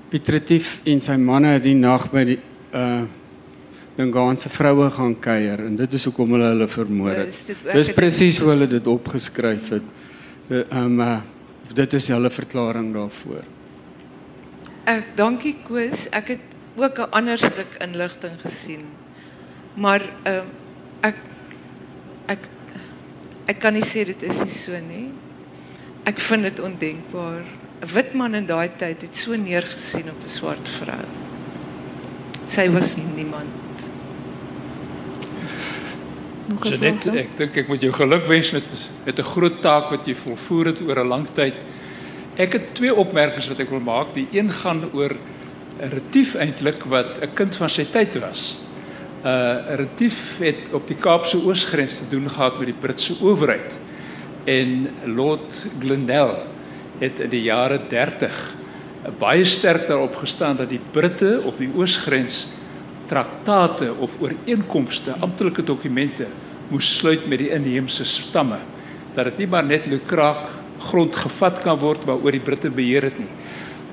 Pietretief 0.08 0.78
en 0.88 1.02
sy 1.04 1.18
manne 1.20 1.58
die 1.60 1.76
nag 1.76 2.06
by 2.14 2.24
die 2.30 2.38
uh, 2.72 3.04
Dingaanse 3.98 4.52
vroue 4.54 4.92
gaan 4.94 5.16
kuier 5.20 5.66
en 5.66 5.76
dit 5.76 5.96
is 5.98 6.06
hoekom 6.06 6.36
hulle 6.36 6.52
hulle 6.54 6.68
vermoor 6.70 7.16
het. 7.18 7.40
Dis 7.74 7.90
presies 7.98 8.38
hoe 8.40 8.52
hulle 8.54 8.68
dit 8.70 8.88
opgeskryf 8.88 9.72
het. 9.74 9.88
Ehm 10.54 11.02
uh, 11.02 11.16
dit 11.76 11.94
is 11.98 12.08
hulle 12.14 12.30
verklaring 12.32 12.94
daarvoor. 12.94 13.42
Ek 14.88 15.10
dankie 15.18 15.58
Koos. 15.66 16.06
Ek 16.16 16.30
het 16.38 16.54
ook 16.78 16.98
'n 17.00 17.12
ander 17.12 17.38
stuk 17.38 17.78
inligting 17.80 18.42
gesien. 18.42 18.86
Maar 19.74 20.02
ehm 20.24 20.36
uh, 20.38 20.44
ek 21.10 21.16
ek 22.26 22.40
ek 23.46 23.60
kan 23.60 23.74
nie 23.74 23.86
sê 23.86 24.06
dit 24.06 24.24
is 24.24 24.44
nie 24.44 24.50
so 24.50 24.72
nie. 24.88 25.10
Ek 26.04 26.20
vind 26.20 26.44
dit 26.44 26.60
ondenkbaar. 26.60 27.44
'n 27.82 27.94
Wit 27.94 28.14
man 28.14 28.36
in 28.36 28.46
daai 28.46 28.70
tyd 28.78 29.02
het 29.02 29.18
so 29.18 29.36
neergesien 29.36 30.10
op 30.10 30.24
'n 30.24 30.30
swart 30.30 30.70
vrou. 30.70 31.06
Sy 32.48 32.70
was 32.70 32.96
niemand 32.96 33.68
so 36.64 36.78
ek 36.80 37.34
dink 37.38 37.58
ek 37.60 37.68
moet 37.68 37.82
jou 37.84 37.92
gelukwens 37.92 38.54
met 38.56 38.68
met 39.06 39.20
'n 39.20 39.24
groot 39.24 39.62
taak 39.62 39.90
wat 39.92 40.08
jy 40.08 40.16
volvoer 40.16 40.66
het 40.66 40.82
oor 40.82 41.00
'n 41.00 41.08
lang 41.08 41.28
tyd. 41.28 41.54
Ek 42.38 42.54
het 42.54 42.76
twee 42.76 42.94
opmerkings 42.94 43.48
wat 43.48 43.60
ek 43.60 43.70
wil 43.70 43.80
maak. 43.80 44.14
Die 44.14 44.28
een 44.32 44.50
gaan 44.50 44.90
oor 44.94 45.16
retief 45.80 46.36
eintlik 46.36 46.84
wat 46.90 47.22
'n 47.22 47.34
kind 47.34 47.56
van 47.56 47.70
sy 47.70 47.86
tyd 47.92 48.20
was. 48.20 48.58
'n 49.24 49.28
uh, 49.28 49.76
Retief 49.76 50.38
het 50.40 50.70
op 50.72 50.88
die 50.88 50.96
Kaapse 50.96 51.38
oosgrens 51.44 51.98
te 51.98 52.10
doen 52.10 52.30
gehad 52.30 52.58
met 52.58 52.68
die 52.68 52.80
Britse 52.80 53.16
owerheid. 53.22 53.80
En 54.46 54.88
Lord 55.06 55.68
Glenelg 55.80 56.46
het 57.00 57.20
in 57.20 57.30
die 57.30 57.42
jare 57.42 57.80
30 57.90 58.56
baie 59.20 59.46
sterk 59.46 59.88
daarop 59.88 60.16
gestaan 60.16 60.56
dat 60.56 60.70
die 60.70 60.82
Britte 60.92 61.42
op 61.46 61.58
die 61.58 61.70
oosgrens 61.76 62.48
traktate 63.08 63.94
of 64.00 64.20
ooreenkomste, 64.20 65.16
amptelike 65.20 65.64
dokumente 65.64 66.28
moes 66.70 66.96
sluit 66.98 67.28
met 67.28 67.40
die 67.40 67.50
inheemse 67.56 68.06
stamme 68.06 68.60
dat 69.16 69.32
dit 69.32 69.38
nie 69.38 69.48
maar 69.48 69.66
net 69.66 69.88
lukraak 69.90 70.50
grond 70.78 71.16
gevat 71.16 71.62
kan 71.64 71.80
word 71.82 72.04
waaroor 72.06 72.36
die 72.36 72.44
Britte 72.44 72.70
beheer 72.70 73.08
het 73.10 73.18
nie. 73.20 73.30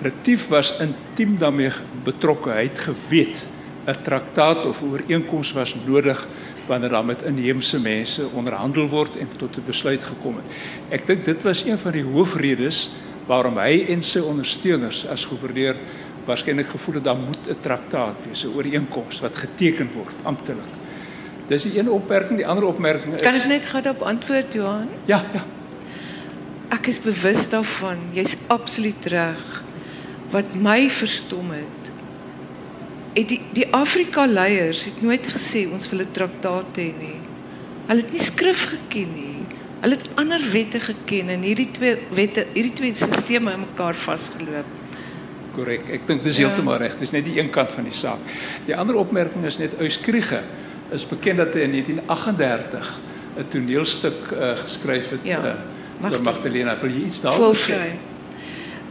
Retief 0.04 0.48
was 0.48 0.76
intiem 0.84 1.38
daarmee 1.40 1.70
betrokke. 2.04 2.50
Hy 2.52 2.66
het 2.68 2.78
geweet 2.78 3.46
'n 3.86 4.02
traktaat 4.02 4.64
of 4.66 4.82
ooreenkoms 4.82 5.52
was 5.52 5.76
nodig 5.86 6.26
wanneer 6.66 6.88
daar 6.88 7.04
met 7.04 7.22
inheemse 7.22 7.80
mense 7.80 8.26
onderhandel 8.34 8.88
word 8.88 9.16
en 9.16 9.28
tot 9.36 9.56
'n 9.56 9.64
besluit 9.66 10.02
gekom 10.02 10.36
het. 10.36 10.44
Ek 10.88 11.06
dink 11.06 11.24
dit 11.24 11.42
was 11.42 11.64
een 11.64 11.78
van 11.78 11.92
die 11.92 12.04
hoofredes 12.04 12.90
waarom 13.26 13.58
hy 13.58 13.84
en 13.88 14.02
sy 14.02 14.18
ondersteuners 14.18 15.06
as 15.06 15.24
gouverneur 15.24 15.76
waarskynlik 16.24 16.66
gevoel 16.66 16.94
het 16.94 17.04
daar 17.04 17.16
moet 17.16 17.48
'n 17.48 17.56
traktaat 17.60 18.16
wees, 18.28 18.44
'n 18.44 18.52
ooreenkoms 18.56 19.20
wat 19.20 19.36
geteken 19.36 19.90
word 19.94 20.14
amptelik. 20.22 20.72
Dis 21.46 21.62
die 21.62 21.78
een 21.78 21.90
opmerking, 21.90 22.36
die 22.36 22.46
ander 22.46 22.64
opmerking 22.64 23.14
is 23.14 23.22
Kan 23.22 23.34
ek 23.34 23.46
net 23.46 23.64
gou 23.64 23.82
daarop 23.82 24.02
antwoord, 24.02 24.52
Johan? 24.52 24.88
Ja, 25.04 25.24
ja. 25.32 25.44
Ek 26.68 26.86
is 26.86 27.00
bewus 27.00 27.48
daarvan. 27.48 27.96
Jy's 28.12 28.36
absoluut 28.46 29.06
reg. 29.06 29.63
Wat 30.34 30.54
my 30.58 30.88
verstom 30.90 31.52
het, 31.54 31.90
het 33.14 33.28
die 33.30 33.40
die 33.54 33.68
Afrika 33.70 34.26
leiers 34.26 34.84
het 34.88 35.02
nooit 35.02 35.26
gesê 35.30 35.64
ons 35.70 35.86
wil 35.90 36.02
'n 36.02 36.10
traktaat 36.10 36.74
hê 36.76 36.90
nie. 36.98 37.20
Hulle 37.86 38.00
het 38.02 38.12
nie 38.12 38.20
skrif 38.20 38.64
geken 38.74 39.12
nie. 39.14 39.44
Hulle 39.80 39.96
het 39.96 40.08
ander 40.14 40.42
wette 40.52 40.80
geken 40.80 41.28
en 41.28 41.42
hierdie 41.42 41.70
twee 41.70 41.96
wette, 42.10 42.46
hierdie 42.54 42.72
twee 42.72 42.94
stelsels 42.94 43.30
in 43.30 43.60
mekaar 43.60 43.94
vasgeloop. 43.94 44.66
korrek. 45.54 45.88
Ek 45.92 46.06
dink 46.08 46.24
dis 46.24 46.40
heeltemal 46.42 46.80
reg. 46.82 46.96
Dis 47.00 47.14
net 47.14 47.26
die 47.26 47.38
een 47.38 47.50
kant 47.54 47.72
van 47.72 47.86
die 47.88 47.94
saak. 47.94 48.22
Die 48.66 48.76
ander 48.76 48.98
opmerking 49.00 49.44
is 49.48 49.58
net 49.60 49.76
Uyskriege 49.80 50.42
is 50.94 51.06
bekend 51.08 51.40
dat 51.42 51.54
hy 51.56 51.66
in 51.68 51.70
1938 51.70 53.00
'n 53.38 53.46
toneelstuk 53.50 54.30
uh, 54.32 54.54
geskryf 54.56 55.10
het 55.10 55.26
Ja, 55.26 55.40
uh, 55.42 56.10
oor 56.10 56.22
Magdalena. 56.22 56.76
Wil 56.80 56.90
jy 56.90 57.04
iets 57.06 57.20
daaroor 57.20 57.54
Vol 57.54 57.74
sê? 57.74 57.78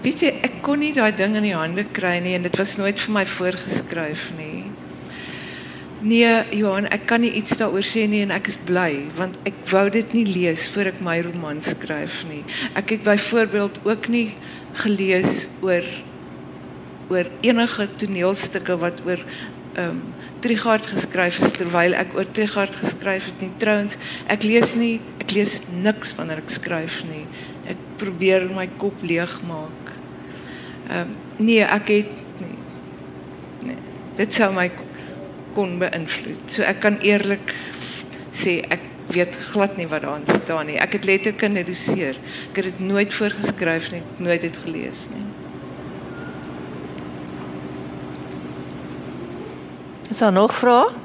Weet 0.04 0.20
jy, 0.20 0.32
ek 0.44 0.53
kon 0.64 0.80
nie 0.80 0.93
daai 0.95 1.11
ding 1.16 1.36
in 1.36 1.43
die 1.43 1.57
hande 1.57 1.84
kry 1.91 2.18
nie 2.24 2.38
en 2.38 2.47
dit 2.47 2.57
was 2.59 2.78
nooit 2.80 2.99
vir 3.03 3.14
my 3.18 3.26
voorgeskryf 3.28 4.30
nie. 4.38 4.64
Nee, 6.03 6.32
Johan, 6.55 6.89
ek 6.91 7.05
kan 7.07 7.22
nie 7.24 7.32
iets 7.39 7.55
daaroor 7.59 7.86
sê 7.88 8.01
nie 8.11 8.24
en 8.26 8.32
ek 8.36 8.49
is 8.51 8.57
bly 8.68 9.05
want 9.18 9.38
ek 9.47 9.59
wou 9.72 9.86
dit 9.91 10.16
nie 10.16 10.26
lees 10.28 10.66
voor 10.74 10.91
ek 10.91 10.99
my 11.03 11.18
roman 11.24 11.61
skryf 11.64 12.22
nie. 12.28 12.41
Ek 12.80 12.95
het 12.95 13.05
byvoorbeeld 13.05 13.80
ook 13.88 14.09
nie 14.11 14.26
gelees 14.84 15.45
oor 15.64 15.88
oor 17.11 17.28
enige 17.43 17.88
toneelstukke 17.99 18.80
wat 18.84 19.03
oor 19.07 19.24
ehm 19.24 19.89
um, 19.89 20.03
Trigard 20.43 20.84
geskryf 20.84 21.38
is 21.39 21.53
terwyl 21.55 21.93
ek 21.95 22.18
oor 22.18 22.28
Trigard 22.36 22.74
geskryf 22.76 23.30
het 23.30 23.43
nie. 23.45 23.51
Trouens, 23.61 23.95
ek 24.28 24.43
lees 24.43 24.74
nie 24.76 24.97
ek 25.24 25.32
lees 25.32 25.55
niks 25.72 26.11
wanneer 26.18 26.43
ek 26.43 26.51
skryf 26.51 26.99
nie. 27.07 27.24
Ek 27.72 27.80
probeer 28.01 28.49
my 28.51 28.68
kop 28.82 29.05
leegmaak. 29.07 29.93
Ehm 30.94 31.02
um, 31.02 31.14
nee, 31.46 31.64
ek 31.66 31.88
het 31.89 32.18
nie. 32.38 32.58
Nee. 33.66 33.78
Dit 34.16 34.34
sou 34.34 34.52
my 34.54 34.68
kon 35.56 35.78
beïnvloed. 35.82 36.44
So 36.54 36.62
ek 36.62 36.84
kan 36.86 37.00
eerlik 37.02 37.54
sê 38.34 38.60
ek 38.74 38.91
weet 39.14 39.36
glad 39.52 39.78
nie 39.78 39.88
wat 39.89 40.06
daarin 40.06 40.28
staan 40.30 40.70
nie. 40.70 40.78
Ek 40.82 40.98
het 40.98 41.06
letterkunde 41.10 41.64
gedoseer. 41.66 42.18
Ek 42.52 42.62
het 42.62 42.70
dit 42.72 42.84
nooit 42.86 43.14
voorgeskryf 43.14 43.91
nie, 43.94 44.04
nooit 44.18 44.41
dit 44.46 44.60
gelees 44.66 45.08
nie. 45.14 45.26
Is 50.14 50.22
daar 50.22 50.34
nog 50.34 50.54
vrae? 50.54 51.03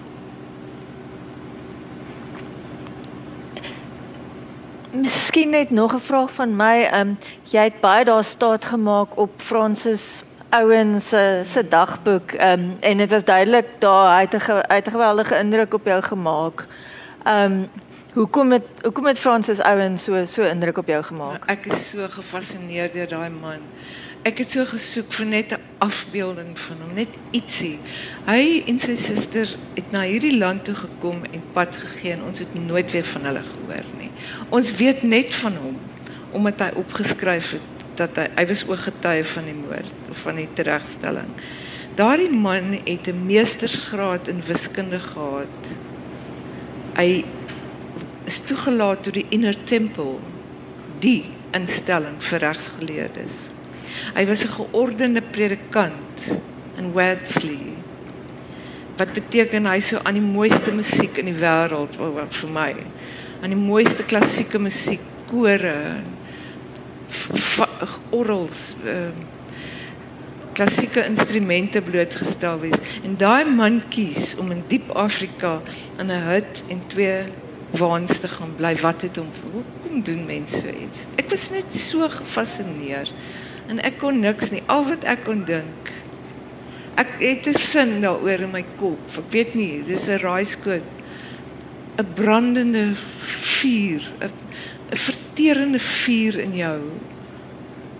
Miskien 4.93 5.51
net 5.51 5.71
nog 5.71 5.95
'n 5.95 5.99
vraag 5.99 6.33
van 6.33 6.57
my. 6.57 6.83
Ehm 6.91 7.01
um, 7.09 7.19
jy 7.43 7.63
het 7.63 7.81
baie 7.81 8.05
daar 8.05 8.25
staat 8.25 8.65
gemaak 8.65 9.17
op 9.19 9.31
Francis 9.37 10.23
Owen 10.51 11.03
se 11.03 11.43
se 11.53 11.69
dagboek. 11.69 12.33
Ehm 12.33 12.61
um, 12.61 12.77
en 12.81 12.97
dit 12.97 13.11
was 13.11 13.25
duidelik 13.25 13.67
daar 13.79 14.15
hy 14.17 14.21
het 14.21 14.35
'n 14.35 14.41
ge- 14.41 14.65
het 14.67 14.87
'n 14.87 14.91
geweldige 14.91 15.39
indruk 15.39 15.75
op 15.75 15.87
jou 15.87 16.03
gemaak. 16.03 16.67
Ehm 17.25 17.53
um, 17.53 17.69
hoekom 18.15 18.53
het 18.53 18.63
hoekom 18.83 19.07
het 19.07 19.19
Francis 19.19 19.61
Owen 19.63 19.99
so 19.99 20.25
so 20.25 20.43
indruk 20.43 20.79
op 20.79 20.87
jou 20.87 21.03
gemaak? 21.03 21.45
Ek 21.47 21.67
is 21.67 21.89
so 21.91 22.07
gefassineerd 22.11 22.93
deur 22.93 23.09
daai 23.09 23.31
man. 23.31 23.61
Ek 24.23 24.39
het 24.39 24.51
so 24.51 24.65
gesoek 24.65 25.13
vir 25.13 25.27
net 25.27 25.53
'n 25.53 25.61
afbeelding 25.79 26.59
van 26.59 26.77
hom, 26.81 26.95
net 26.95 27.19
ietsie. 27.31 27.79
Hy 28.27 28.63
en 28.67 28.79
sy 28.79 28.97
suster 28.97 29.57
het 29.75 29.91
na 29.91 30.01
hierdie 30.01 30.39
land 30.39 30.65
toe 30.65 30.75
gekom 30.75 31.21
en 31.33 31.43
pad 31.53 31.77
gegee 31.77 32.13
en 32.13 32.23
ons 32.27 32.39
het 32.39 32.55
nooit 32.67 32.91
weer 32.93 33.05
van 33.05 33.25
hulle 33.25 33.43
gehoor 33.43 33.85
nie. 33.98 33.98
Ons 34.49 34.75
weet 34.77 35.03
net 35.03 35.35
van 35.35 35.57
hom 35.57 35.77
omdat 36.37 36.61
hy 36.61 36.71
opgeskryf 36.77 37.55
het 37.57 37.85
dat 37.99 38.19
hy 38.21 38.27
hy 38.37 38.45
was 38.51 38.67
ook 38.69 38.85
getuie 38.85 39.25
van 39.25 39.49
die 39.49 39.57
moord 39.57 40.11
of 40.13 40.21
van 40.27 40.39
die 40.39 40.49
teregstelling. 40.55 41.31
Daardie 41.99 42.31
man 42.31 42.77
het 42.85 43.09
'n 43.09 43.27
meestersgraad 43.27 44.29
in 44.29 44.43
wiskunde 44.47 45.01
gehad. 45.01 45.59
Hy 46.95 47.25
is 48.25 48.41
toegelaat 48.41 49.03
tot 49.03 49.15
die 49.15 49.27
Inner 49.29 49.57
Temple, 49.65 50.19
die 51.01 51.25
instelling 51.51 52.23
vir 52.23 52.39
regsgeleerdes. 52.39 53.49
Hy 54.15 54.27
was 54.27 54.45
'n 54.45 54.55
geordende 54.61 55.23
predikant 55.23 56.39
in 56.77 56.93
Wadsley. 56.93 57.75
Wat 58.97 59.13
beteken 59.13 59.67
hy 59.67 59.81
so 59.81 59.99
aan 60.03 60.15
die 60.15 60.23
mooiste 60.23 60.75
musiek 60.75 61.19
in 61.19 61.25
die 61.25 61.41
wêreld 61.41 61.95
vir 62.31 62.51
my 62.51 62.75
aan 63.41 63.55
die 63.55 63.59
mooiste 63.59 64.05
klassieke 64.05 64.59
musiek, 64.59 65.03
kore, 65.31 66.03
orgels, 68.11 68.75
uh, 68.85 69.11
klassieke 70.59 71.05
instrumente 71.07 71.83
blootgestel 71.83 72.59
wees. 72.65 72.81
En 73.07 73.15
daai 73.17 73.45
man 73.47 73.83
kies 73.93 74.33
om 74.41 74.51
in 74.51 74.65
diep 74.71 74.91
Afrika 74.91 75.61
in 75.99 76.11
'n 76.11 76.25
hut 76.31 76.63
en 76.69 76.83
twee 76.87 77.31
waans 77.79 78.21
te 78.21 78.29
gaan 78.29 78.55
bly. 78.57 78.75
Wat 78.77 79.03
het 79.03 79.17
hom 79.17 79.31
hoekom 79.53 80.03
doen 80.03 80.25
mense 80.27 80.61
so 80.61 80.69
iets? 80.69 81.07
Ek 81.17 81.31
was 81.31 81.51
net 81.51 81.75
so 81.75 82.09
gefassineer 82.09 83.13
en 83.69 83.81
ek 83.85 83.99
kon 83.99 84.21
niks 84.21 84.51
nie. 84.51 84.63
Al 84.67 84.85
wat 84.89 85.05
ek 85.05 85.25
kon 85.25 85.45
dink. 85.45 85.93
Ek 86.97 87.21
het 87.21 87.47
'n 87.47 87.59
sin 87.59 88.01
daaroor 88.01 88.41
in 88.41 88.51
my 88.51 88.65
kop. 88.77 88.99
Ek 89.19 89.31
weet 89.31 89.55
nie, 89.55 89.83
dis 89.83 90.09
'n 90.09 90.19
raaiskoot. 90.19 90.98
'n 91.99 92.07
brandende 92.15 92.95
vuur, 93.59 94.03
'n 94.23 94.97
verterende 94.97 95.79
vuur 95.79 96.39
in 96.39 96.55
jou 96.57 96.81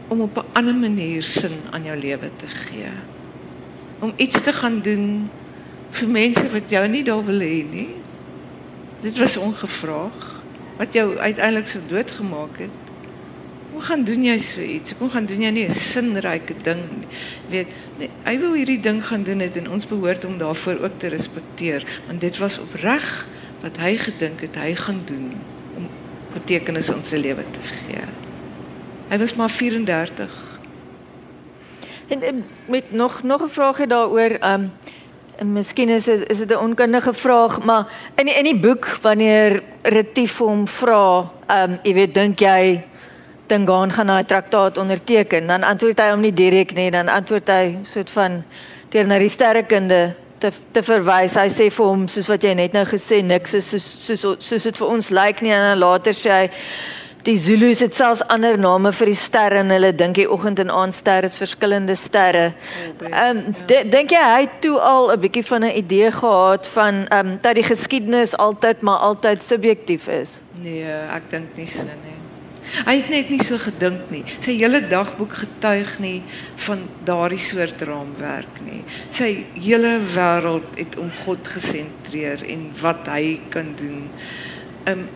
om 0.09 0.21
op 0.21 0.37
'n 0.37 0.47
ander 0.53 0.75
manier 0.75 1.23
sin 1.23 1.57
aan 1.71 1.85
jou 1.85 1.99
lewe 1.99 2.31
te 2.37 2.47
gee. 2.47 2.93
Om 3.99 4.13
iets 4.17 4.43
te 4.43 4.53
gaan 4.53 4.81
doen 4.81 5.31
vir 5.91 6.09
mense 6.09 6.51
wat 6.51 6.71
jou 6.71 6.89
nie 6.89 7.05
daar 7.05 7.25
wil 7.25 7.41
hê 7.41 7.65
nie. 7.71 7.95
Dit 9.01 9.19
was 9.19 9.37
ongevraag 9.37 10.43
wat 10.77 10.93
jou 10.93 11.17
uiteindelik 11.17 11.67
so 11.67 11.79
doodgemaak 11.87 12.59
het. 12.59 12.77
Hoe 13.73 13.81
gaan 13.83 14.05
doen 14.05 14.25
jy 14.25 14.39
so 14.39 14.61
iets? 14.61 14.95
Hoe 14.99 15.11
gaan 15.11 15.27
doen 15.27 15.43
jy 15.43 15.51
nie 15.51 15.67
'n 15.67 15.73
sinryke 15.73 16.55
ding 16.63 16.81
nie? 16.91 17.09
Weet, 17.49 17.69
nee, 17.99 18.11
hy 18.25 18.39
wou 18.39 18.57
hierdie 18.57 18.81
ding 18.81 19.07
gaan 19.07 19.23
doen 19.23 19.39
het 19.39 19.57
en 19.57 19.71
ons 19.71 19.87
behoort 19.87 20.25
om 20.25 20.39
daarvoor 20.39 20.79
ook 20.81 20.99
te 20.99 21.07
respekteer, 21.07 21.85
want 22.07 22.21
dit 22.21 22.39
was 22.39 22.59
opreg 22.59 23.27
wat 23.61 23.77
hy 23.77 23.97
gedink 23.97 24.41
het 24.41 24.57
hy 24.57 24.75
gaan 24.75 25.03
doen 25.05 25.33
om 25.77 25.89
betekenis 26.33 26.93
aan 26.93 27.05
sy 27.05 27.17
lewe 27.17 27.45
te 27.53 27.65
gee. 27.65 28.05
Hy 29.09 29.19
was 29.19 29.35
maar 29.35 29.51
34. 29.51 30.37
En, 32.09 32.23
en 32.23 32.45
met 32.67 32.93
nog 32.93 33.23
nog 33.23 33.43
'n 33.43 33.49
vraagie 33.49 33.87
daaroor, 33.87 34.31
ehm 34.41 34.61
um, 34.61 34.73
en 35.37 35.53
miskien 35.53 35.89
is 35.89 36.05
dit 36.05 36.31
is 36.31 36.39
dit 36.39 36.51
'n 36.51 36.57
onkundige 36.57 37.15
vraag, 37.15 37.63
maar 37.65 37.87
in 38.15 38.25
die, 38.25 38.35
in 38.35 38.45
die 38.45 38.61
boek 38.61 38.87
wanneer 39.03 39.63
Retief 39.83 40.39
hom 40.39 40.67
vra, 40.69 41.31
ehm 41.47 41.71
um, 41.71 41.79
jy 41.83 41.95
weet 41.95 42.15
dink 42.15 42.39
jy 42.39 42.83
Dingaan 43.47 43.93
gaan 43.93 44.07
daai 44.07 44.25
traktaat 44.25 44.77
onderteken, 44.77 45.47
dan 45.47 45.63
antwoord 45.63 45.99
hy 45.99 46.11
hom 46.11 46.21
nie 46.21 46.33
direk 46.33 46.75
nie, 46.75 46.91
dan 46.91 47.09
antwoord 47.09 47.49
hy 47.49 47.79
soort 47.83 48.11
van 48.11 48.43
deur 48.89 49.07
na 49.07 49.19
die 49.19 49.29
sterrekunde 49.29 50.15
te 50.41 50.53
te 50.73 50.83
verwys. 50.83 51.37
Hy 51.39 51.49
sê 51.53 51.71
vir 51.71 51.87
hom 51.87 52.07
soos 52.11 52.29
wat 52.31 52.45
jy 52.45 52.55
net 52.59 52.77
nou 52.77 52.85
gesê 52.89 53.23
niks 53.25 53.55
is 53.59 53.73
soos 53.73 53.89
soos 54.07 54.25
soos 54.39 54.69
dit 54.71 54.81
vir 54.81 54.89
ons 54.89 55.11
lyk 55.11 55.43
nie 55.43 55.53
en 55.53 55.73
dan 55.73 55.83
later 55.83 56.17
sê 56.17 56.31
hy 56.35 56.47
die 57.29 57.37
Zulus 57.37 57.83
het 57.85 57.95
selfs 57.95 58.23
ander 58.33 58.57
name 58.59 58.93
vir 58.95 59.11
die 59.11 59.19
sterre 59.19 59.61
en 59.61 59.73
hulle 59.75 59.91
dink 59.93 60.17
die 60.17 60.29
oggend 60.31 60.63
en 60.63 60.71
aandster 60.73 61.27
is 61.29 61.39
verskillende 61.41 61.97
sterre. 61.99 62.53
Ehm 63.11 63.43
um, 63.43 63.57
dink 63.67 64.15
jy 64.15 64.23
hy 64.23 64.45
het 64.47 64.61
toe 64.65 64.79
al 64.81 65.13
'n 65.13 65.21
bietjie 65.21 65.45
van 65.51 65.65
'n 65.65 65.77
idee 65.83 66.11
gehad 66.21 66.69
van 66.77 67.07
ehm 67.07 67.27
um, 67.27 67.39
dat 67.43 67.55
die 67.55 67.69
geskiedenis 67.73 68.37
altyd 68.37 68.81
maar 68.81 68.99
altyd 69.11 69.43
subjektief 69.43 70.09
is? 70.09 70.41
Nee, 70.63 70.85
ek 71.17 71.31
dink 71.31 71.57
nie 71.57 71.67
so 71.67 71.83
nie. 71.83 72.18
Hy 72.87 72.95
het 73.01 73.11
net 73.13 73.31
nie 73.33 73.41
so 73.45 73.59
gedink 73.61 74.11
nie. 74.13 74.25
Sy 74.45 74.57
hele 74.59 74.81
dagboek 74.89 75.39
getuig 75.43 75.95
nie 76.03 76.19
van 76.67 76.85
daardie 77.09 77.43
soort 77.43 77.83
raamwerk 77.89 78.61
nie. 78.67 78.83
Sy 79.15 79.31
hele 79.57 79.97
wêreld 80.15 80.77
het 80.81 80.99
om 81.01 81.11
God 81.25 81.49
gesentreer 81.49 82.45
en 82.49 82.69
wat 82.83 83.09
hy 83.13 83.39
kan 83.55 83.75
doen. 83.79 84.05
Um 84.89 85.09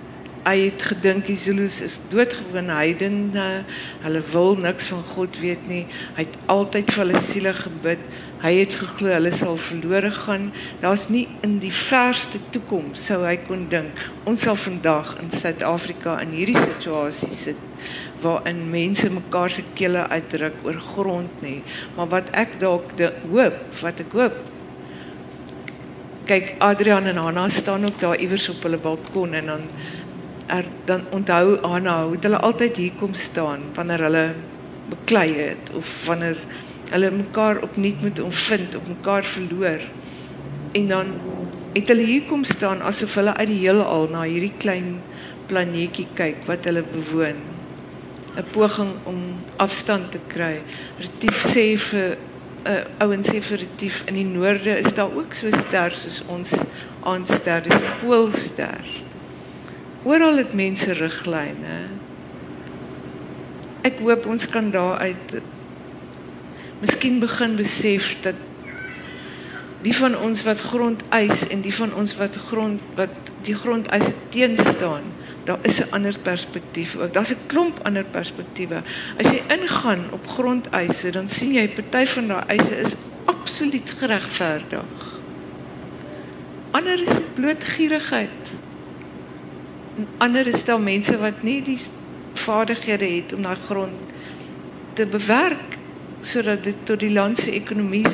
hy 0.42 0.56
het 0.64 0.82
gedink 0.90 1.28
die 1.28 1.36
Zulus 1.38 1.76
is 1.86 2.00
doodgewone 2.10 2.74
heidene. 2.74 3.62
Hulle 4.02 4.22
wil 4.32 4.56
niks 4.58 4.88
van 4.90 5.04
God 5.12 5.38
weet 5.38 5.68
nie. 5.70 5.84
Hy 6.16 6.24
het 6.26 6.38
altyd 6.50 6.90
vir 6.90 7.04
hulle 7.04 7.22
siele 7.22 7.52
gebid. 7.54 8.02
Hy 8.42 8.52
het 8.56 8.74
geglo 8.74 9.12
hulle 9.14 9.30
sal 9.34 9.58
verlore 9.60 10.10
gaan. 10.10 10.48
Daar's 10.82 11.08
nie 11.14 11.28
in 11.46 11.60
die 11.62 11.72
verste 11.72 12.40
toekoms 12.54 13.04
sou 13.06 13.20
hy 13.22 13.36
kon 13.46 13.68
dink 13.70 14.00
ons 14.26 14.42
sal 14.42 14.58
vandag 14.58 15.14
in 15.22 15.30
Suid-Afrika 15.30 16.16
in 16.24 16.34
hierdie 16.34 16.58
situasie 16.58 17.30
sit 17.30 17.60
waarin 18.22 18.64
mense 18.70 19.08
mekaar 19.10 19.50
se 19.50 19.62
kele 19.78 20.04
uitdruk 20.10 20.58
oor 20.66 20.78
grond 20.92 21.42
nie. 21.42 21.60
Maar 21.96 22.10
wat 22.18 22.34
ek 22.38 22.58
dalk 22.62 22.92
hoop, 23.30 23.62
wat 23.82 24.02
ek 24.02 24.18
hoop 24.18 24.42
kyk 26.26 26.54
Adrian 26.62 27.06
en 27.10 27.18
Hanna 27.18 27.48
staan 27.48 27.84
ook 27.84 27.98
daar 28.00 28.20
iewers 28.20 28.48
op 28.48 28.62
hulle 28.62 28.78
balkon 28.78 29.34
en 29.34 29.46
dan 29.46 29.64
er, 30.46 30.66
dan 30.84 31.06
onthou 31.10 31.58
Hanna 31.66 31.96
hoe 32.06 32.18
hulle 32.20 32.38
altyd 32.38 32.76
hier 32.76 32.98
kom 32.98 33.14
staan 33.14 33.70
wanneer 33.74 34.06
hulle 34.06 34.26
beklei 34.92 35.28
het 35.34 35.72
of 35.78 35.90
wanneer 36.06 36.38
hulle 36.92 37.10
mekaar 37.10 37.62
opnuut 37.64 38.02
moet 38.02 38.20
omvind, 38.20 38.74
op 38.76 38.88
mekaar 38.88 39.24
verloor. 39.24 39.80
En 40.72 40.88
dan 40.88 41.14
het 41.72 41.88
hulle 41.88 42.04
hier 42.04 42.28
kom 42.28 42.44
staan 42.44 42.82
asof 42.82 43.14
hulle 43.20 43.34
uit 43.36 43.48
die 43.48 43.62
heelal 43.64 44.08
na 44.12 44.26
hierdie 44.28 44.54
klein 44.60 45.00
planeetjie 45.50 46.06
kyk 46.16 46.44
wat 46.48 46.68
hulle 46.68 46.84
bewoon. 46.92 47.40
'n 48.32 48.44
poging 48.50 48.92
om 49.04 49.18
afstand 49.60 50.10
te 50.10 50.20
kry. 50.26 50.62
Retief 50.98 51.42
sê 51.52 51.64
vir 51.76 52.14
uh, 52.64 53.04
ouens 53.04 53.28
sê 53.28 53.42
vir 53.44 53.60
retief 53.66 54.02
in 54.08 54.16
die 54.16 54.28
noorde 54.28 54.78
is 54.80 54.94
daar 54.96 55.12
ook 55.12 55.36
so 55.36 55.52
ster 55.52 55.92
soos 55.92 56.22
ons 56.32 56.54
aanster, 57.04 57.60
dis 57.66 57.76
'n 57.76 57.98
poolster. 58.00 58.84
Oral 60.04 60.40
het 60.40 60.54
mense 60.54 60.92
riglyne. 60.96 61.76
Ek 63.82 64.00
hoop 64.00 64.26
ons 64.26 64.48
kan 64.48 64.70
daar 64.70 64.98
uit 64.98 65.42
miskien 66.82 67.20
begin 67.22 67.56
besef 67.56 68.16
dat 68.26 68.38
die 69.82 69.94
van 69.96 70.18
ons 70.18 70.42
wat 70.46 70.60
grond 70.60 71.02
eis 71.14 71.46
en 71.48 71.62
die 71.62 71.74
van 71.74 71.94
ons 71.94 72.14
wat 72.18 72.38
grond 72.50 72.82
wat 72.98 73.32
die 73.46 73.54
grond 73.58 73.90
eis 73.94 74.10
teenstaan 74.34 75.06
daar 75.44 75.58
is 75.62 75.78
'n 75.78 75.90
ander 75.90 76.18
perspektief 76.18 76.96
ook. 76.96 77.12
Daar's 77.12 77.30
'n 77.30 77.46
klomp 77.46 77.78
ander 77.82 78.04
perspektiewe. 78.04 78.82
As 79.18 79.30
jy 79.30 79.42
ingaan 79.48 80.04
op 80.10 80.26
grondeise, 80.26 81.10
dan 81.10 81.28
sien 81.28 81.52
jy 81.52 81.68
party 81.68 82.06
van 82.06 82.26
daai 82.26 82.44
eise 82.46 82.76
is 82.76 82.92
absoluut 83.24 83.90
geregverdig. 83.98 85.20
Ander 86.70 87.02
is 87.02 87.16
bloot 87.34 87.64
gierigheid. 87.64 88.52
En 89.96 90.06
ander 90.16 90.46
is 90.46 90.64
daar 90.64 90.80
mense 90.80 91.18
wat 91.18 91.42
nie 91.42 91.62
die 91.62 91.78
vaardighede 92.34 93.04
het 93.04 93.32
om 93.32 93.42
daai 93.42 93.58
grond 93.66 93.92
te 94.92 95.06
bewerk 95.06 95.78
sodat 96.22 96.64
dit 96.64 96.76
tot 96.84 97.00
die 97.00 97.12
land 97.12 97.38
se 97.38 97.50
ekonomie 97.50 98.06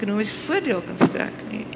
ekonomiese 0.00 0.34
voordeel 0.46 0.80
kan 0.86 0.96
strek 0.96 1.42
nie. 1.50 1.66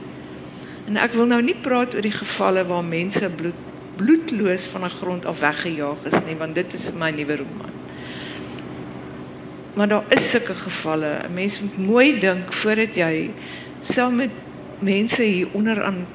En 0.89 0.97
ek 1.01 1.13
wil 1.17 1.29
nou 1.29 1.41
nie 1.45 1.57
praat 1.61 1.95
oor 1.95 2.05
die 2.05 2.15
gevalle 2.15 2.65
waar 2.69 2.85
mense 2.85 3.29
bloed 3.37 3.71
bloedloos 3.95 4.65
van 4.73 4.85
'n 4.85 4.91
grond 4.91 5.27
af 5.27 5.41
weggejaag 5.41 6.01
is 6.05 6.19
nie, 6.27 6.37
want 6.37 6.55
dit 6.55 6.73
is 6.75 6.91
my 6.93 7.11
nuwe 7.11 7.37
roman. 7.37 7.75
Maar 9.75 9.89
daar 9.89 10.05
is 10.09 10.31
sulke 10.31 10.55
gevalle. 10.55 11.21
'n 11.29 11.35
Mens 11.35 11.61
moet 11.61 11.79
mooi 11.79 12.21
dink 12.21 12.53
voordat 12.53 12.95
jy 12.95 13.31
saam 13.83 14.17
met 14.17 14.31
mense 14.79 15.23
hier 15.23 15.49
onder 15.53 15.83
aan 15.85 16.07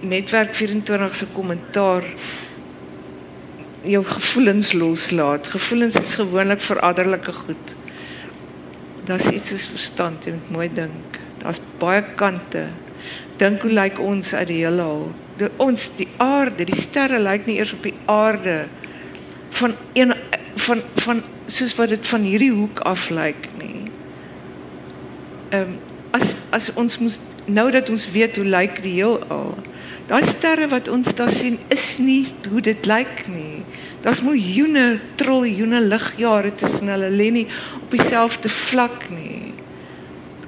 netwerk 0.00 0.54
24 0.54 1.14
se 1.14 1.26
kommentaar 1.32 2.02
jou 3.82 4.04
gevoelens 4.04 4.72
loslaat. 4.72 5.46
Gevoelens 5.46 6.00
is 6.00 6.14
gewoonlik 6.14 6.60
veraderlike 6.60 7.32
goed. 7.32 7.74
Daar's 9.06 9.30
iets 9.30 9.50
soos 9.50 9.66
verstand, 9.72 10.24
jy 10.24 10.36
moet 10.36 10.50
mooi 10.50 10.68
dink. 10.74 11.18
Daar's 11.42 11.60
baie 11.78 12.04
kante. 12.14 12.68
Dink 13.36 13.64
hoe 13.66 13.72
lyk 13.72 13.98
ons 13.98 14.34
uit 14.34 14.46
die 14.50 14.62
heelal? 14.62 15.10
die, 15.42 15.50
ons 15.62 15.88
die 15.98 16.08
aarde, 16.22 16.66
die 16.68 16.78
sterre 16.78 17.20
lyk 17.22 17.46
nie 17.48 17.58
eers 17.60 17.74
op 17.76 17.84
die 17.86 17.94
aarde 18.10 18.64
van 19.58 19.76
een 19.98 20.14
van 20.62 20.82
van 21.04 21.22
soos 21.50 21.74
wat 21.76 21.92
dit 21.92 22.06
van 22.06 22.24
hierdie 22.26 22.52
hoek 22.52 22.84
af 22.88 23.10
nie. 23.10 23.88
Ehm 25.50 25.60
um, 25.62 25.78
as 26.12 26.34
as 26.50 26.68
ons 26.76 26.98
moet 26.98 27.20
nou 27.46 27.70
dat 27.72 27.88
ons 27.88 28.10
weet 28.12 28.36
hoe 28.36 28.44
lyk 28.44 28.82
die 28.82 28.98
heelal. 29.00 29.56
Daai 30.06 30.24
sterre 30.26 30.68
wat 30.68 30.88
ons 30.88 31.14
daar 31.14 31.30
sien 31.30 31.58
is 31.68 31.98
nie 31.98 32.26
hoe 32.50 32.60
dit 32.60 32.86
lyk 32.86 33.24
nie. 33.32 33.64
Daar's 34.02 34.22
miljoene 34.24 34.98
triljoene 35.14 35.80
ligjare 35.86 36.50
tussen 36.58 36.90
hulle 36.90 37.10
lê 37.10 37.28
nie 37.30 37.44
op 37.78 37.92
dieselfde 37.94 38.50
vlak 38.50 39.06
nie. 39.14 39.52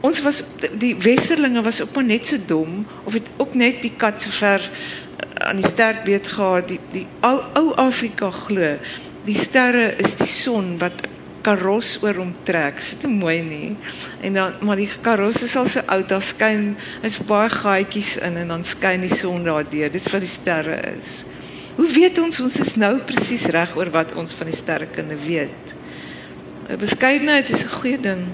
Ons 0.04 0.20
was 0.24 0.42
die 0.80 0.92
westerlinge 1.00 1.62
was 1.62 1.78
ook 1.84 1.94
maar 1.94 2.08
net 2.08 2.26
so 2.26 2.38
dom 2.46 2.82
of 3.04 3.14
het 3.14 3.28
ook 3.38 3.54
net 3.54 3.78
die 3.84 3.92
kat 3.96 4.24
so 4.24 4.34
ver 4.34 4.64
eh, 4.64 5.46
aan 5.48 5.62
die 5.62 5.70
sterk 5.70 6.02
weet 6.08 6.26
gehad. 6.34 6.68
Die 6.68 6.80
die 6.92 7.06
ou 7.22 7.38
ou 7.60 7.66
Afrika 7.78 8.30
glo 8.34 8.74
die 9.24 9.38
sterre 9.38 9.94
is 10.02 10.16
die 10.18 10.28
son 10.28 10.74
wat 10.82 11.06
karos 11.44 11.94
oor 12.02 12.18
hom 12.18 12.32
trek. 12.44 12.80
Sit 12.82 13.04
so 13.04 13.12
mooi 13.12 13.38
nie? 13.44 13.76
En 14.24 14.34
dan 14.34 14.58
maar 14.66 14.80
die 14.80 14.90
karos 15.04 15.44
is 15.46 15.54
al 15.56 15.70
so 15.70 15.84
oud 15.94 16.10
daar 16.10 16.26
skyn 16.26 16.72
is 17.06 17.20
baie 17.22 17.52
gaatjies 17.52 18.16
in 18.18 18.42
en 18.42 18.50
dan 18.56 18.66
skyn 18.66 19.06
die 19.06 19.14
son 19.14 19.46
daardeur 19.46 19.94
dis 19.94 20.10
wat 20.10 20.26
die 20.26 20.32
sterre 20.34 20.80
is 20.96 21.22
hoe 21.76 21.90
weet 21.90 22.18
ons 22.18 22.40
ons 22.40 22.60
is 22.60 22.74
nou 22.80 22.96
presies 23.08 23.46
reg 23.54 23.76
oor 23.76 23.90
wat 23.94 24.14
ons 24.14 24.32
van 24.38 24.50
die 24.50 24.56
sterre 24.56 24.86
kan 24.86 25.10
weet 25.26 25.74
beskeidenheid 26.80 27.50
is 27.50 27.64
'n 27.64 27.76
goeie 27.80 28.00
ding 28.00 28.26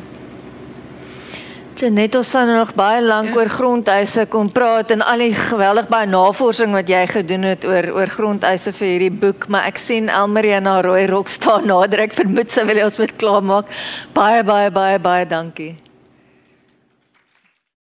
Net 1.88 2.12
ons 2.14 2.28
sal 2.28 2.44
nog 2.44 2.74
baie 2.76 3.00
lank 3.00 3.30
ja. 3.30 3.38
oor 3.38 3.48
grondeise 3.48 4.26
kom 4.28 4.50
praat 4.52 4.90
en 4.92 5.00
al 5.00 5.24
die 5.24 5.32
geweldig 5.32 5.88
baie 5.88 6.06
navorsing 6.06 6.76
wat 6.76 6.92
jy 6.92 7.06
gedoen 7.08 7.48
het 7.48 7.64
oor 7.64 7.88
oor 7.96 8.12
grondeise 8.12 8.74
vir 8.76 8.88
hierdie 8.92 9.12
boek, 9.22 9.48
maar 9.48 9.64
ek 9.70 9.80
sien 9.80 10.12
Elmarie 10.12 10.60
na 10.60 10.82
rooi 10.84 11.06
rok 11.08 11.32
staan 11.32 11.70
nader. 11.70 12.04
Ek 12.04 12.12
vermoed 12.12 12.52
sy 12.52 12.68
wil 12.68 12.84
ons 12.84 13.00
met 13.00 13.16
klaarmaak. 13.16 13.72
Baie 14.12 14.44
baie 14.44 14.68
baie 14.70 14.98
baie 15.00 15.24
dankie. 15.24 15.76